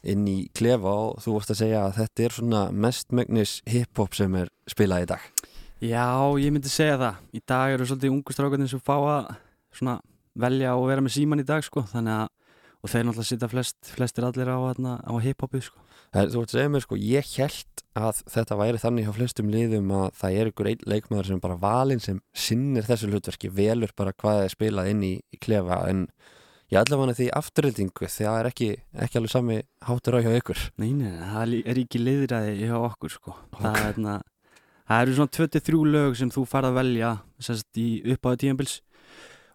inn 0.03 0.27
í 0.29 0.37
klefa 0.55 0.93
og 1.09 1.21
þú 1.23 1.35
vorst 1.35 1.53
að 1.53 1.61
segja 1.63 1.83
að 1.85 1.97
þetta 1.99 2.25
er 2.25 2.35
svona 2.37 2.63
mestmögnis 2.71 3.59
hip-hop 3.69 4.15
sem 4.17 4.35
er 4.39 4.51
spilað 4.69 5.05
í 5.05 5.09
dag. 5.13 5.27
Já, 5.79 6.07
ég 6.39 6.51
myndi 6.51 6.71
segja 6.71 6.97
það. 6.99 7.21
Í 7.35 7.41
dag 7.47 7.75
eru 7.75 7.87
svolítið 7.87 8.15
ungu 8.15 8.35
strákarnir 8.35 8.71
sem 8.71 8.83
fá 8.83 8.95
að 8.97 9.33
svona 9.79 9.99
velja 10.39 10.75
og 10.75 10.89
vera 10.89 11.03
með 11.03 11.15
síman 11.15 11.43
í 11.43 11.47
dag 11.47 11.63
sko, 11.65 11.85
þannig 11.91 12.23
að 12.23 12.27
og 12.79 12.91
þeir 12.91 13.05
náttúrulega 13.05 13.27
sitja 13.27 13.49
flest, 13.51 13.77
flestir 13.91 14.25
allir 14.25 14.47
á, 14.47 14.55
á 14.55 15.13
hip-hopið 15.19 15.65
sko. 15.67 15.81
Þú 16.15 16.39
vart 16.39 16.53
að 16.53 16.55
segja 16.55 16.71
mér 16.71 16.83
sko, 16.85 16.97
ég 16.97 17.31
held 17.35 17.83
að 17.99 18.21
þetta 18.33 18.57
væri 18.59 18.81
þannig 18.81 19.07
hjá 19.07 19.13
flestum 19.17 19.51
liðum 19.51 19.91
að 19.97 20.07
það 20.21 20.37
er 20.39 20.51
ykkur 20.51 20.69
einn 20.71 20.85
leikmaður 20.93 21.29
sem 21.29 21.41
bara 21.43 21.59
valinn 21.59 22.03
sem 22.03 22.21
sinnir 22.31 22.87
þessu 22.87 23.09
hlutverki, 23.11 23.51
velur 23.51 23.93
bara 23.99 24.15
hvað 24.15 24.45
er 24.45 24.55
spilað 24.55 24.91
inn 24.93 25.03
í, 25.05 25.13
í 25.19 25.41
klefa. 25.43 25.81
En 25.91 26.05
ég 26.69 26.77
hann 26.79 27.11
að 27.11 27.19
því 27.19 27.29
afturrildingu 27.39 28.09
því 28.09 28.25
að 28.25 28.33
það 28.33 28.39
er 28.39 28.49
ekki, 28.49 28.69
ekki 29.05 29.19
alveg 29.19 29.33
sami 29.33 29.55
hátur 29.87 30.17
á 30.17 30.23
hjá 30.25 30.33
ykkur. 30.37 30.65
Nei, 30.81 30.91
nei, 30.93 31.13
það 31.17 31.55
er 31.63 31.81
ekki 31.83 32.01
liðræði 32.03 32.67
hjá 32.69 32.75
okkur 32.77 33.15
sko. 33.15 33.33
Okay. 33.49 33.63
það, 33.63 33.79
er, 33.87 33.97
na, 34.05 34.17
það 34.91 35.01
eru 35.05 35.17
svona 35.17 35.35
23 35.39 35.81
lög 35.95 36.19
sem 36.19 36.33
þú 36.35 36.45
farð 36.49 36.69
að 36.69 36.79
velja 36.79 37.15
sérst, 37.41 37.69
í 37.81 37.89
uppáðu 38.13 38.43
tíanbils 38.45 38.77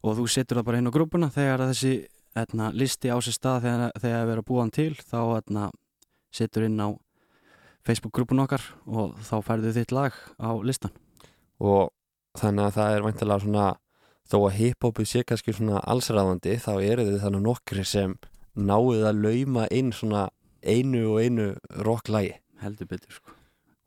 og 0.04 0.18
þú 0.18 0.26
setur 0.34 0.60
það 0.60 0.68
bara 0.68 0.82
inn 0.82 0.90
á 0.90 0.96
grúpuna 0.96 1.30
þegar 1.32 1.66
þessi 1.70 1.94
etna, 2.34 2.72
listi 2.74 3.12
á 3.14 3.16
sér 3.22 3.38
stað 3.38 3.64
þegar 3.68 3.94
það 4.02 4.34
er 4.34 4.42
að 4.42 4.46
búa 4.48 4.64
hann 4.64 4.74
til 4.74 4.92
þá 4.98 5.18
etna, 5.38 5.70
setur 6.34 6.66
inn 6.66 6.82
á 6.82 6.88
Facebook 7.84 8.14
grúpun 8.16 8.42
okkar 8.42 8.64
og 8.88 9.14
þá 9.22 9.36
færðu 9.44 9.74
þitt 9.76 9.92
lag 9.94 10.16
á 10.40 10.50
listan 10.64 10.94
og 11.62 11.92
þannig 12.40 12.68
að 12.68 12.76
það 12.78 12.94
er 12.94 13.04
vantilega 13.06 13.44
svona 13.44 13.66
þó 14.30 14.38
að 14.46 14.56
hip-hopið 14.58 15.10
sé 15.10 15.22
kannski 15.26 15.54
svona 15.54 15.82
allsræðandi 15.84 16.56
þá 16.62 16.72
eru 16.78 17.06
þið 17.08 17.20
þannig 17.24 17.44
nokkri 17.44 17.84
sem 17.88 18.16
náðu 18.54 19.04
að 19.08 19.22
lauma 19.24 19.68
inn 19.74 19.92
svona 19.92 20.28
einu 20.64 21.04
og 21.12 21.20
einu 21.20 21.48
rocklægi 21.84 22.36
heldur 22.62 22.88
betur 22.88 23.18
sko. 23.18 23.34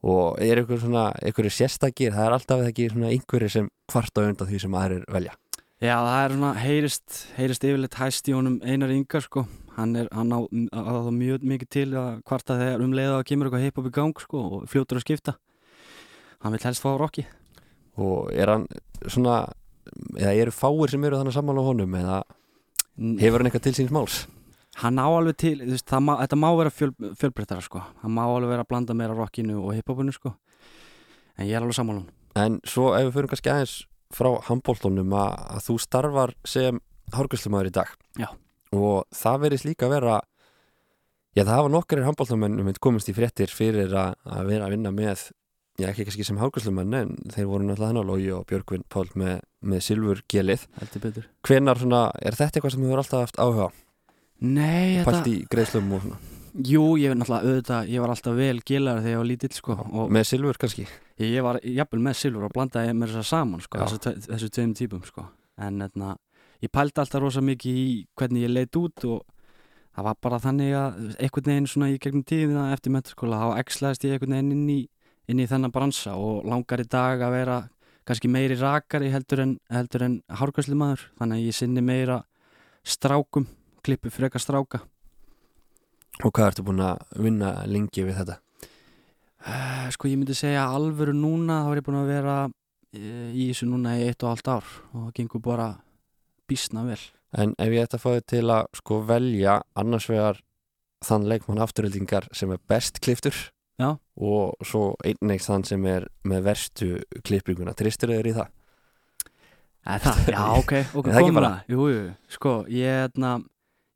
Og 0.07 0.37
er 0.43 0.61
einhver 0.61 0.79
svona, 0.79 1.09
einhverju 1.25 1.51
sérstakir 1.55 2.13
það 2.13 2.27
er 2.27 2.35
alltaf 2.35 2.65
ekki 2.67 2.91
svona 2.91 3.09
einhverju 3.11 3.49
sem 3.49 3.69
kvarta 3.89 4.27
undan 4.27 4.49
því 4.49 4.61
sem 4.61 4.77
aðrir 4.77 5.07
velja. 5.11 5.33
Já, 5.77 5.93
það 5.93 6.19
er 6.19 6.35
svona, 6.35 6.51
heyrist, 6.61 7.17
heyrist 7.37 7.65
yfirleitt 7.65 7.97
hæst 7.97 8.29
í 8.29 8.35
honum 8.37 8.59
einar 8.65 8.93
yngar 8.93 9.25
sko. 9.25 9.47
Hann 9.77 9.97
er, 9.97 10.07
hann 10.13 10.33
á, 10.33 10.41
á, 10.73 10.79
á 10.81 11.11
mjög 11.13 11.43
mikið 11.45 11.69
til 11.73 11.89
að 11.97 12.21
kvarta 12.25 12.57
þegar 12.57 12.85
um 12.85 12.95
leiða 12.97 13.19
að 13.19 13.27
kemur 13.29 13.49
eitthvað 13.49 13.65
hip-hop 13.67 13.89
í 13.89 13.93
gang 13.97 14.21
sko 14.21 14.45
og 14.45 14.69
fljótur 14.69 15.01
að 15.01 15.05
skipta. 15.05 15.35
Hann 16.41 16.53
vil 16.53 16.63
helst 16.65 16.85
fá 16.85 16.93
rocki 16.97 17.25
og 17.97 18.29
er 18.33 18.51
hann 18.51 18.67
svona 19.09 19.47
eða 20.17 20.33
eru 20.43 20.53
fáir 20.55 20.93
sem 20.93 21.05
eru 21.07 21.19
þannig 21.19 21.35
sammála 21.35 21.63
á 21.63 21.69
honum 21.69 21.95
eða 21.99 22.17
hefur 23.21 23.41
hann 23.41 23.49
eitthvað 23.49 23.67
til 23.67 23.75
síns 23.79 23.93
máls? 23.93 24.25
Hann 24.77 24.99
á 25.01 25.07
alveg 25.09 25.37
til, 25.41 25.55
veist, 25.65 25.89
má, 26.05 26.13
þetta 26.21 26.37
má 26.37 26.47
vera 26.57 26.69
fjöl, 26.73 26.91
fjölbreyttara 27.17 27.63
sko, 27.65 27.81
hann 28.03 28.13
má 28.13 28.23
alveg 28.27 28.51
vera 28.53 28.65
að 28.65 28.71
blanda 28.73 28.93
meira 28.97 29.15
rockinu 29.17 29.57
og 29.63 29.73
hiphopinu 29.73 30.13
sko 30.13 30.35
en 31.37 31.47
ég 31.47 31.55
er 31.57 31.63
alveg 31.63 31.77
sammála 31.79 32.03
hann 32.03 32.13
En 32.37 32.59
svo 32.69 32.91
ef 32.93 33.07
við 33.07 33.15
fyrir 33.15 33.31
kannski 33.31 33.49
aðeins 33.49 33.75
frá 34.13 34.29
handbóltunum 34.45 35.13
að, 35.17 35.31
að 35.55 35.63
þú 35.65 35.77
starfar 35.81 36.33
sem 36.47 36.77
hárgjöslumæður 37.15 37.69
í 37.71 37.75
dag 37.79 37.93
Já. 38.19 38.27
og 38.75 39.07
það 39.15 39.41
verðist 39.45 39.67
líka 39.67 39.87
að 39.87 39.95
vera 39.95 40.19
já 41.37 41.43
það 41.43 41.55
hafa 41.55 41.73
nokkur 41.73 42.03
handbóltumennum 42.05 42.71
komist 42.83 43.09
í 43.11 43.15
fréttir 43.17 43.51
fyrir 43.53 43.93
að, 43.97 44.15
að 44.25 44.51
vera 44.51 44.67
að 44.67 44.75
vinna 44.75 44.93
með 44.95 45.27
já 45.77 45.91
ekki 45.91 46.07
kannski 46.07 46.25
sem 46.25 46.39
hálfgjörslumann 46.41 46.95
en 46.97 47.11
þeir 47.29 47.49
voru 47.51 47.67
náttúrulega 47.67 47.91
hann 47.91 47.99
á 48.01 48.09
Lógi 48.09 48.31
og 48.33 48.47
Björgvin 48.49 48.85
Pál 48.89 49.05
með, 49.13 49.43
með 49.61 49.83
Silfur 49.85 50.23
Gelið. 50.31 50.63
Hvenar 51.45 51.77
svona, 51.77 51.99
er 52.17 52.37
þetta 52.37 52.57
eitthvað 52.57 52.73
sem 52.73 52.81
þú 52.81 52.89
hefur 52.89 53.01
alltaf 53.03 53.21
haft 53.27 53.37
áhuga? 53.37 53.67
Nei, 54.41 54.97
þetta 54.97 55.11
Pælt 55.11 55.29
í 55.29 55.35
greiðslum 55.53 55.93
og 55.93 56.03
svona? 56.07 56.19
Jú, 56.65 56.81
ég, 56.97 57.13
auðvitað, 57.13 57.91
ég 57.93 58.01
var 58.01 58.15
alltaf 58.15 58.33
vel 58.39 58.57
gilar 58.65 59.03
þegar 59.03 59.13
ég 59.13 59.21
var 59.21 59.29
lítill 59.29 59.53
sko 59.53 59.77
og 59.77 60.09
Með 60.17 60.27
Silfur 60.31 60.57
kannski? 60.63 60.87
Ég, 61.21 61.29
ég 61.35 61.45
var 61.45 61.61
jafnvel 61.61 62.01
með 62.09 62.19
Silfur 62.23 62.49
og 62.49 62.55
blandaði 62.57 62.97
með 62.97 63.13
þess 63.13 63.21
að 63.21 63.29
saman 63.29 63.65
sko, 63.67 63.83
þessu, 63.83 64.15
þessu 64.25 64.51
tveim 64.57 64.73
típum 64.81 65.05
sko. 65.05 65.27
En 65.61 65.85
etna, 65.85 66.15
ég 66.65 66.73
pældi 66.73 67.03
alltaf 67.03 67.21
rosa 67.21 67.45
mikið 67.45 67.81
í 67.83 67.87
hvernig 68.17 68.47
ég 68.47 68.55
leitt 68.55 68.81
út 68.81 69.05
og 69.05 69.21
það 69.93 70.09
var 70.09 70.21
bara 70.25 70.41
þannig 70.41 70.73
að 70.81 70.99
einhvern 71.21 71.51
veginn 71.51 71.69
svona 71.69 71.93
í 71.93 72.01
gegnum 72.01 72.25
tíðina 72.25 72.71
eftir 72.73 72.97
meturskóla 72.97 73.43
þá 73.43 73.61
ekslaðist 73.61 74.09
ég 74.09 74.17
einhvern 74.17 74.39
veginn 74.39 74.55
inn 74.57 74.69
í 74.73 74.81
inn 75.27 75.41
í 75.43 75.47
þennan 75.49 75.73
bransa 75.73 76.15
og 76.15 76.45
langar 76.47 76.81
í 76.83 76.87
dag 76.89 77.21
að 77.21 77.35
vera 77.35 77.57
kannski 78.07 78.29
meiri 78.31 78.55
rakari 78.59 79.11
heldur 79.11 79.43
en, 79.43 79.55
en 79.69 80.19
hárkvæsli 80.31 80.77
maður 80.79 81.07
þannig 81.19 81.39
að 81.39 81.47
ég 81.47 81.57
sinni 81.57 81.83
meira 81.83 82.21
strákum 82.87 83.47
klippu 83.83 84.11
freka 84.13 84.39
stráka 84.39 84.83
Og 86.25 86.31
hvað 86.33 86.47
ertu 86.49 86.63
búin 86.65 86.81
að 86.81 87.03
vinna 87.21 87.51
lengi 87.69 88.01
við 88.07 88.15
þetta? 88.17 88.39
Uh, 89.47 89.85
sko 89.93 90.09
ég 90.09 90.17
myndi 90.17 90.33
segja 90.33 90.63
alvöru 90.73 91.13
núna 91.13 91.59
þá 91.65 91.69
er 91.71 91.81
ég 91.81 91.85
búin 91.85 91.99
að 91.99 92.09
vera 92.09 92.37
uh, 92.47 93.29
í 93.37 93.51
þessu 93.51 93.67
núna 93.69 93.93
í 93.99 94.07
eitt 94.07 94.25
og 94.25 94.33
allt 94.33 94.49
ár 94.49 94.71
og 94.93 95.03
það 95.03 95.13
gengur 95.19 95.43
bara 95.45 95.67
bísna 96.49 96.87
vel 96.87 97.03
En 97.35 97.53
ef 97.59 97.73
ég 97.73 97.83
ætti 97.83 97.97
að 97.97 98.03
fá 98.03 98.09
þið 98.15 98.25
til 98.31 98.45
að 98.55 98.69
sko 98.79 98.99
velja 99.07 99.57
annars 99.77 100.07
vegar 100.09 100.39
þann 101.05 101.27
leikmann 101.29 101.61
afturöldingar 101.61 102.29
sem 102.35 102.51
er 102.53 102.61
best 102.69 103.01
kliftur. 103.03 103.35
Og 104.17 104.65
svo 104.65 104.91
einnig 105.05 105.43
þann 105.45 105.65
sem 105.67 105.85
er 105.89 106.07
með 106.27 106.47
verstu 106.47 106.89
klippinguna, 107.27 107.75
tristur 107.77 108.13
þau 108.13 108.19
í 108.19 108.33
það? 108.35 108.51
það? 109.87 110.21
Já, 110.33 110.43
ok, 110.57 110.73
ok, 110.99 111.11
komum 111.13 111.39
það 111.43 111.73
jú, 111.73 111.87
jú, 111.93 112.03
sko, 112.33 112.57
ég, 112.73 113.07
etna, 113.11 113.37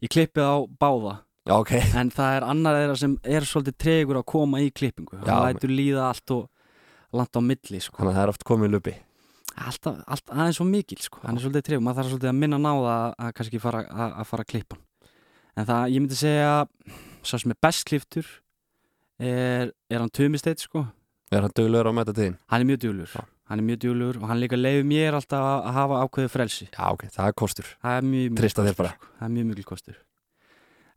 ég 0.03 0.13
klippið 0.13 0.47
á 0.47 0.57
báða. 0.81 1.15
Já, 1.49 1.55
okay. 1.57 1.85
en 1.99 2.11
það 2.13 2.37
er 2.37 2.47
annar 2.53 2.77
þeirra 2.79 2.97
sem 3.01 3.15
er 3.37 3.47
svolítið 3.49 3.79
tregur 3.81 4.21
að 4.21 4.27
koma 4.33 4.61
í 4.61 4.69
klippingu. 4.69 5.21
Já, 5.21 5.31
hann 5.33 5.47
lætur 5.49 5.73
líða 5.73 6.11
allt 6.11 6.35
og 6.37 7.17
landa 7.17 7.41
á 7.41 7.43
milli 7.43 7.81
sko. 7.81 7.97
þannig 7.97 8.13
að 8.13 8.19
það 8.19 8.27
er 8.27 8.35
oft 8.35 8.47
komið 8.47 8.77
lupi. 8.77 8.95
Alltaf, 9.61 9.97
alltaf 10.07 10.37
aðeins 10.37 10.61
svo 10.61 10.65
mikil 10.69 11.01
sko. 11.03 11.19
hann 11.25 11.35
er 11.35 11.43
svolítið 11.43 11.65
tregur, 11.67 11.83
maður 11.83 12.01
þarf 12.01 12.13
svolítið 12.13 12.31
að 12.31 12.39
minna 12.39 12.61
ná 12.61 12.71
það 12.71 13.01
að, 13.09 13.33
kannski 13.35 13.59
fara 13.59 13.81
að, 13.89 14.13
að 14.21 14.29
fara 14.29 14.45
að 14.45 14.51
klippa 14.53 14.77
en 15.57 15.67
það, 15.67 15.87
ég 15.93 16.03
myndi 16.03 16.17
segja 16.17 16.53
svo 17.21 17.39
sem 17.41 17.53
er 17.53 17.59
best 17.63 17.85
kliftur 17.89 18.29
er, 19.21 19.71
er 19.91 20.01
hann 20.01 20.09
tumisteit 20.13 20.63
sko? 20.63 20.87
Er 21.31 21.45
hann 21.45 21.53
döglegur 21.55 21.93
á 21.93 21.93
metatíðin? 22.01 22.39
Hann 22.51 22.65
er 22.65 22.69
mjög 22.73 22.81
döglegur 22.87 23.29
hann 23.51 23.59
er 23.59 23.67
mjög 23.67 23.81
djúlur 23.83 24.19
og 24.21 24.29
hann 24.31 24.39
líka 24.39 24.55
leiði 24.55 24.85
mér 24.87 25.17
alltaf 25.17 25.43
að 25.43 25.73
hafa 25.75 25.97
ákveðu 26.05 26.31
frelsi. 26.31 26.67
Já 26.71 26.85
ok, 26.87 27.03
það 27.11 27.27
er 27.27 27.35
kostur. 27.41 27.71
Það 27.83 27.97
er 27.97 28.05
mjög 28.07 28.37
Trista 28.39 28.63
þér 28.63 28.77
bara. 28.77 28.91
sko. 28.95 29.09
Það 29.17 29.25
er 29.27 29.33
mjög 29.35 29.47
mjög 29.49 29.65
kostur. 29.67 29.97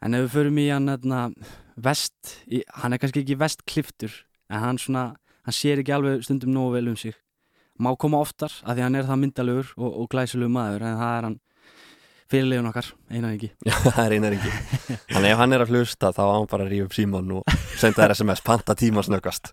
En 0.04 0.14
ef 0.14 0.22
við 0.22 0.34
förum 0.36 0.60
í 0.62 0.66
hann 0.70 1.34
vest, 1.74 2.34
í, 2.46 2.62
hann 2.78 2.94
er 2.94 3.02
kannski 3.02 3.24
ekki 3.24 3.38
vestkliftur 3.40 4.14
en 4.50 4.62
hann 4.62 4.78
svona, 4.78 5.04
hann 5.42 5.56
sér 5.56 5.82
ekki 5.82 5.96
alveg 5.96 6.22
stundum 6.22 6.54
nógu 6.54 6.76
vel 6.76 6.92
um 6.92 6.96
sig. 6.96 7.16
Má 7.74 7.90
koma 7.98 8.20
oftar 8.22 8.54
af 8.62 8.76
því 8.76 8.86
hann 8.86 8.94
er 9.00 9.08
það 9.08 9.22
myndalögur 9.24 9.74
og, 9.74 9.90
og 10.04 10.10
glæsilegur 10.14 10.54
maður 10.54 10.86
en 10.86 11.00
það 11.00 11.16
er 11.18 11.26
hann 11.26 11.38
fyrirlegin 12.32 12.70
okkar, 12.70 12.90
einan 13.10 13.36
ekki. 13.36 13.52
Já, 13.66 13.76
það 13.94 14.02
er 14.06 14.16
einan 14.16 14.36
ekki. 14.38 14.98
Þannig 15.12 15.30
ef 15.30 15.40
hann 15.44 15.56
er 15.56 15.64
að 15.64 15.72
hlusta 15.74 16.12
þá 16.16 16.22
á 16.24 16.34
hann 16.34 16.50
bara 16.50 16.66
að 16.66 16.74
rífa 16.74 16.88
upp 16.88 16.98
síman 16.98 17.32
og 17.38 17.56
senda 17.76 18.04
þér 18.04 18.16
SMS, 18.18 18.44
panta 18.44 18.76
tíma 18.78 19.04
snöggast 19.06 19.52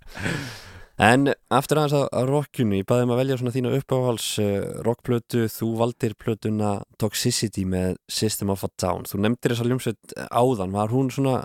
En 1.02 1.31
aftur 1.49 1.80
aðeins 1.81 1.95
að 1.98 2.27
rockjunni, 2.30 2.81
ég 2.84 2.88
baði 2.89 3.07
um 3.07 3.14
að 3.15 3.22
velja 3.23 3.38
svona 3.39 3.53
þína 3.56 3.72
uppáhals 3.73 4.26
uh, 4.43 4.49
rockplötu, 4.85 5.48
þú 5.49 5.69
valdir 5.80 6.14
plötuna 6.19 6.76
Toxicity 7.02 7.64
með 7.65 7.95
System 8.11 8.52
of 8.53 8.65
a 8.68 8.69
Down, 8.81 9.07
þú 9.10 9.23
nefndir 9.23 9.56
þessa 9.56 9.69
ljómsveit 9.69 10.15
áðan, 10.30 10.76
var 10.76 10.93
hún 10.93 11.10
svona 11.14 11.39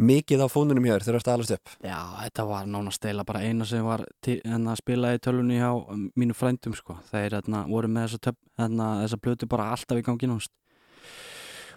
mikið 0.00 0.44
á 0.44 0.48
fónunum 0.48 0.86
hjá 0.86 0.94
þér 0.94 1.04
þegar 1.04 1.16
þú 1.16 1.20
ert 1.20 1.30
aðalast 1.32 1.54
upp? 1.56 1.74
Já, 1.84 1.98
þetta 2.22 2.46
var 2.48 2.70
nánast 2.70 3.06
eila 3.08 3.26
bara 3.28 3.42
eina 3.44 3.66
sem 3.68 3.84
var 3.84 4.06
til, 4.24 4.38
að 4.46 4.80
spila 4.80 5.12
í 5.12 5.20
tölunni 5.22 5.60
hjá 5.60 5.70
mínu 6.16 6.36
frændum 6.36 6.76
sko, 6.78 6.96
þeir 7.10 7.38
enna, 7.42 7.66
voru 7.68 7.90
með 7.92 8.08
þessa, 8.08 8.22
töp, 8.28 8.40
enna, 8.56 8.88
þessa 9.04 9.20
plötu 9.22 9.48
bara 9.50 9.70
alltaf 9.74 10.00
í 10.00 10.06
gangi 10.06 10.30
náttúrulega 10.30 10.58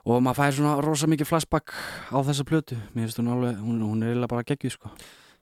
og 0.05 0.21
maður 0.21 0.37
fær 0.37 0.57
svona 0.59 0.73
rosa 0.85 1.09
mikið 1.09 1.29
flashback 1.29 1.73
á 2.13 2.17
þessa 2.21 2.45
plötu, 2.47 2.77
mér 2.93 3.07
finnst 3.07 3.21
hún 3.21 3.31
alveg, 3.33 3.61
hún, 3.61 3.79
hún 3.81 4.03
er 4.03 4.13
eiginlega 4.13 4.33
bara 4.35 4.45
geggið 4.45 4.75
sko. 4.75 4.91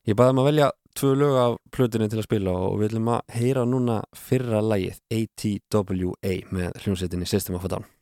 Ég 0.07 0.17
baði 0.19 0.35
um 0.35 0.43
að 0.43 0.47
velja 0.49 0.69
tvö 0.99 1.11
lög 1.19 1.39
af 1.39 1.57
plötunni 1.75 2.09
til 2.11 2.21
að 2.21 2.27
spila 2.27 2.55
og 2.67 2.77
við 2.79 2.93
viljum 2.93 3.11
að 3.15 3.35
heyra 3.39 3.65
núna 3.67 3.97
fyrra 4.15 4.63
lægið 4.63 5.01
ATWA 5.19 6.37
með 6.51 6.79
hljómsveitinni 6.83 7.27
System 7.27 7.59
of 7.59 7.67
a 7.67 7.75
Down 7.75 7.92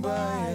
by. 0.00 0.54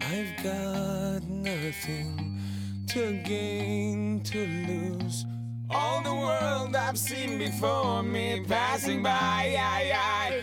I've 0.00 0.42
got 0.42 1.22
nothing 1.28 2.40
to 2.88 3.12
gain, 3.24 4.20
to 4.24 4.46
lose. 4.66 5.26
All 5.70 6.02
the 6.02 6.14
world 6.14 6.74
I've 6.74 6.98
seen 6.98 7.38
before 7.38 8.02
me 8.02 8.42
passing 8.48 9.02
by. 9.02 9.48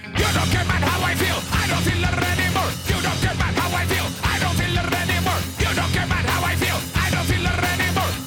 You 0.04 0.26
don't 0.34 0.50
care 0.52 0.64
about 0.64 0.84
how 0.84 1.04
I 1.04 1.16
feel, 1.16 1.40
I 1.52 1.68
don't 1.68 1.84
feel 1.84 2.04
it 2.04 2.24
anymore. 2.34 2.72
You 2.88 3.02
don't 3.02 3.20
care 3.22 3.34
about 3.34 3.54
how 3.56 3.76
I 3.76 3.86
feel, 3.86 4.08
I 4.24 4.40
don't 4.40 4.56
feel 4.56 4.78
it 4.78 4.94
anymore. 5.02 5.42
You 5.60 5.72
don't 5.76 5.92
care 5.94 6.06
about 6.06 6.26
how 6.26 6.46
I 6.46 6.56
feel, 6.56 6.80
I 6.96 7.10
don't 7.10 7.26
feel 7.26 7.46
it 7.46 7.64
anymore. 7.74 8.25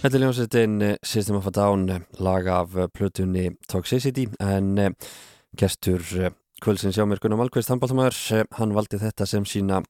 Þetta 0.00 0.16
er 0.16 0.22
ljónsettin 0.22 0.76
System 1.04 1.36
of 1.36 1.44
a 1.44 1.50
Down 1.52 1.82
eh, 1.92 2.04
lag 2.24 2.46
af 2.48 2.72
eh, 2.72 2.86
plötunni 2.88 3.50
Toxicity. 3.68 4.30
En 4.40 4.78
eh, 4.80 4.94
gestur 5.60 6.00
eh, 6.16 6.32
kvöldsins 6.64 6.96
hjá 6.96 7.04
mér 7.04 7.20
Gunnar 7.20 7.36
Malkvist 7.36 7.68
handbóltamæður, 7.68 8.46
hann 8.56 8.72
valdi 8.72 8.96
þetta 9.02 9.26
sem 9.28 9.44
sína 9.44 9.82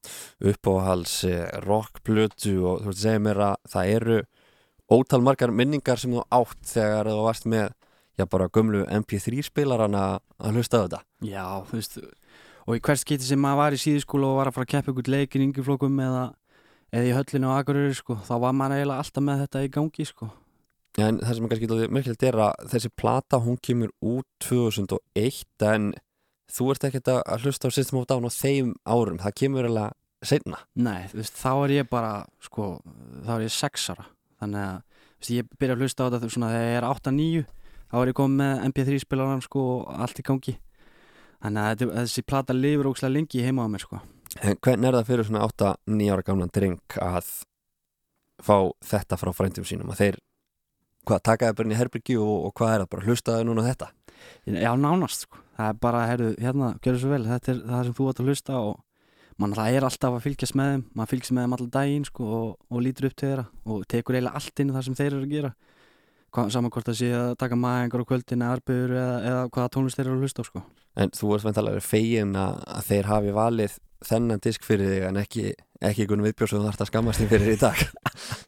uppáhals 0.43 1.13
eh, 1.29 1.45
rockplötu. 1.63 2.57
Og 2.59 2.83
þú 2.83 2.91
veist 2.91 2.99
að 2.99 3.05
segja 3.05 3.23
mér 3.23 3.39
að 3.47 3.55
það 3.71 3.93
eru 3.93 4.19
ótal 4.91 5.23
margar 5.23 5.55
minningar 5.55 6.03
sem 6.03 6.11
þú 6.11 6.25
átt 6.27 6.73
þegar 6.73 7.13
þú 7.13 7.23
varst 7.29 7.47
með 7.55 7.71
já 8.19 8.27
bara 8.35 8.51
gömlu 8.51 8.83
MP3 8.91 9.47
spilarana 9.47 10.05
að 10.43 10.59
hlusta 10.59 10.83
á 10.83 10.83
þetta. 10.83 11.03
Já, 11.23 11.45
þú 11.71 11.79
veist 11.79 12.01
og 12.67 12.75
í 12.75 12.83
hvert 12.83 13.01
skiti 13.01 13.25
sem 13.25 13.39
maður 13.41 13.63
var 13.63 13.79
í 13.79 13.81
síðuskóla 13.81 14.27
og 14.27 14.41
var 14.41 14.51
að 14.51 14.59
fara 14.59 14.67
að 14.67 14.73
keppa 14.75 14.91
ykkur 14.93 15.11
leikin 15.15 15.47
yngjuflokkum 15.47 16.03
eða, 16.03 16.25
eða 16.91 17.07
í 17.07 17.15
höllinu 17.15 17.51
á 17.51 17.59
Akureyri 17.59 17.97
sko, 17.97 18.19
þá 18.27 18.33
var 18.43 18.55
maður 18.57 18.81
eiginlega 18.81 19.03
alltaf 19.05 19.25
með 19.25 19.43
þetta 19.45 19.63
í 19.65 19.73
gangi 19.77 20.07
sko. 20.07 20.29
En 20.99 21.21
það 21.21 21.35
sem 21.35 21.45
er 21.45 21.51
kannski 21.53 21.71
alveg 21.71 21.93
merkilegt 21.95 22.23
er 22.27 22.39
að 22.43 22.71
þessi 22.73 22.91
plata 22.99 23.39
hún 23.39 23.59
kemur 23.63 23.93
út 24.03 24.27
2001 24.43 25.67
en 25.71 25.91
þú 26.51 26.71
ert 26.73 26.87
ekkert 26.89 27.11
að 27.13 27.45
hlusta 27.45 27.71
á 27.71 27.75
System 27.77 28.01
of 28.01 28.09
Down 28.09 28.27
á 28.27 28.31
þeim 28.35 28.73
árum, 28.83 29.21
það 29.23 29.37
kemur 29.39 29.69
alveg 29.69 29.95
seinna. 30.21 30.59
Nei, 30.75 31.07
veist, 31.15 31.37
þá 31.39 31.51
er 31.63 31.75
ég 31.79 31.87
bara 31.89 32.25
sko, 32.43 32.73
þá 33.23 33.31
er 33.37 33.45
ég 33.47 33.55
sexara 33.55 34.05
þannig 34.41 34.65
að 34.65 34.77
veist, 35.21 35.31
ég 35.31 35.49
byrja 35.61 35.77
að 35.77 35.85
hlusta 35.85 36.05
á 36.05 36.11
þetta 36.13 36.31
svona 36.33 36.51
þegar 36.53 36.67
ég 36.67 36.79
er 36.79 36.87
8-9 36.89 37.45
þá 37.91 37.95
er 38.01 38.11
ég 38.11 38.17
komið 38.17 38.41
með 38.41 38.65
MP3 38.69 39.01
spilaran 39.03 39.45
sko 39.45 39.65
og 39.75 39.91
allt 40.05 40.21
í 40.21 40.25
gangi 40.27 40.55
þannig 41.41 41.69
að 41.69 41.95
þessi 41.99 42.25
plata 42.27 42.55
lifur 42.57 42.91
ógslag 42.91 43.13
lengi 43.15 43.45
heima 43.45 43.65
á 43.65 43.71
mér 43.71 43.85
sko 43.85 44.01
En 44.39 44.55
hvernig 44.63 44.87
er 44.87 44.95
það 44.95 45.09
fyrir 45.09 45.27
svona 45.27 45.47
8-9 45.49 46.11
ára 46.13 46.25
gamlan 46.27 46.53
dreng 46.55 46.99
að 47.03 47.31
fá 48.41 48.55
þetta 48.87 49.17
frá 49.19 49.31
frændum 49.35 49.67
sínum? 49.67 49.91
Að 49.91 50.03
þeir, 50.03 50.19
hvað, 51.09 51.23
taka 51.27 51.49
það 51.49 51.57
bara 51.57 51.67
inn 51.67 51.75
í 51.75 51.79
herbyrgi 51.81 52.15
og, 52.21 52.37
og 52.47 52.53
hvað 52.57 52.75
er 52.75 52.83
það, 52.83 52.91
bara 52.93 53.09
hlustaðu 53.09 53.49
núna 53.49 53.65
þetta? 53.67 53.89
Já, 54.47 54.71
nánast 54.77 55.25
sko, 55.25 55.41
það 55.57 55.73
er 55.73 55.81
bara, 55.83 56.05
herru, 56.07 56.31
hérna, 56.39 56.71
gjörðu 56.79 57.03
svo 57.03 57.11
vel, 57.11 57.27
þetta 57.27 57.53
er 57.53 57.61
það 57.67 57.83
sem 57.89 57.97
þú 57.97 58.07
átt 58.11 58.23
að 58.23 58.31
hlusta 58.31 58.61
og 58.61 58.79
mann 59.41 59.57
það 59.57 59.75
er 59.75 59.87
alltaf 59.87 60.15
að 60.15 60.25
fylgjast 60.27 60.57
með 60.57 60.71
þeim. 60.71 60.85
Maður 60.95 61.11
fylgjast 61.11 61.35
með 61.35 61.45
þeim 61.45 61.55
allan 61.57 61.75
daginn 61.75 62.07
sko 62.07 62.31
og, 62.37 62.49
og 62.69 62.83
lítur 62.85 63.09
upp 63.09 63.17
til 63.17 63.29
þeirra 63.29 63.45
og 63.65 63.85
tekur 63.91 64.17
eiginlega 64.17 64.41
allt 64.41 64.63
inn 64.63 64.73
það 64.75 64.87
sem 64.87 64.97
þeir 64.99 65.11
eru 65.11 65.21
að 65.23 65.35
gera. 65.35 65.53
Saman 66.31 66.71
hvort 66.71 66.87
það 66.87 66.99
sé 67.01 67.09
að 67.17 67.31
taka 67.41 67.57
maðengar 67.59 68.03
á 68.05 68.09
kvöldin 68.11 68.43
eða 68.45 68.53
arbeigur 68.55 68.93
eða, 68.95 69.15
eða 69.27 69.47
hvaða 69.51 69.71
tónlist 69.73 69.99
þeir 69.99 70.05
eru 70.07 70.19
að 70.19 70.27
hlusta 70.27 70.45
á 70.45 70.47
sko. 70.47 70.61
En 71.01 71.15
þú 71.15 71.31
ert 71.35 71.47
veintalega 71.47 71.81
fegin 71.83 72.37
að, 72.39 72.61
að 72.71 72.85
þeir 72.87 73.09
hafi 73.11 73.33
valið 73.35 73.79
þennan 74.07 74.41
disk 74.43 74.65
fyrir 74.65 74.95
þig 74.95 75.05
en 75.09 75.21
ekki, 75.21 75.45
ekki 75.81 76.05
einhvern 76.05 76.25
viðbjóð 76.25 76.51
sem 76.51 76.59
þú 76.59 76.67
þarfst 76.67 76.83
að 76.85 76.91
skammast 76.91 77.21
þín 77.21 77.31
fyrir 77.31 77.53
í 77.53 77.61
dag. 77.61 77.85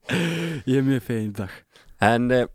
Ég 0.71 0.79
er 0.79 0.85
mjög 0.87 1.07
fegin 1.07 1.31
í 1.31 1.37
dag. 1.37 1.55
En 2.03 2.29
eh, 2.33 2.47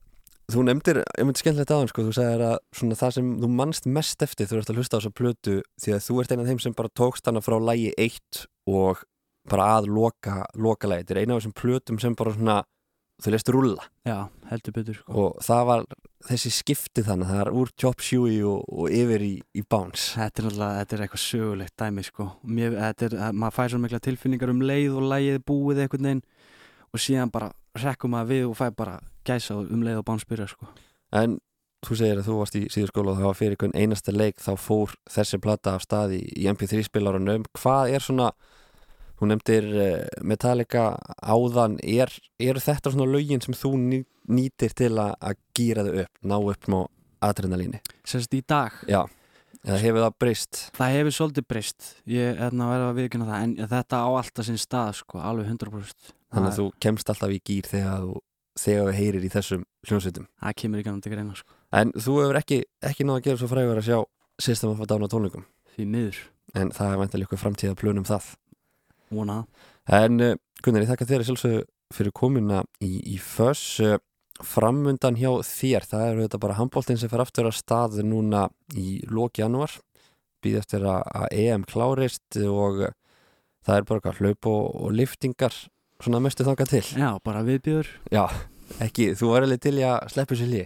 þú 0.52 0.64
nefndir, 0.64 1.02
ég 1.04 1.26
myndi 1.28 1.42
skemmtilegt 1.42 1.72
aðeins 1.74 1.92
sko, 1.92 2.06
þú 2.06 2.14
sagðir 2.16 2.44
að 2.46 2.56
svona 2.78 2.96
það 2.98 3.14
sem 3.18 3.28
þú 3.42 3.50
mannst 3.52 3.88
mest 3.98 4.24
eftir 4.24 4.48
þú 4.48 4.60
ert 4.60 4.72
að 4.72 4.80
hlusta 4.80 4.96
á 4.96 4.98
þessa 4.98 5.16
plötu 5.20 5.56
því 5.82 5.94
að 5.94 6.04
þú 6.06 6.18
ert 6.22 6.32
einn 6.32 6.42
af 6.42 6.48
þeim 6.48 6.62
sem 6.64 6.76
bara 6.78 6.94
tókst 7.00 7.28
hana 7.28 7.42
frá 7.44 7.56
lægi 7.60 7.90
1 8.00 8.42
og 8.72 9.02
bara 9.48 9.66
að 9.76 9.90
loka, 9.92 10.38
loka 10.56 10.88
lægi, 10.88 11.04
þetta 11.04 11.14
er 11.14 11.20
eina 11.20 11.36
af 11.36 11.42
þessum 11.42 11.56
plötum 11.60 12.00
sem 12.00 12.16
bara 12.16 12.34
svona, 12.36 12.56
þú 13.18 13.32
leist 13.34 13.50
rúlla. 13.54 13.86
Já, 14.06 14.16
heldur 14.50 14.74
betur 14.76 14.98
sko. 14.98 15.14
og 15.22 15.40
það 15.44 15.62
var 15.70 15.84
þessi 16.28 16.52
skipti 16.54 17.04
þannig 17.06 17.30
það 17.30 17.42
er 17.42 17.50
úr 17.60 17.72
Chop 17.80 18.04
Suey 18.04 18.38
og, 18.46 18.62
og 18.68 18.94
yfir 18.94 19.24
í, 19.26 19.32
í 19.54 19.64
Bounce. 19.64 20.12
Þetta 20.18 20.42
er 20.42 20.48
náttúrulega, 20.48 20.82
þetta 20.82 20.96
er 20.96 21.04
eitthvað 21.04 21.24
sögulegt 21.24 21.76
dæmi 21.82 22.06
sko. 22.06 22.28
Mér, 22.42 22.78
þetta 22.78 23.08
er, 23.08 23.18
maður 23.32 23.56
fær 23.58 23.72
svo 23.74 23.82
mikla 23.82 24.02
tilfinningar 24.04 24.54
um 24.54 24.62
leið 24.70 24.98
og 24.98 25.10
lægið 25.12 25.42
búið 25.50 25.82
einhvern 25.84 26.10
veginn 26.10 26.24
og 26.88 27.04
síðan 27.04 27.34
bara 27.34 27.50
rekkum 27.78 28.14
maður 28.14 28.32
við 28.32 28.46
og 28.48 28.56
fær 28.58 28.74
bara 28.78 28.96
gæsa 29.28 29.58
um 29.60 29.84
leið 29.84 30.00
og 30.00 30.08
bánspyrja 30.08 30.48
sko. 30.50 30.70
En 31.18 31.38
þú 31.86 31.98
segir 31.98 32.20
að 32.20 32.28
þú 32.28 32.38
varst 32.40 32.56
í 32.58 32.64
síður 32.72 32.92
skóla 32.92 33.12
og 33.12 33.20
það 33.20 33.28
var 33.28 33.38
fyrir 33.38 33.76
einasta 33.78 34.14
leik 34.14 34.40
þá 34.42 34.52
fór 34.58 34.94
þessi 35.10 35.38
plata 35.42 35.76
af 35.76 35.84
staði 35.84 36.22
í 36.34 36.48
MP3 36.50 36.82
spilarunum 36.88 37.46
hvað 37.54 37.94
er 37.94 38.04
svona 38.04 38.32
hún 39.20 39.32
nefndir 39.32 39.68
uh, 39.72 40.06
Metallica 40.22 40.90
áðan. 41.22 41.78
Er, 41.82 42.12
eru 42.42 42.62
þetta 42.62 42.94
svona 42.94 43.08
lögin 43.10 43.42
sem 43.44 43.56
þú 43.56 43.74
ný, 43.82 44.02
nýtir 44.30 44.74
til 44.78 44.94
að, 44.94 45.14
að 45.20 45.40
gýra 45.58 45.86
þau 45.86 45.94
upp, 46.04 46.12
ná 46.22 46.36
upp 46.38 46.68
með 46.74 46.84
adrenalíni? 47.28 47.82
Sérst 48.06 48.36
í 48.38 48.42
dag? 48.46 48.76
Já, 48.90 49.02
eða 49.64 49.80
hefur 49.82 50.06
það 50.06 50.20
breyst? 50.22 50.62
Það 50.78 50.94
hefur 50.98 51.18
svolítið 51.18 51.48
breyst. 51.50 51.90
Ég 52.10 52.38
er 52.38 52.54
að 52.54 52.72
vera 52.74 52.92
að 52.92 53.02
viðkynna 53.02 53.28
það 53.32 53.44
en 53.46 53.74
þetta 53.74 54.04
á 54.04 54.08
alltaf 54.10 54.48
sinn 54.48 54.60
stað 54.60 54.94
sko, 55.02 55.20
alveg 55.22 55.50
100% 55.50 56.14
þannig 56.28 56.50
að 56.50 56.58
þú 56.58 56.66
kemst 56.84 57.10
alltaf 57.12 57.32
í 57.32 57.38
gýr 57.40 57.68
þegar 57.68 58.02
þú 58.04 58.16
þegar 58.58 58.88
þú 58.88 58.96
heyrir 58.98 59.24
í 59.24 59.30
þessum 59.32 59.62
hljónsveitum 59.86 60.26
Það 60.42 60.56
kemur 60.62 60.82
ekki 60.82 60.94
til 61.04 61.12
greina 61.12 61.36
sko. 61.38 61.54
En 61.78 61.92
þú 61.94 62.16
hefur 62.22 62.40
ekki, 62.40 62.58
ekki 62.90 63.06
að 63.06 63.22
gera 63.26 63.40
svo 63.40 63.50
frægur 63.50 63.80
að 63.80 63.88
sjá 63.88 63.98
System 64.38 64.72
of 64.74 64.82
a 64.82 64.86
Down 64.86 65.06
á 65.06 65.08
tónleikum? 65.10 65.46
Því 65.74 65.86
miður. 65.90 66.18
En 66.58 66.70
það 66.74 66.92
er 66.92 67.00
væntanlega 67.02 67.28
ykkur 67.28 67.40
framtíða 67.42 67.78
plönum 67.78 68.06
það 68.08 68.32
Vona. 69.14 69.42
En 69.88 70.20
uh, 70.20 70.36
Gunnar, 70.64 70.84
ég 70.84 70.90
þakka 70.92 71.08
þér 71.08 71.24
að 71.24 71.30
sjálfsögðu 71.30 71.64
fyrir 71.94 72.14
komuna 72.16 72.62
í, 72.84 72.98
í 73.14 73.16
föss 73.22 73.78
uh, 73.84 73.96
framundan 74.44 75.18
hjá 75.18 75.30
þér 75.46 75.86
það 75.88 76.04
er 76.06 76.20
þetta 76.24 76.40
bara 76.42 76.58
handbóltinn 76.58 77.00
sem 77.00 77.10
fer 77.10 77.24
aftur 77.24 77.48
að 77.48 77.58
stað 77.58 77.98
núna 78.06 78.46
í 78.76 79.00
loki 79.10 79.42
janúar. 79.42 79.72
Býð 80.44 80.60
eftir 80.60 80.84
að, 80.86 81.02
að 81.22 81.38
EM 81.40 81.64
klárist 81.66 82.38
og 82.44 82.84
uh, 82.86 82.94
það 83.66 83.80
er 83.80 83.88
bara 83.88 84.02
eitthvað 84.02 84.22
hlaup 84.22 84.50
og, 84.52 84.68
og 84.84 84.94
liftingar 84.94 85.56
svona 85.98 86.22
mestu 86.22 86.46
þangað 86.46 86.76
til. 86.76 86.84
Já, 86.94 87.10
bara 87.24 87.42
viðbjör 87.46 87.88
Já, 88.14 88.28
ekki, 88.84 89.12
þú 89.18 89.32
var 89.32 89.46
alveg 89.46 89.64
til 89.64 89.78
í 89.80 89.86
að 89.88 90.12
sleppu 90.12 90.38
sér 90.38 90.52
lí 90.52 90.60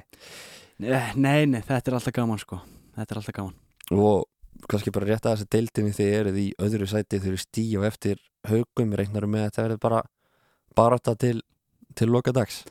Nei, 0.83 1.47
nei, 1.47 1.63
þetta 1.63 1.93
er 1.93 1.97
alltaf 1.97 2.15
gaman 2.17 2.41
sko. 2.41 2.59
Þetta 2.97 3.15
er 3.15 3.19
alltaf 3.21 3.35
gaman. 3.37 3.57
Og 3.95 4.25
kannski 4.71 4.93
bara 4.95 5.09
rétt 5.09 5.27
að 5.27 5.37
þessi 5.37 5.51
deildinni 5.55 5.95
þið 5.97 6.15
eruð 6.19 6.39
í 6.43 6.47
öðru 6.65 6.89
sæti 6.91 7.21
þau 7.23 7.29
eru 7.31 7.41
stíu 7.41 7.81
og 7.81 7.87
eftir 7.89 8.19
haugum 8.49 8.95
reiknarum 8.99 9.33
með 9.33 9.45
að 9.45 9.51
þetta 9.51 9.67
verður 9.67 9.83
bara 9.87 10.03
barata 10.77 11.15
til, 11.19 11.39
til 11.95 12.09
loka 12.11 12.33
dags 12.33 12.63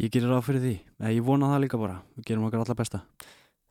Ég 0.00 0.08
gerir 0.08 0.30
ráð 0.32 0.46
fyrir 0.46 0.62
því. 0.64 0.74
Nei, 1.02 1.10
Ég 1.18 1.24
vona 1.26 1.50
það 1.50 1.62
líka 1.66 1.78
bara. 1.80 1.98
Við 2.16 2.30
gerum 2.30 2.46
okkar 2.46 2.62
allra 2.62 2.76
besta. 2.78 3.00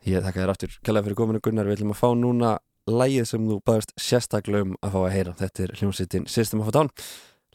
Ég 0.05 0.21
þakka 0.21 0.43
þér 0.43 0.51
aftur. 0.53 0.75
Kælega 0.85 1.07
fyrir 1.07 1.17
kominu 1.17 1.41
Gunnar. 1.41 1.65
Við 1.65 1.79
ætlum 1.79 1.93
að 1.95 2.01
fá 2.03 2.09
núna 2.13 2.51
lægið 2.89 3.25
sem 3.31 3.47
þú 3.49 3.57
baðast 3.65 3.93
sérstaklega 3.97 4.67
um 4.67 4.75
að 4.77 4.93
fá 4.93 4.99
að 5.01 5.13
heyra. 5.15 5.33
Þetta 5.39 5.63
er 5.63 5.73
hljómsveitin 5.79 6.27
System 6.29 6.61
of 6.61 6.69
a 6.69 6.75
Down. 6.75 6.91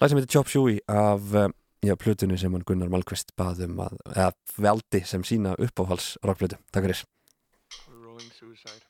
Læg 0.03 0.11
sem 0.11 0.19
heitir 0.19 0.33
Chop 0.35 0.51
Suey 0.51 0.81
af 0.91 1.37
eh, 1.39 1.55
já, 1.87 1.95
plutunni 1.95 2.39
sem 2.41 2.57
hann 2.57 2.67
Gunnar 2.67 2.91
Malkvist 2.91 3.31
baðum 3.39 3.79
að, 3.87 3.95
eða 4.11 4.33
veldi 4.67 5.05
sem 5.07 5.23
sína 5.23 5.55
uppáhals 5.55 6.17
rockplutu, 6.27 6.59
takk 6.75 6.89
fyrir. 6.89 7.05
Rolling 8.03 8.35
Suicide. 8.35 8.84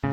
Kvöld. 0.00 0.11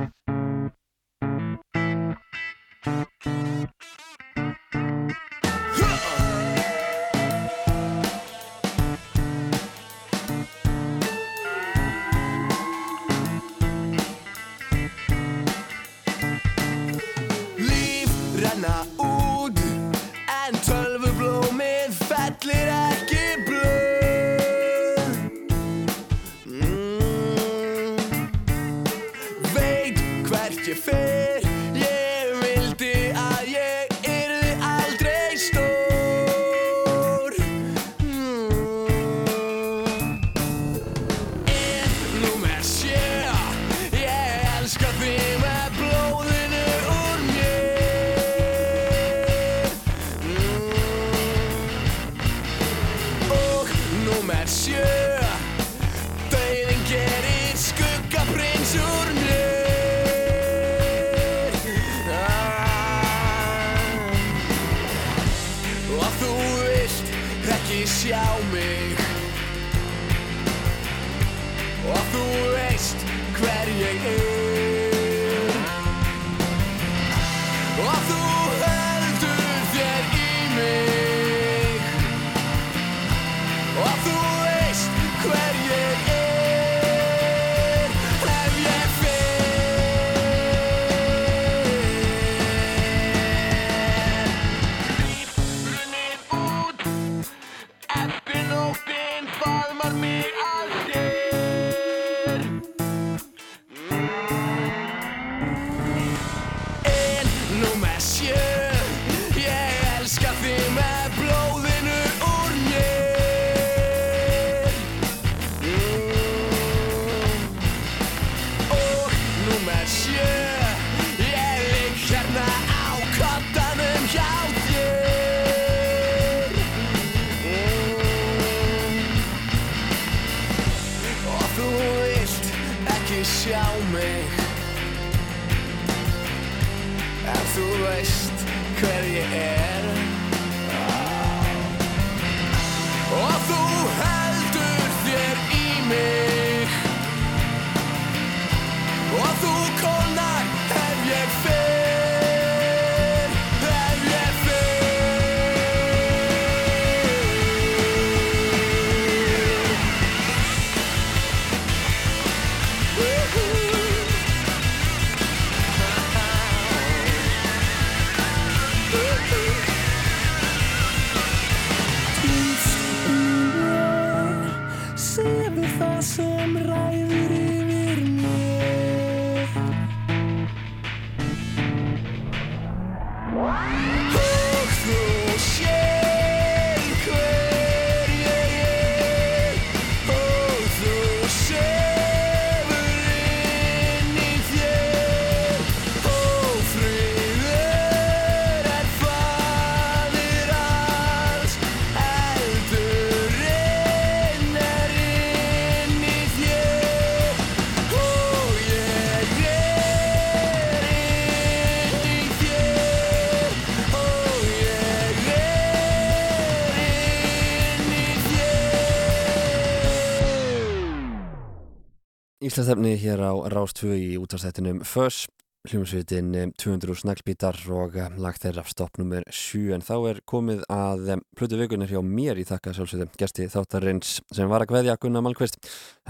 Íslandsefni 222.59 222.97
hér 222.99 223.21
á 223.23 223.31
Rástvö 223.47 223.95
í 223.95 224.17
útastættinum 224.19 224.81
Föss, 224.83 225.29
hljómsveitin 225.69 226.33
eh, 226.35 226.49
200 226.59 226.91
snaglbítar 226.99 227.55
og 227.71 227.95
eh, 227.95 228.09
lagt 228.19 228.43
þeirra 228.43 228.65
stopp 228.67 228.99
nummer 228.99 229.23
7 229.31 229.77
en 229.77 229.85
þá 229.85 229.93
er 230.09 230.17
komið 230.27 230.65
að 230.67 231.05
eh, 231.13 231.21
plötu 231.39 231.55
vikunar 231.55 231.87
hjá 231.87 232.01
mér 232.03 232.35
í 232.35 232.43
þakka 232.43 232.73
sjálfsveitum 232.75 233.13
gesti 233.15 233.47
þáttarins 233.53 234.17
sem 234.35 234.51
var 234.51 234.65
að 234.65 234.73
kveðja 234.73 234.97
Gunnar 234.99 235.23
Malmqvist 235.23 235.55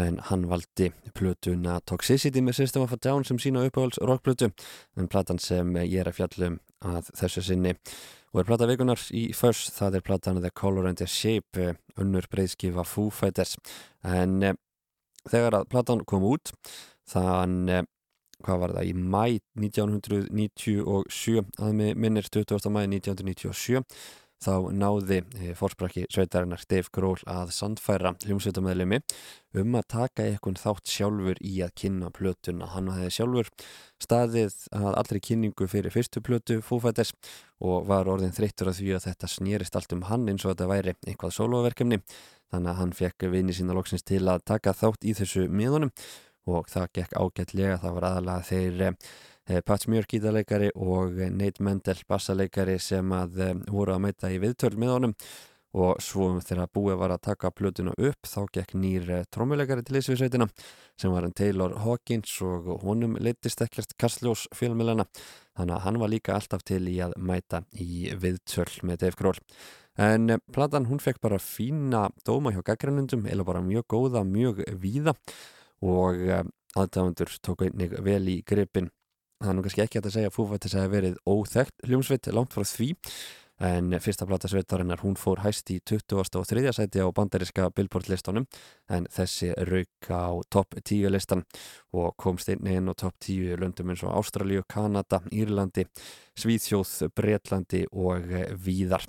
en 0.01 0.17
hann 0.31 0.47
valdi 0.49 0.89
plötuna 1.13 1.75
Toxicity 1.85 2.41
með 2.41 2.63
System 2.63 2.87
of 2.87 2.95
a 2.95 2.97
Down 2.97 3.27
sem 3.29 3.37
sína 3.37 3.67
uppáhalds 3.69 4.01
rockplötu. 4.01 4.49
En 4.97 5.05
platan 5.05 5.37
sem 5.37 5.69
eh, 5.77 5.85
ég 5.85 6.01
er 6.01 6.09
að 6.09 6.17
fjallum 6.17 6.57
að 6.81 7.11
þessu 7.19 7.45
sinni 7.45 7.75
og 8.33 8.41
er 8.41 8.49
plata 8.49 8.65
vikunar 8.69 9.05
í 9.13 9.27
Föss, 9.37 9.69
það 9.75 9.99
er 9.99 10.07
platan 10.09 10.41
The 10.41 10.49
Color 10.49 10.89
and 10.89 10.97
the 10.97 11.05
Shape 11.05 11.61
eh, 11.61 11.77
önnur 12.01 12.25
breyðskifa 12.33 12.87
Foo 12.89 13.13
Fighters. 13.13 13.53
En 14.01 14.41
eh, 14.41 14.57
þegar 15.27 15.59
að 15.59 15.69
platan 15.73 16.05
kom 16.07 16.25
út 16.29 16.53
þann, 17.09 17.59
eh, 17.69 17.83
hvað 18.45 18.63
var 18.63 18.77
það, 18.77 18.89
í 18.89 18.93
mæ 18.95 19.39
1997 19.59 21.43
að 21.59 21.83
minnir 21.95 22.29
20. 22.31 22.71
mæ 22.71 22.81
1997 22.87 23.83
þá 24.39 24.71
náði 24.71 25.19
e, 25.35 25.53
fórsprakki 25.57 26.05
sveitarinnar 26.11 26.63
Dave 26.71 26.87
Grohl 26.95 27.19
að 27.27 27.51
sandfæra 27.55 28.13
hljómsveitamæðlemi 28.23 29.01
um 29.59 29.75
að 29.75 29.87
taka 29.95 30.27
eitthvað 30.29 30.61
þátt 30.61 30.93
sjálfur 30.93 31.41
í 31.43 31.57
að 31.65 31.73
kynna 31.81 32.11
plötuna. 32.15 32.69
Hann 32.73 32.91
hefði 32.93 33.11
sjálfur 33.17 33.51
staðið 33.99 34.55
að 34.79 34.99
allri 35.01 35.23
kynningu 35.27 35.67
fyrir 35.71 35.95
fyrstu 35.95 36.23
plötu 36.23 36.59
fúfættis 36.63 37.11
og 37.59 37.87
var 37.89 38.07
orðin 38.07 38.35
þreyttur 38.35 38.71
að 38.71 38.79
því 38.79 38.93
að 38.95 39.05
þetta 39.09 39.31
snýrist 39.31 39.75
allt 39.75 39.95
um 39.95 40.05
hann 40.07 40.29
eins 40.31 40.45
og 40.45 40.53
þetta 40.53 40.69
væri 40.71 40.95
eitthvað 40.95 41.35
soloverkefni 41.35 41.99
þannig 42.49 42.71
að 42.71 42.79
hann 42.79 42.95
fekk 42.95 43.27
vini 43.33 43.55
sína 43.55 43.75
loksins 43.77 44.05
til 44.07 44.23
að 44.31 44.45
taka 44.47 44.73
þátt 44.77 45.05
í 45.05 45.15
þessu 45.17 45.49
miðunum 45.51 45.91
og 46.49 46.69
það 46.71 46.87
gekk 46.97 47.17
ágætlega, 47.17 47.81
það 47.81 47.97
var 47.97 48.07
aðalega 48.09 48.47
þeir 48.47 48.81
eh, 48.87 49.61
Pat 49.65 49.85
Smjör 49.85 50.07
gítarleikari 50.09 50.71
og 50.75 51.21
Nate 51.35 51.63
Mendel 51.65 52.01
bassaleikari 52.09 52.79
sem 52.81 53.13
að 53.15 53.39
eh, 53.45 53.55
voru 53.69 53.95
að 53.95 54.03
mæta 54.07 54.31
í 54.33 54.41
viðtöl 54.41 54.75
með 54.77 54.95
honum. 54.95 55.15
Og 55.77 55.99
svo 56.01 56.31
þegar 56.41 56.71
búið 56.73 56.95
var 56.97 57.11
að 57.13 57.27
taka 57.27 57.51
plötuna 57.53 57.91
upp 57.93 58.25
þá 58.25 58.39
gekk 58.55 58.73
nýr 58.73 59.11
eh, 59.13 59.27
trommuleikari 59.29 59.85
til 59.85 59.99
Ísviðsveitina 59.99 60.47
sem 60.99 61.13
var 61.13 61.27
en 61.27 61.35
Taylor 61.37 61.75
Hawkins 61.83 62.33
og 62.41 62.71
honum 62.81 63.13
leittist 63.21 63.61
ekkert 63.61 63.93
Kastljós 64.01 64.47
fjölmilana 64.57 65.05
þannig 65.59 65.75
að 65.75 65.83
hann 65.85 65.99
var 66.01 66.13
líka 66.15 66.35
alltaf 66.35 66.65
til 66.67 66.81
í 66.89 66.97
að 67.03 67.15
mæta 67.19 67.63
í 67.75 68.09
viðtöl 68.19 68.71
með 68.87 69.03
Dave 69.03 69.19
Grohl. 69.19 69.39
En 69.99 70.31
eh, 70.31 70.41
platan 70.55 70.87
hún 70.89 71.03
fekk 71.03 71.19
bara 71.21 71.41
fína 71.43 72.07
dóma 72.27 72.55
hjá 72.55 72.63
gaggrænundum 72.71 73.27
eða 73.27 73.47
bara 73.47 73.63
mjög 73.65 73.89
góða, 73.91 74.23
mjög 74.23 74.63
víða. 74.79 75.15
Og 75.79 76.17
uh, 76.27 76.41
aðdáðundur 76.75 77.31
tók 77.43 77.61
einnig 77.63 77.93
vel 78.03 78.25
í 78.27 78.41
gripin 78.47 78.89
það 79.39 79.51
er 79.51 79.55
nú 79.55 79.63
kannski 79.63 79.83
ekki 79.85 80.01
að 80.01 80.11
segja 80.13 80.29
að 80.29 80.35
Foo 80.35 80.47
Fighters 80.49 80.75
hefði 80.75 80.91
verið 80.95 81.19
óþekkt 81.23 81.85
hljómsveit 81.87 82.29
langt 82.35 82.55
frá 82.55 82.65
því 82.67 82.89
en 83.59 83.91
fyrsta 83.99 84.25
plata 84.25 84.47
sveitarinnar 84.47 85.01
hún 85.03 85.17
fór 85.19 85.41
hæst 85.43 85.69
í 85.73 85.79
20. 85.83 86.15
og 86.39 86.47
3. 86.47 86.71
sæti 86.73 87.03
á 87.03 87.07
bandariska 87.11 87.69
Billboard 87.75 88.07
listunum 88.09 88.47
en 88.89 89.07
þessi 89.11 89.51
rauk 89.67 90.07
á 90.07 90.39
topp 90.49 90.79
10 90.79 91.11
listan 91.11 91.43
og 91.91 92.15
komst 92.17 92.49
inn 92.49 92.67
inn 92.67 92.87
á 92.87 92.95
topp 92.95 93.19
10 93.19 93.59
löndum 93.59 93.91
eins 93.91 94.03
og 94.03 94.15
Ástralju, 94.15 94.63
Kanada, 94.69 95.21
Írlandi, 95.31 95.85
Svíþjóð, 96.39 97.09
Breitlandi 97.15 97.85
og 97.91 98.31
Víðar. 98.63 99.03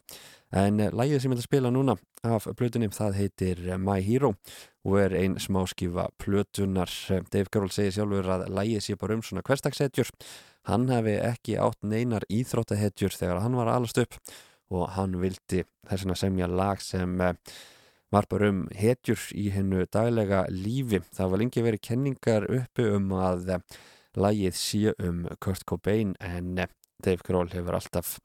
En 0.50 0.82
lægið 0.82 1.20
sem 1.22 1.30
ég 1.30 1.38
að 1.38 1.46
spila 1.46 1.70
núna 1.70 1.94
af 2.26 2.48
plötunum 2.58 2.90
það 2.90 3.18
heitir 3.20 3.60
My 3.78 4.00
Hero 4.02 4.32
og 4.82 4.96
er 4.98 5.14
ein 5.14 5.36
smáskifa 5.38 6.08
plötunar. 6.18 6.90
Dave 7.30 7.46
Grohl 7.52 7.70
segir 7.70 7.94
sjálfur 7.94 8.26
að 8.34 8.48
lægið 8.50 8.82
sé 8.82 8.96
bara 8.98 9.14
um 9.14 9.22
svona 9.22 9.44
hverstagshetjur. 9.46 10.10
Hann 10.68 10.88
hefði 10.92 11.16
ekki 11.24 11.56
átt 11.60 11.80
neinar 11.86 12.26
íþróttahetjur 12.28 13.16
þegar 13.16 13.42
hann 13.44 13.56
var 13.56 13.70
alast 13.72 14.00
upp 14.02 14.18
og 14.70 14.90
hann 14.94 15.16
vildi 15.20 15.64
þess 15.88 16.06
að 16.06 16.18
semja 16.20 16.48
lag 16.50 16.82
sem 16.84 17.16
var 18.10 18.26
bara 18.30 18.50
um 18.50 18.66
hetjur 18.76 19.22
í 19.38 19.48
hennu 19.54 19.86
daglega 19.90 20.44
lífi. 20.50 21.00
Það 21.14 21.32
var 21.32 21.42
lengi 21.42 21.64
verið 21.64 21.86
kenningar 21.88 22.46
uppi 22.50 22.86
um 22.90 23.10
að 23.16 23.56
lægið 24.18 24.58
sé 24.58 24.94
um 24.98 25.26
Kurt 25.40 25.66
Cobain 25.66 26.14
en 26.20 26.66
Dave 27.00 27.24
Grohl 27.24 27.50
hefur 27.54 27.78
alltaf 27.78 28.16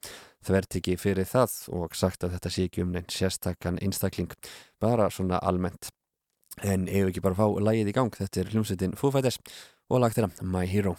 þvertiki 0.46 0.96
fyrir 1.00 1.28
það 1.28 1.54
og 1.74 1.96
sagt 1.98 2.26
að 2.26 2.36
þetta 2.36 2.52
sé 2.52 2.66
ekki 2.68 2.84
um 2.84 2.92
neinn 2.94 3.08
sérstakkan 3.10 3.80
einstakling, 3.82 4.34
bara 4.82 5.08
svona 5.10 5.40
almennt. 5.42 5.90
En 6.64 6.86
ef 6.88 7.10
ekki 7.10 7.24
bara 7.24 7.38
fá 7.38 7.46
lægið 7.48 7.92
í 7.92 7.96
gang, 7.96 8.12
þetta 8.12 8.42
er 8.42 8.52
hljómsveitin 8.52 8.96
Foo 8.98 9.12
Fighters 9.14 9.40
og 9.90 10.04
lag 10.04 10.14
þeirra 10.16 10.32
My 10.44 10.66
Hero. 10.70 10.96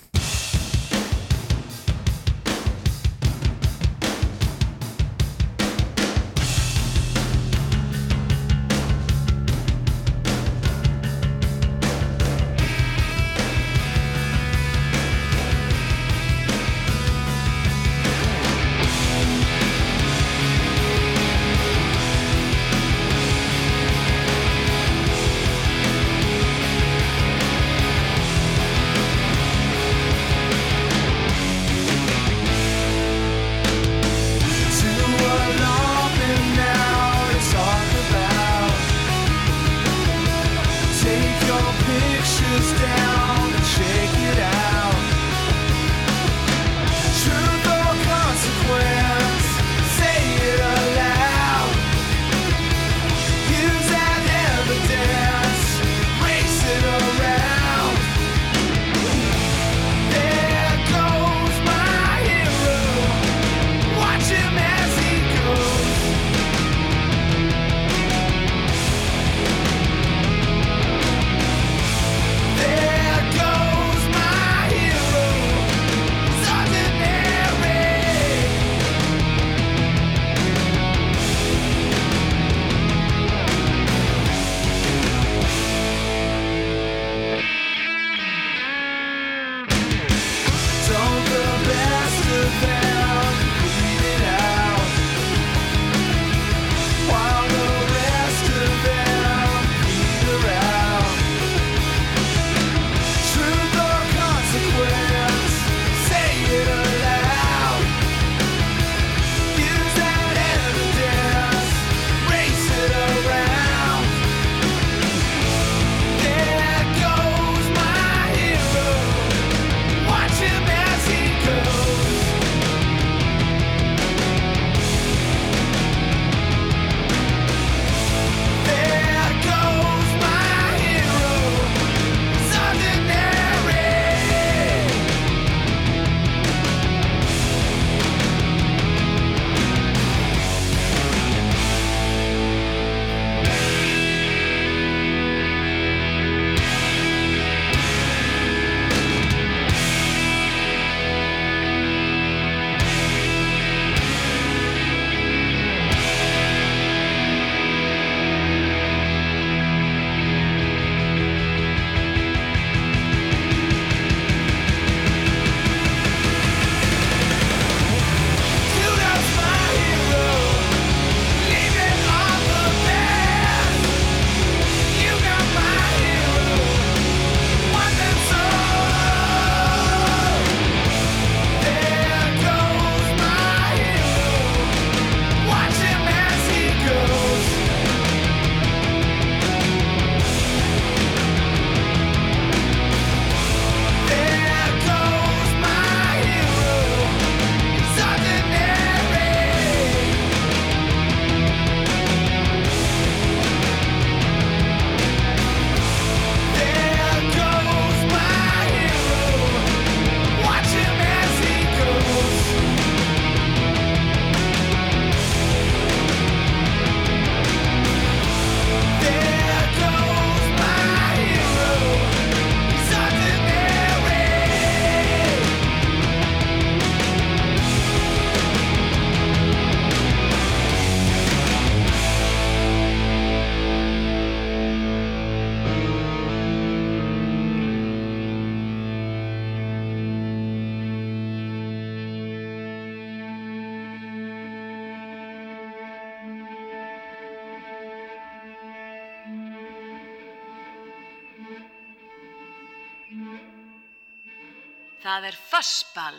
Það 255.07 255.23
er 255.29 255.35
fassball 255.39 256.17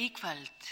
í 0.00 0.06
kvöld. 0.16 0.64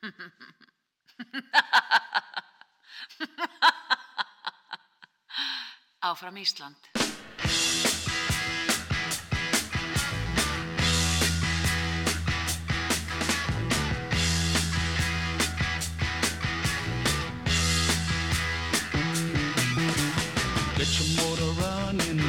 Áfram 6.08 6.40
Ísland. 6.40 6.80
Get 20.78 20.90
your 20.98 21.08
motor 21.20 21.52
running. 21.60 22.23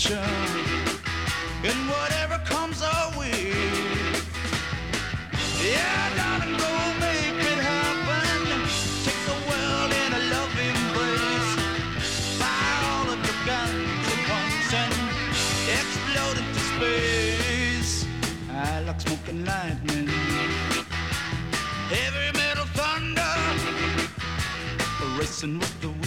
Adventure. 0.00 0.30
And 1.62 1.88
whatever 1.88 2.38
comes 2.44 2.82
our 2.82 3.18
way. 3.18 3.52
Yeah, 5.62 6.16
darling, 6.16 6.56
go 6.56 6.72
make 7.00 7.40
it 7.52 7.60
happen. 7.60 8.40
Take 9.04 9.22
the 9.28 9.38
world 9.48 9.92
in 9.92 10.12
a 10.12 10.22
love 10.32 10.54
embrace. 10.68 11.52
Fire 12.38 12.80
all 12.92 13.08
of 13.12 13.20
your 13.28 13.40
guns 13.46 14.06
at 14.14 14.22
once 14.36 14.72
and 14.82 14.94
explode 15.78 16.38
into 16.42 16.60
space. 16.72 18.06
I 18.50 18.80
like 18.80 19.00
smoking 19.00 19.44
lightning. 19.44 20.08
Heavy 21.90 22.38
metal 22.38 22.66
thunder 22.66 23.34
Racing 25.18 25.58
with 25.58 25.80
the 25.80 25.99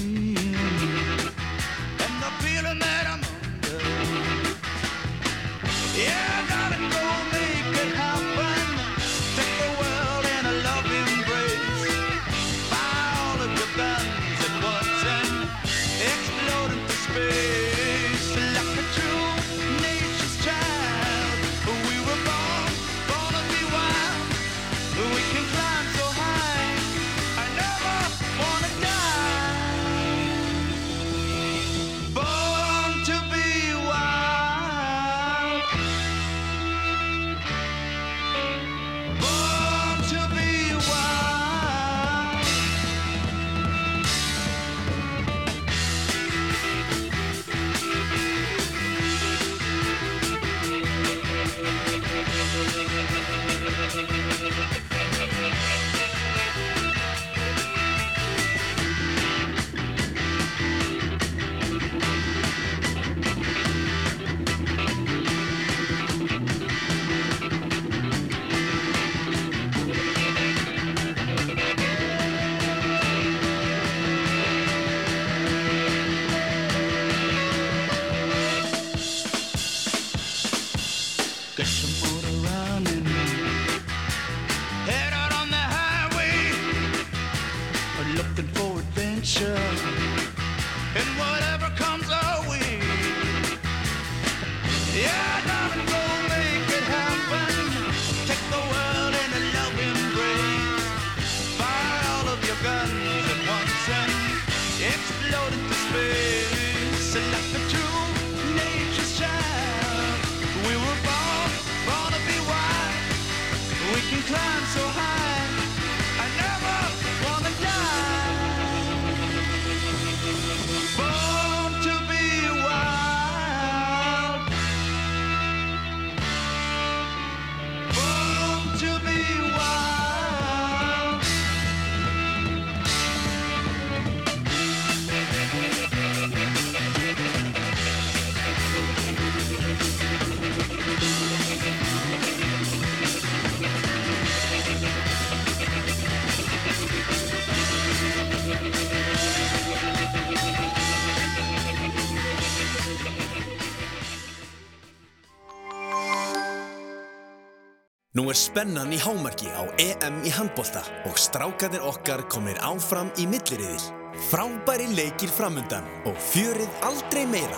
Nú 158.13 158.27
er 158.29 158.37
spennan 158.37 158.91
í 158.93 158.99
hámarki 159.01 159.47
á 159.57 159.65
EM 159.81 160.19
í 160.21 160.29
handbolta 160.29 160.83
og 161.09 161.15
strákarnir 161.17 161.81
okkar 161.81 162.21
komnir 162.29 162.59
áfram 162.61 163.07
í 163.17 163.23
milliriðil. 163.25 163.87
Frábæri 164.27 164.85
leikir 164.93 165.33
framundan 165.33 165.87
og 166.05 166.19
fjörið 166.21 166.69
aldrei 166.85 167.23
meira. 167.25 167.57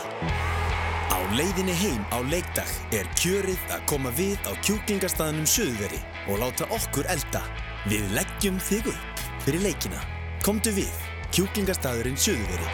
Á 1.11 1.19
leiðinni 1.35 1.75
heim 1.81 2.07
á 2.07 2.23
leikdag 2.31 2.71
er 2.95 3.11
kjörið 3.19 3.67
að 3.75 3.83
koma 3.91 4.15
við 4.15 4.39
á 4.47 4.55
kjúklingastaðnum 4.63 5.43
Suðveri 5.43 5.99
og 6.31 6.39
láta 6.45 6.71
okkur 6.71 7.11
elda. 7.11 7.43
Við 7.91 8.07
leggjum 8.15 8.63
þig 8.63 8.87
upp 8.95 9.27
fyrir 9.43 9.67
leikina. 9.67 9.99
Komdu 10.39 10.71
við, 10.79 11.05
kjúklingastaðurinn 11.35 12.15
Suðveri. 12.15 12.71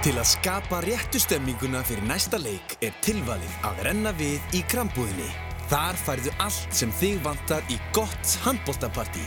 Til 0.00 0.16
að 0.16 0.32
skapa 0.32 0.80
réttu 0.88 1.20
stemminguna 1.20 1.84
fyrir 1.84 2.08
næsta 2.08 2.40
leik 2.40 2.78
er 2.80 2.96
tilvalið 3.04 3.64
að 3.68 3.88
renna 3.90 4.16
við 4.16 4.56
í 4.56 4.64
krambúðinni. 4.64 5.51
Þar 5.72 5.96
færðu 5.96 6.32
allt 6.44 6.74
sem 6.76 6.90
þig 6.92 7.22
vantar 7.24 7.62
í 7.72 7.78
gott 7.96 8.32
handbóltapartí. 8.42 9.22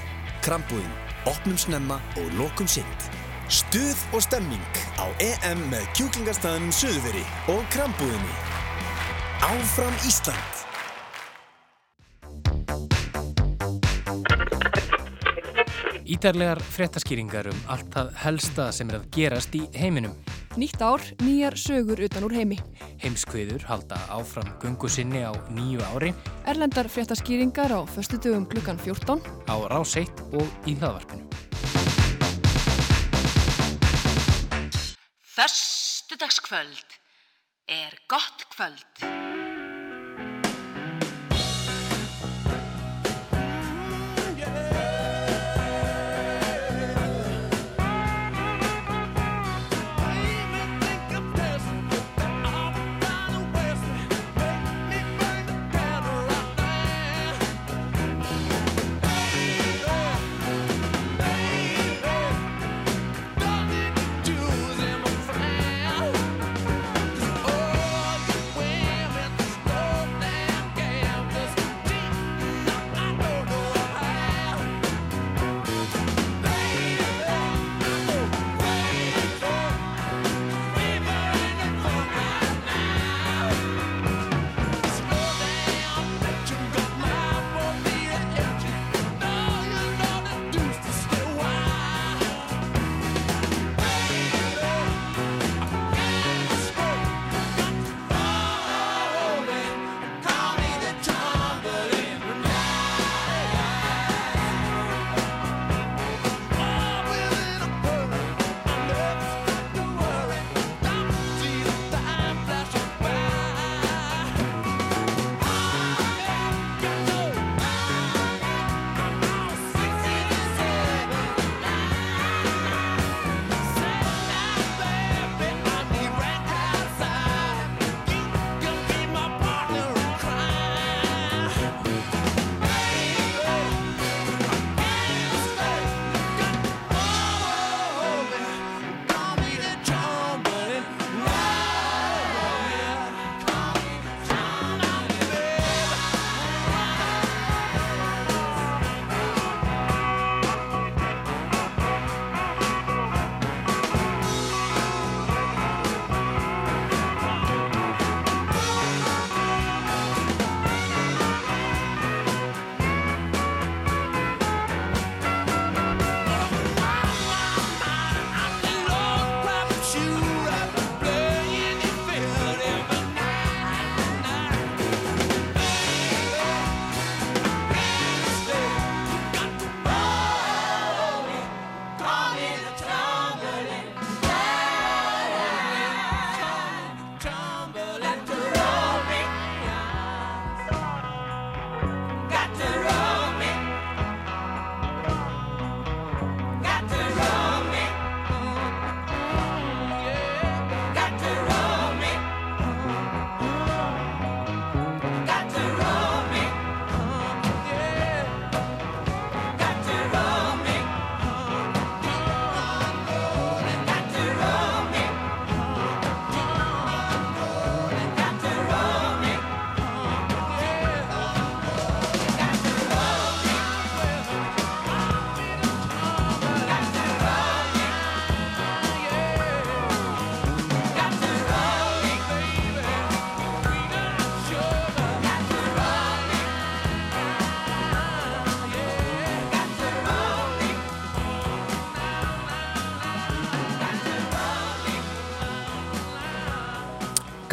Krambúðin, 0.46 0.92
opnum 1.26 1.58
snemma 1.58 1.96
og 2.22 2.28
lokum 2.38 2.68
sint. 2.70 3.08
Stuð 3.50 3.98
og 4.14 4.22
stemming 4.22 4.78
á 5.02 5.10
EM 5.26 5.64
með 5.72 5.88
kjúklingarstaðum 5.98 6.70
Suðveri 6.70 7.24
og 7.50 7.66
krambúðinni. 7.74 8.38
Áfram 9.42 9.98
Ísland! 10.06 10.62
Ítarlegar 16.06 16.62
fréttaskýringar 16.62 17.50
um 17.50 17.68
allt 17.74 17.90
það 17.90 18.14
helsta 18.22 18.70
sem 18.70 18.94
er 18.94 19.02
að 19.02 19.10
gerast 19.18 19.58
í 19.58 19.66
heiminum. 19.82 20.14
Nýtt 20.56 20.80
ár, 20.80 21.02
nýjar 21.20 21.58
sögur 21.60 22.00
utan 22.00 22.24
úr 22.24 22.32
heimi. 22.32 22.56
Heimskviður 23.04 23.66
halda 23.68 23.98
áfram 24.08 24.48
gungu 24.64 24.88
sinni 24.88 25.20
á 25.28 25.36
nýju 25.52 25.84
ári. 25.92 26.14
Erlendar 26.48 26.88
fréttaskýringar 26.88 27.76
á 27.76 27.84
föstu 27.84 28.16
dögum 28.16 28.48
klukkan 28.48 28.80
14. 28.80 29.20
Á 29.52 29.56
ráseitt 29.68 30.16
og 30.32 30.48
í 30.64 30.80
hlaðvarpinu. 30.80 31.28
Föstudagskvöld 35.36 36.88
er 37.68 38.00
gott 38.08 38.48
kvöld. 38.56 39.25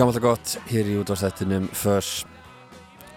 Gammalt 0.03 0.19
og 0.19 0.25
gott 0.25 0.53
hér 0.67 0.89
í 0.91 0.95
útvarstættinum 0.99 1.69
Fuss 1.79 2.25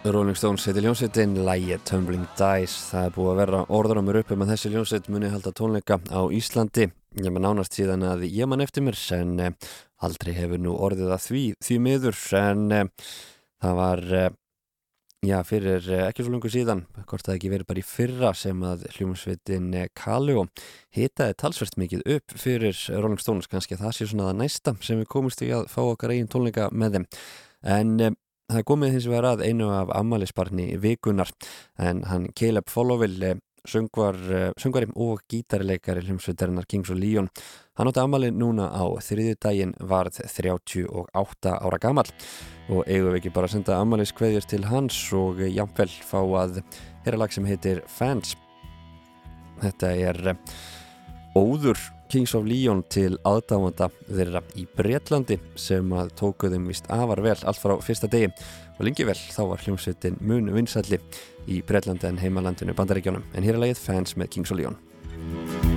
Rolling 0.05 0.37
Stones 0.37 0.67
heitir 0.69 0.83
ljónsveitin 0.85 1.31
Lægi 1.47 1.79
Tumbling 1.89 2.27
Dice. 2.37 2.75
Það 2.91 3.07
er 3.07 3.15
búið 3.15 3.29
að 3.31 3.39
vera 3.39 3.61
orður 3.73 3.99
á 3.99 4.03
mér 4.05 4.19
upp 4.19 4.33
um 4.35 4.43
að 4.45 4.51
þessi 4.51 4.69
ljónsveit 4.69 5.09
muni 5.09 5.31
halda 5.33 5.49
tónleika 5.57 5.97
á 5.97 6.21
Íslandi. 6.29 6.85
Ég 7.17 7.33
maður 7.33 7.45
nánast 7.47 7.79
síðan 7.79 8.05
að 8.05 8.27
ég 8.29 8.45
mann 8.45 8.61
eftir 8.61 8.85
mér 8.85 8.99
en 9.17 9.33
eh, 9.41 9.55
aldrei 10.05 10.35
hefur 10.37 10.61
nú 10.61 10.75
orðið 10.77 11.15
að 11.15 11.25
því, 11.25 11.43
því 11.65 11.79
miður 11.87 12.21
en 12.43 12.63
eh, 12.77 13.09
það 13.65 13.81
var 13.81 14.05
eh, 14.19 14.29
já, 15.25 15.37
fyrir 15.45 15.85
eh, 15.89 16.03
ekki 16.07 16.23
svo 16.25 16.33
lungu 16.33 16.49
síðan 16.51 16.83
hvort 17.05 17.25
það 17.25 17.37
ekki 17.37 17.51
verið 17.51 17.67
bara 17.69 17.81
í 17.81 17.85
fyrra 17.85 18.31
sem 18.37 18.61
að 18.65 18.85
hljómsveitin 18.95 19.71
eh, 19.77 19.87
Kaleo 19.97 20.45
hitaði 20.95 21.37
talsvert 21.41 21.77
mikið 21.81 22.03
upp 22.15 22.35
fyrir 22.39 22.77
Rolling 22.93 23.21
Stones, 23.21 23.49
kannski 23.51 23.77
að 23.77 23.85
það 23.85 23.95
sé 23.97 24.07
svona 24.11 24.29
það 24.29 24.39
næsta 24.41 24.75
sem 24.85 25.01
við 25.01 25.09
komumst 25.13 25.43
í 25.45 25.49
að 25.55 25.67
fá 25.71 25.81
okkar 25.83 26.13
eigin 26.15 26.29
tónleika 26.31 26.69
með 26.71 26.97
þeim. 26.97 27.07
En 27.77 27.95
eh, 27.99 28.15
það 28.51 28.61
er 28.61 28.69
komið 28.71 28.95
hins 28.95 29.09
vegar 29.11 29.29
að 29.31 29.45
einu 29.47 29.71
af 29.73 29.93
ammælisbarni 29.97 30.69
vikunar 30.83 31.33
en 31.81 32.05
hann 32.09 32.29
Caleb 32.37 32.69
Followell 32.71 33.35
söngvar, 33.65 34.19
söngvari 34.61 34.91
og 35.01 35.23
gítarileikari 35.31 36.03
hljómsveitarinnar 36.05 36.67
Kings 36.69 36.91
og 36.93 36.99
Leon 37.01 37.31
hann 37.75 37.89
átti 37.89 37.99
ammæli 37.99 38.31
núna 38.31 38.69
á 38.71 38.85
þriðju 39.03 39.39
daginn 39.43 39.73
varð 39.79 40.21
38 40.23 41.55
ára 41.59 41.79
gammal 41.81 42.07
og 42.71 42.87
eigum 42.87 43.11
við 43.11 43.19
ekki 43.19 43.33
bara 43.35 43.49
að 43.49 43.57
senda 43.57 43.79
ammælis 43.81 44.15
kveðjur 44.15 44.47
til 44.47 44.63
hans 44.69 44.99
og 45.13 45.41
jámvel 45.43 45.89
fá 46.07 46.21
að 46.23 46.61
hera 47.05 47.19
lag 47.19 47.35
sem 47.35 47.45
heitir 47.45 47.83
Fans. 47.91 48.33
Þetta 49.61 49.91
er 49.91 50.33
óður 51.35 51.77
Kings 52.09 52.35
of 52.37 52.45
Leon 52.47 52.83
til 52.91 53.17
aðdámanda 53.27 53.89
þeirra 54.07 54.43
í 54.55 54.65
Breitlandi 54.77 55.39
sem 55.59 55.91
að 55.97 56.13
tókuðum 56.21 56.69
vist 56.69 56.87
afar 56.93 57.21
vel 57.25 57.35
allt 57.35 57.59
frá 57.59 57.75
fyrsta 57.83 58.07
degi. 58.11 58.31
Og 58.77 58.83
lengi 58.87 59.07
vel 59.07 59.17
þá 59.19 59.41
var 59.51 59.63
hljómsveitin 59.65 60.19
mun 60.21 60.51
vinsalli 60.55 61.01
í 61.51 61.61
Breitlandi 61.65 62.11
en 62.11 62.21
heimalandinu 62.23 62.77
bandaríkjónum 62.77 63.25
en 63.33 63.47
hér 63.47 63.57
er 63.57 63.65
lagið 63.65 63.83
Fans 63.83 64.15
með 64.19 64.35
Kings 64.37 64.53
of 64.55 64.61
Leon 64.61 65.74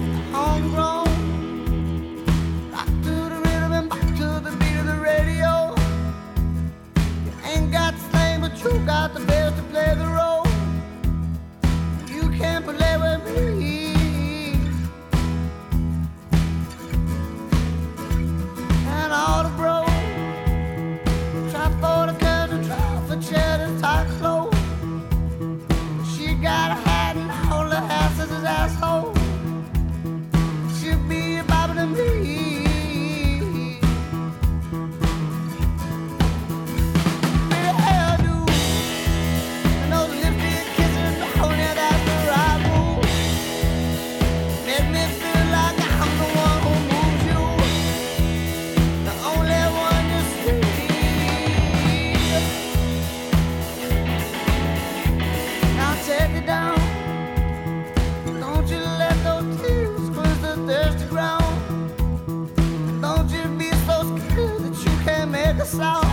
sound. 65.68 66.07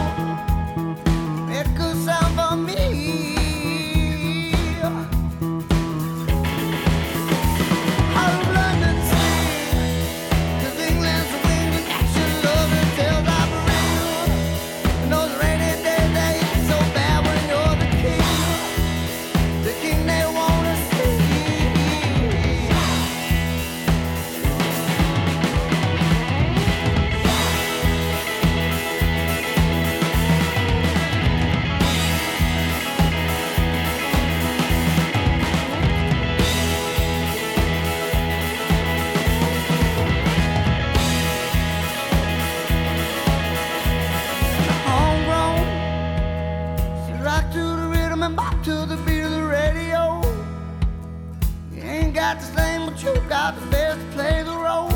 You 53.06 53.14
got 53.30 53.60
the 53.60 53.68
best 53.68 53.99
to 53.99 54.07
play 54.14 54.41
the 54.44 54.56
role. 54.56 54.91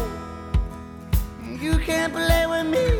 You 1.62 1.78
can't 1.78 2.12
play 2.12 2.46
with 2.48 2.68
me. 2.68 2.99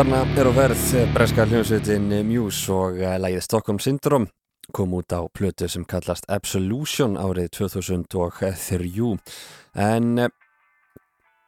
Þarna 0.00 0.20
er 0.40 0.48
á 0.48 0.52
verð 0.56 0.82
breska 1.12 1.44
hljómsveitin 1.44 2.06
Muse 2.24 2.70
og 2.72 3.02
eh, 3.04 3.18
lagið 3.20 3.42
Stockholm 3.44 3.76
Syndrome 3.84 4.30
kom 4.72 4.94
út 4.96 5.12
á 5.12 5.20
plötu 5.28 5.68
sem 5.68 5.84
kallast 5.84 6.24
Absolution 6.32 7.18
árið 7.20 7.50
2003 7.58 9.10
en 9.76 10.24
eh, 10.24 10.32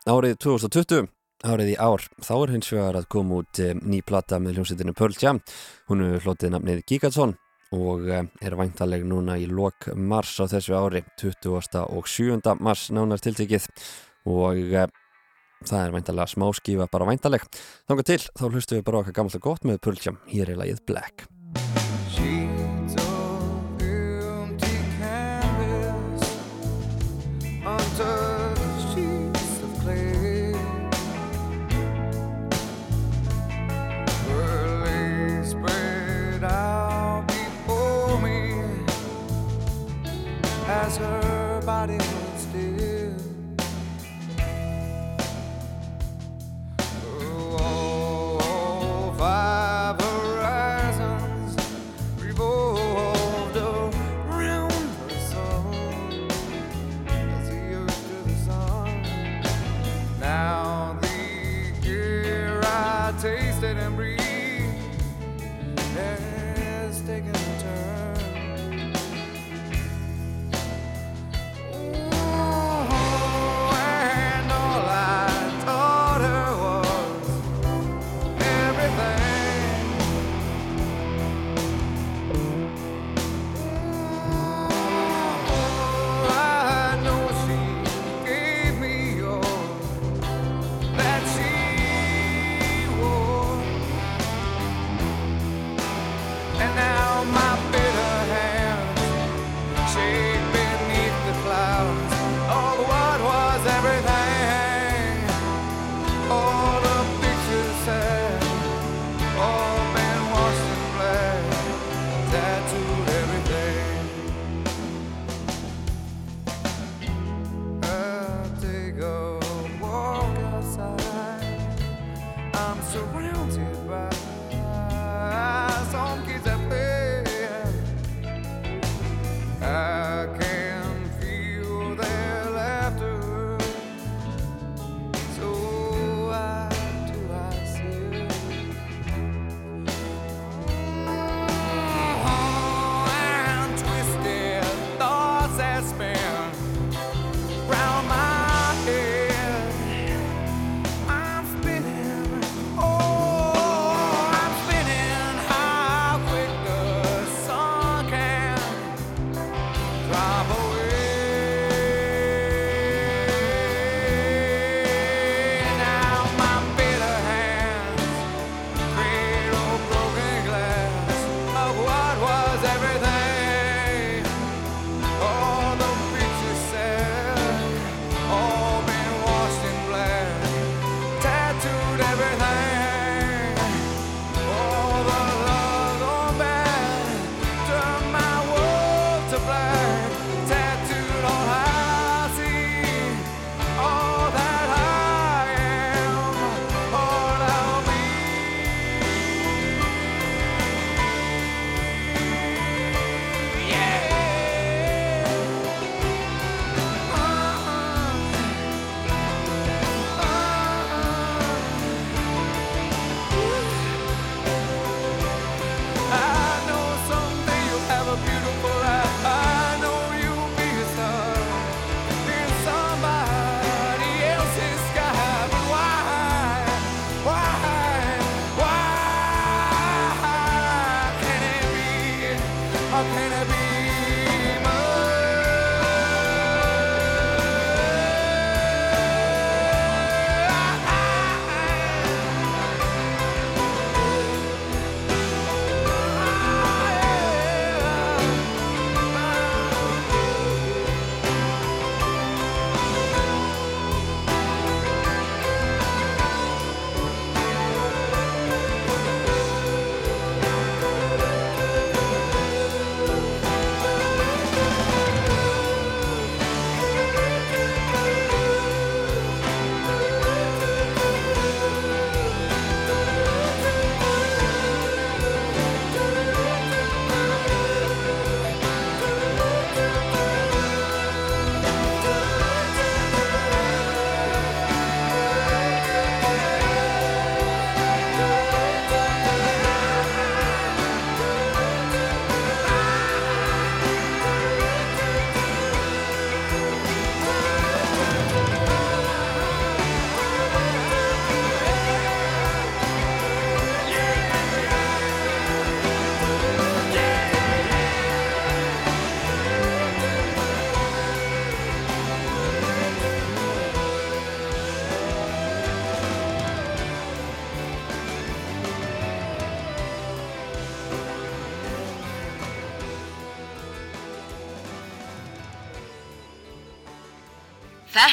árið 0.04 0.36
2020 0.44 1.08
árið 1.48 1.72
í 1.72 1.78
ár 1.80 2.04
þá 2.20 2.34
er 2.34 2.52
hins 2.58 2.70
vegar 2.74 3.00
að 3.00 3.08
koma 3.16 3.40
út 3.40 3.64
eh, 3.64 3.72
ný 3.72 4.04
plata 4.04 4.36
með 4.36 4.58
hljómsveitinu 4.58 4.98
Pearl 5.00 5.16
Jam 5.16 5.40
hún 5.88 6.04
er 6.10 6.20
hlotið 6.20 6.52
nafnið 6.52 6.84
Gigaton 6.92 7.32
og 7.72 8.04
er 8.12 8.60
væntaleg 8.60 9.08
núna 9.08 9.40
í 9.40 9.48
lok 9.48 9.94
mars 9.96 10.36
á 10.36 10.44
þessu 10.44 10.76
ári 10.76 11.06
20. 11.16 11.56
og 11.88 12.04
7. 12.04 12.36
mars 12.60 12.90
nánar 12.92 13.24
tiltekið 13.24 13.72
og 14.28 14.92
það 15.70 15.84
er 15.86 15.94
væntalega 15.96 16.32
smá 16.34 16.48
skífa 16.58 16.88
bara 16.92 17.10
væntaleg 17.10 17.44
þángar 17.90 18.08
til 18.12 18.22
þá 18.24 18.46
hlustum 18.48 18.80
við 18.80 18.88
bara 18.88 19.04
okkar 19.04 19.18
gamla 19.20 19.44
gott 19.44 19.68
með 19.68 20.02
Jam. 20.02 20.18
Hér 20.30 20.54
er 20.54 20.60
lagið 20.62 20.84
Black 20.86 21.31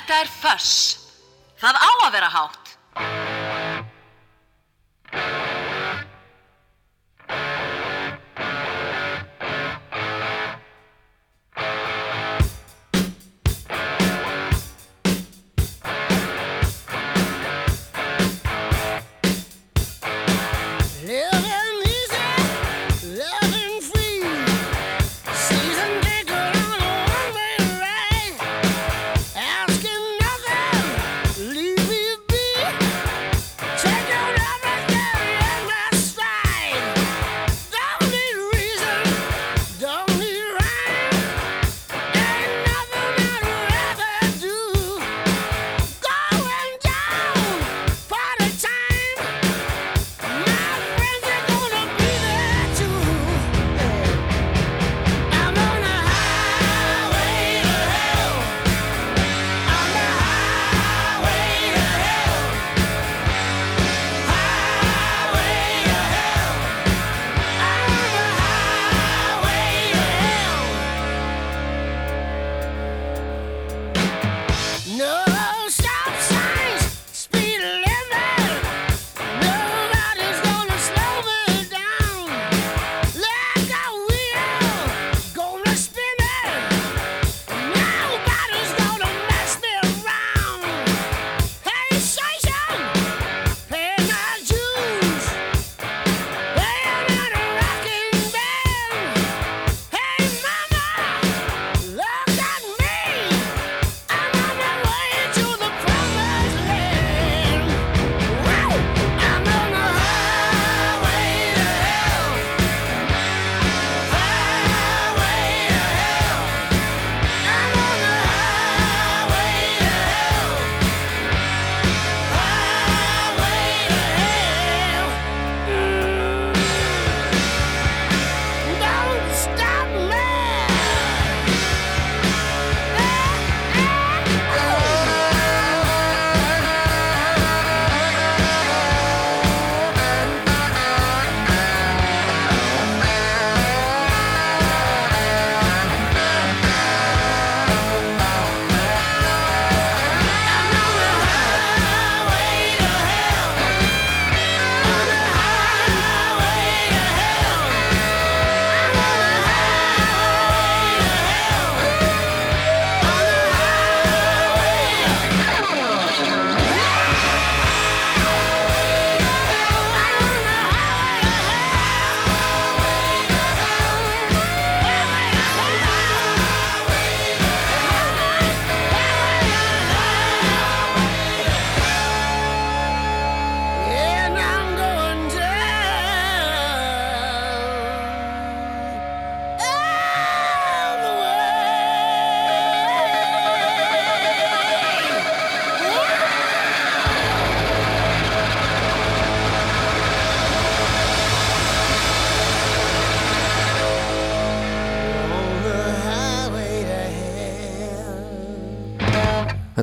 Þetta 0.10 0.24
er 0.26 0.30
föss. 0.42 0.76
Það 1.62 1.76
á 1.86 1.92
að 2.02 2.14
vera 2.16 2.30
hátt. 2.34 2.69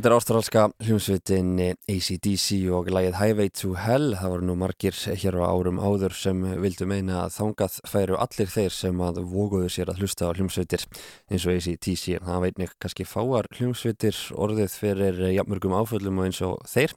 Þetta 0.06 0.14
er 0.14 0.22
ástralska 0.22 0.64
hljómsveitin 0.86 1.48
ACDC 1.90 2.60
og 2.70 2.92
lagið 2.94 3.16
Highway 3.18 3.50
to 3.58 3.72
Hell. 3.74 4.12
Það 4.14 4.30
voru 4.36 4.46
nú 4.46 4.54
margir 4.60 4.94
hér 4.94 5.34
á 5.42 5.50
árum 5.50 5.80
áður 5.82 6.14
sem 6.14 6.44
vildu 6.62 6.86
meina 6.86 7.24
að 7.24 7.32
þangað 7.40 7.80
færu 7.90 8.20
allir 8.22 8.52
þeir 8.52 8.76
sem 8.76 9.02
að 9.02 9.18
voguðu 9.32 9.72
sér 9.74 9.90
að 9.90 10.04
hlusta 10.04 10.30
á 10.30 10.36
hljómsveitir 10.38 10.86
eins 11.26 11.48
og 11.50 11.56
ACDC. 11.56 12.20
Það 12.22 12.46
veitni 12.46 12.70
kannski 12.78 13.08
fáar 13.16 13.50
hljómsveitir 13.58 14.22
orðið 14.38 14.78
fyrir 14.78 15.22
jafnmörgum 15.40 15.74
áföllum 15.74 16.22
og 16.22 16.30
eins 16.30 16.42
og 16.46 16.62
þeir. 16.70 16.94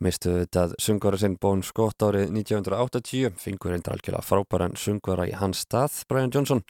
Meistu 0.00 0.38
þetta 0.40 0.68
sungvara 0.80 1.20
sinn 1.20 1.36
Bon 1.36 1.60
Scott 1.60 2.00
árið 2.08 2.30
1980, 2.40 3.36
fingur 3.36 3.76
reyndar 3.76 4.00
algjörlega 4.00 4.24
frábæran 4.24 4.80
sungvara 4.80 5.28
í 5.28 5.36
hans 5.36 5.66
stað, 5.68 6.06
Brian 6.08 6.32
Johnson. 6.32 6.64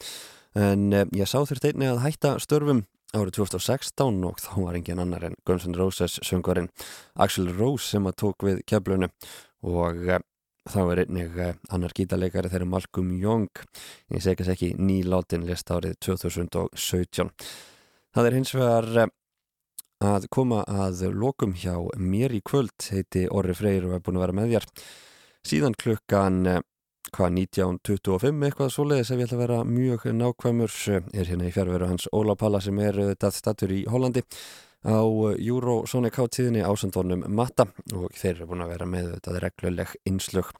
En 0.59 0.91
eh, 0.91 1.07
ég 1.15 1.31
sá 1.31 1.39
þurft 1.45 1.71
einni 1.71 1.87
að 1.87 2.09
hætta 2.09 2.41
störfum 2.43 2.89
árið 3.17 3.41
2016 3.41 4.25
og 4.29 4.39
þá 4.39 4.51
var 4.63 4.77
engin 4.79 5.03
annar 5.03 5.25
en 5.27 5.37
Guns 5.47 5.67
N' 5.67 5.77
Roses 5.79 6.19
söngvarinn 6.27 6.71
Axl 7.19 7.49
Rose 7.57 7.89
sem 7.89 8.07
að 8.07 8.19
tók 8.23 8.47
við 8.47 8.61
keflunu 8.71 9.09
og 9.67 10.03
uh, 10.07 10.21
þá 10.71 10.81
er 10.85 11.03
einnig 11.05 11.39
uh, 11.39 11.55
annar 11.75 11.95
gítarleikari 11.97 12.51
þeirra 12.53 12.69
Malcolm 12.71 13.11
Young. 13.19 13.51
Ég 14.15 14.23
segi 14.23 14.45
þess 14.45 14.55
ekki 14.55 14.71
nýláttinn 14.79 15.49
list 15.49 15.73
árið 15.75 15.97
2017 16.07 17.33
það 18.15 18.29
er 18.29 18.39
hins 18.39 18.55
vegar 18.55 18.91
uh, 19.05 19.11
að 20.01 20.31
koma 20.33 20.63
að 20.65 21.09
lokum 21.13 21.57
hjá 21.59 21.75
mér 21.99 22.37
í 22.39 22.43
kvöld 22.47 22.91
heiti 22.93 23.27
Orri 23.29 23.57
Freyr 23.59 23.89
og 23.89 23.99
er 23.99 24.05
búin 24.05 24.21
að 24.21 24.29
vera 24.29 24.39
með 24.39 24.55
þér. 24.55 24.69
Síðan 25.51 25.77
klukkan 25.81 26.45
hvað 27.15 27.37
1925 27.43 28.47
eitthvað 28.49 28.73
svoleiðis 28.75 29.13
ef 29.13 29.21
ég 29.21 29.29
ætla 29.29 29.39
að 29.39 29.45
vera 29.45 29.61
mjög 29.69 30.09
nákvæmur 30.17 30.75
er 30.97 31.29
hérna 31.29 31.49
í 31.49 31.55
fjárveru 31.55 31.91
hans 31.91 32.09
Óla 32.17 32.37
Palla 32.39 32.61
sem 32.65 32.79
er 32.83 32.99
þetta 33.13 33.31
statur 33.35 33.75
í 33.75 33.85
Hollandi 33.91 34.25
á 34.87 35.05
Eurosonic 35.37 36.17
hátíðinni 36.17 36.65
ásandónum 36.65 37.27
Matta 37.29 37.67
og 37.93 38.15
þeir 38.17 38.35
eru 38.39 38.51
búin 38.53 38.65
að 38.65 38.73
vera 38.75 38.89
með 38.89 39.13
þetta 39.17 39.43
regluleg 39.45 39.95
innslög 40.09 40.53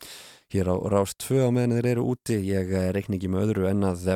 hér 0.53 0.69
á 0.69 0.77
Rást 0.93 1.23
2 1.25 1.47
á 1.47 1.51
meðan 1.55 1.79
þeir 1.79 1.91
eru 1.95 2.07
úti. 2.13 2.41
Ég 2.45 2.73
reikni 2.93 3.17
ekki 3.17 3.31
með 3.33 3.47
öðru 3.49 3.71
en 3.71 3.87
að 3.89 4.11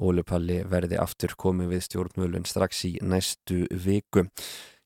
Óli 0.00 0.22
Palli 0.24 0.62
verði 0.64 0.96
aftur 1.00 1.34
komið 1.36 1.74
við 1.74 1.82
stjórnmölun 1.88 2.46
strax 2.48 2.84
í 2.88 2.94
næstu 3.04 3.66
viku 3.68 4.24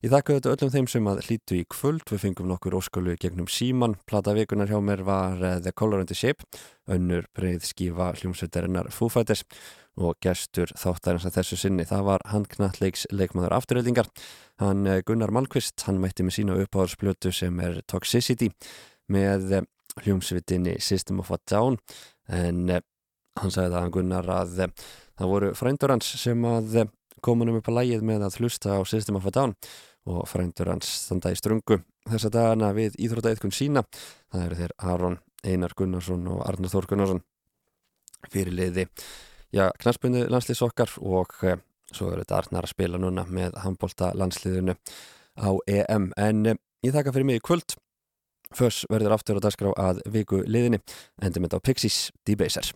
Ég 0.05 0.11
þakka 0.13 0.35
þetta 0.35 0.51
öllum 0.53 0.69
þeim 0.69 0.87
sem 0.91 1.07
að 1.09 1.19
hlýtu 1.25 1.55
í 1.57 1.63
kvöld, 1.65 2.03
við 2.11 2.19
fengum 2.21 2.45
nokkur 2.45 2.75
óskölu 2.77 3.15
gegnum 3.17 3.47
síman, 3.49 3.95
plata 4.05 4.35
vikunar 4.37 4.69
hjá 4.69 4.77
mér 4.77 4.99
var 5.01 5.39
uh, 5.41 5.53
The 5.57 5.71
Color 5.73 6.03
and 6.03 6.11
the 6.11 6.17
Shape, 6.19 6.45
önnur 6.93 7.25
breið 7.33 7.63
skífa 7.65 8.11
hljómsveitarinnar 8.19 8.91
Foo 8.93 9.09
Fighters 9.09 9.41
og 9.97 10.19
gestur 10.21 10.69
þáttarins 10.77 11.25
að 11.25 11.39
þessu 11.39 11.57
sinni, 11.57 11.87
það 11.89 12.03
var 12.05 12.25
handknalleiks 12.29 13.07
leikmaður 13.09 13.55
afturöldingar, 13.57 14.11
hann 14.61 14.85
uh, 14.85 14.99
Gunnar 15.07 15.33
Malmqvist, 15.33 15.87
hann 15.87 15.97
mætti 16.03 16.27
með 16.27 16.37
sína 16.37 16.59
uppáðarsplötu 16.67 17.33
sem 17.33 17.57
er 17.65 17.81
Toxicity 17.89 18.51
með 19.09 19.57
uh, 19.57 19.63
hljómsveitinni 20.03 20.77
System 20.85 21.23
of 21.25 21.33
a 21.33 21.41
Down. 21.49 21.79
En 22.29 22.61
hann 22.69 23.57
sagði 23.57 23.73
það 23.73 23.79
hann 23.79 23.97
Gunnar 23.97 24.31
að 24.35 24.53
það 24.69 25.33
voru 25.33 25.51
frændur 25.57 25.95
hans 25.95 26.13
sem 26.21 26.45
að 26.45 26.83
komunum 27.25 27.57
upp 27.57 27.73
á 27.73 27.77
lægið 27.81 28.05
með 28.05 28.29
að 28.29 28.39
hlusta 28.43 28.77
á 28.77 28.85
System 28.85 29.17
of 29.17 29.25
a 29.25 29.33
Down 29.33 29.57
og 30.05 30.25
frændur 30.29 30.69
hans 30.73 30.89
standa 31.05 31.31
í 31.33 31.37
strungu 31.37 31.79
þessa 32.09 32.31
dagana 32.33 32.71
við 32.75 32.97
Íþrótaeitkun 33.01 33.53
sína. 33.55 33.85
Það 34.31 34.43
eru 34.45 34.59
þeir 34.59 34.73
Aron 34.91 35.17
Einar 35.45 35.73
Gunnarsson 35.77 36.27
og 36.31 36.43
Arnar 36.45 36.73
Þór 36.73 36.89
Gunnarsson. 36.91 37.23
Fyrirliði 38.31 38.87
já, 39.53 39.69
knaspunni 39.81 40.25
landslýsokkar 40.29 40.95
og 41.05 41.35
eh, 41.45 41.59
svo 41.91 42.11
eru 42.11 42.23
þetta 42.23 42.39
Arnar 42.41 42.67
að 42.67 42.73
spila 42.73 43.01
núna 43.01 43.25
með 43.29 43.57
handbólta 43.61 44.13
landsliðinu 44.17 44.77
á 45.37 45.49
EM. 45.69 46.11
En 46.17 46.45
eh, 46.53 46.61
ég 46.85 46.95
þakka 46.95 47.15
fyrir 47.15 47.29
mig 47.31 47.41
í 47.41 47.45
kvöld. 47.45 47.77
Föss 48.55 48.85
verður 48.89 49.17
aftur 49.17 49.41
á 49.41 49.45
dagskrá 49.45 49.73
að 49.73 50.05
viku 50.13 50.43
liðinni. 50.45 50.81
Endum 51.21 51.47
þetta 51.47 51.61
á 51.61 51.65
Pixies 51.65 51.99
Debaser 52.25 52.73